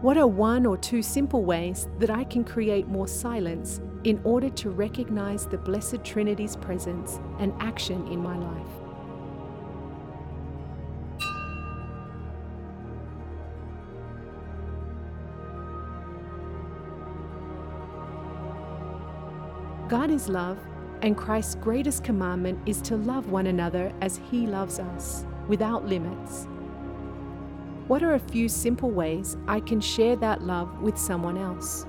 What 0.00 0.16
are 0.16 0.26
one 0.26 0.66
or 0.66 0.76
two 0.76 1.02
simple 1.02 1.44
ways 1.44 1.86
that 2.00 2.10
I 2.10 2.24
can 2.24 2.42
create 2.42 2.88
more 2.88 3.06
silence 3.06 3.80
in 4.02 4.20
order 4.24 4.50
to 4.50 4.70
recognize 4.70 5.46
the 5.46 5.58
Blessed 5.58 6.02
Trinity's 6.02 6.56
presence 6.56 7.20
and 7.38 7.52
action 7.60 8.08
in 8.08 8.18
my 8.18 8.36
life? 8.36 8.83
God 19.94 20.10
is 20.10 20.28
love, 20.28 20.58
and 21.02 21.16
Christ's 21.16 21.54
greatest 21.54 22.02
commandment 22.02 22.58
is 22.66 22.82
to 22.82 22.96
love 22.96 23.30
one 23.30 23.46
another 23.46 23.92
as 24.00 24.20
He 24.28 24.44
loves 24.44 24.80
us, 24.80 25.24
without 25.46 25.86
limits. 25.86 26.48
What 27.86 28.02
are 28.02 28.14
a 28.14 28.18
few 28.18 28.48
simple 28.48 28.90
ways 28.90 29.36
I 29.46 29.60
can 29.60 29.80
share 29.80 30.16
that 30.16 30.42
love 30.42 30.82
with 30.82 30.98
someone 30.98 31.38
else? 31.38 31.86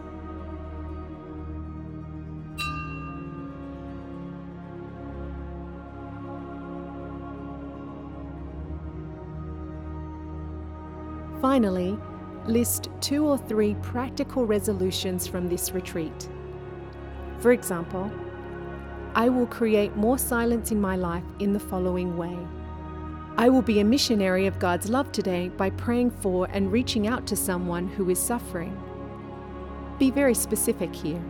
Finally, 11.42 11.98
list 12.46 12.90
two 13.02 13.26
or 13.26 13.40
three 13.40 13.74
practical 13.82 14.46
resolutions 14.46 15.26
from 15.26 15.48
this 15.48 15.72
retreat. 15.72 16.30
For 17.46 17.52
example, 17.52 18.12
I 19.14 19.30
will 19.30 19.46
create 19.46 19.96
more 19.96 20.18
silence 20.18 20.72
in 20.72 20.82
my 20.82 20.96
life 20.96 21.24
in 21.38 21.54
the 21.54 21.60
following 21.60 22.18
way. 22.18 22.36
I 23.38 23.50
will 23.50 23.62
be 23.62 23.80
a 23.80 23.86
missionary 23.86 24.48
of 24.48 24.58
God's 24.58 24.90
love 24.90 25.12
today 25.12 25.50
by 25.50 25.70
praying 25.70 26.10
for 26.10 26.48
and 26.52 26.72
reaching 26.72 27.06
out 27.06 27.28
to 27.28 27.36
someone 27.36 27.88
who 27.88 28.10
is 28.10 28.18
suffering. 28.18 28.76
Be 30.00 30.10
very 30.10 30.34
specific 30.34 30.96
here. 30.96 31.22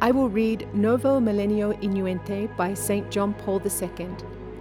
I 0.00 0.12
will 0.12 0.28
read 0.28 0.72
Novo 0.72 1.18
Millennio 1.18 1.72
Ineunte 1.82 2.56
by 2.56 2.72
St. 2.72 3.10
John 3.10 3.34
Paul 3.34 3.60
II. 3.60 4.10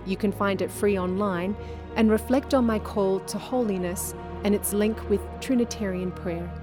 You 0.03 0.17
can 0.17 0.31
find 0.31 0.63
it 0.63 0.71
free 0.71 0.97
online 0.97 1.55
and 1.95 2.09
reflect 2.09 2.55
on 2.55 2.65
my 2.65 2.79
call 2.79 3.19
to 3.19 3.37
holiness 3.37 4.15
and 4.43 4.55
its 4.55 4.73
link 4.73 5.07
with 5.11 5.21
Trinitarian 5.41 6.11
prayer. 6.11 6.58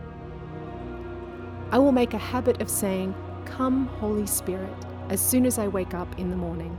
I 1.72 1.78
will 1.78 1.92
make 1.92 2.14
a 2.14 2.18
habit 2.18 2.62
of 2.62 2.70
saying, 2.70 3.14
Come, 3.44 3.86
Holy 3.86 4.26
Spirit, 4.26 4.72
as 5.08 5.20
soon 5.20 5.44
as 5.46 5.58
I 5.58 5.66
wake 5.66 5.94
up 5.94 6.18
in 6.18 6.30
the 6.30 6.36
morning. 6.36 6.78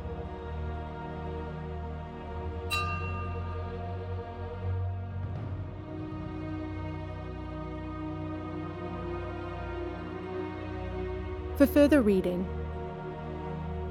For 11.58 11.66
further 11.66 12.02
reading, 12.02 12.48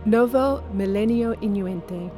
Novo 0.05 0.63
Millennio 0.73 1.35
Ineunte 1.43 2.13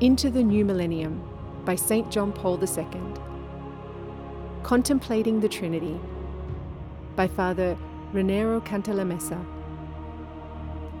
Into 0.00 0.30
the 0.30 0.42
New 0.42 0.64
Millennium 0.64 1.22
by 1.64 1.76
St. 1.76 2.10
John 2.10 2.32
Paul 2.32 2.58
II. 2.58 2.86
Contemplating 4.62 5.40
the 5.40 5.48
Trinity 5.48 6.00
by 7.14 7.28
Father 7.28 7.76
Raniero 8.12 8.62
Cantalamessa. 8.62 9.42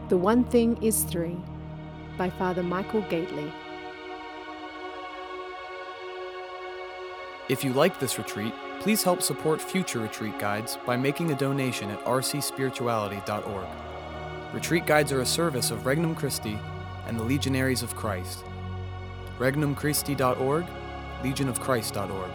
The 0.08 0.16
One 0.16 0.44
Thing 0.44 0.82
is 0.82 1.04
Three 1.04 1.36
by 2.16 2.30
Father 2.30 2.62
Michael 2.62 3.02
Gaitley. 3.02 3.52
If 7.50 7.62
you 7.62 7.74
like 7.74 8.00
this 8.00 8.16
retreat, 8.16 8.54
please 8.80 9.02
help 9.02 9.20
support 9.20 9.60
future 9.60 9.98
retreat 9.98 10.38
guides 10.38 10.78
by 10.86 10.96
making 10.96 11.30
a 11.30 11.36
donation 11.36 11.90
at 11.90 12.02
rcspirituality.org. 12.06 13.66
Retreat 14.54 14.86
guides 14.86 15.12
are 15.12 15.20
a 15.20 15.26
service 15.26 15.70
of 15.70 15.84
Regnum 15.84 16.14
Christi 16.16 16.58
and 17.06 17.20
the 17.20 17.24
Legionaries 17.24 17.82
of 17.82 17.94
Christ. 17.94 18.42
RegnumChristi.org, 19.38 20.64
LegionofChrist.org. 21.22 22.30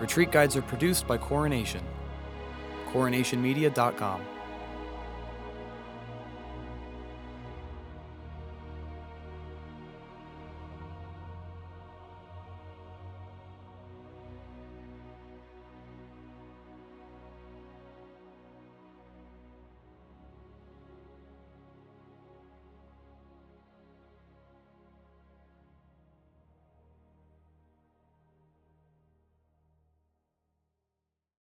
Retreat 0.00 0.30
guides 0.30 0.56
are 0.56 0.62
produced 0.62 1.06
by 1.06 1.18
Coronation. 1.18 1.82
CoronationMedia.com. 2.92 4.37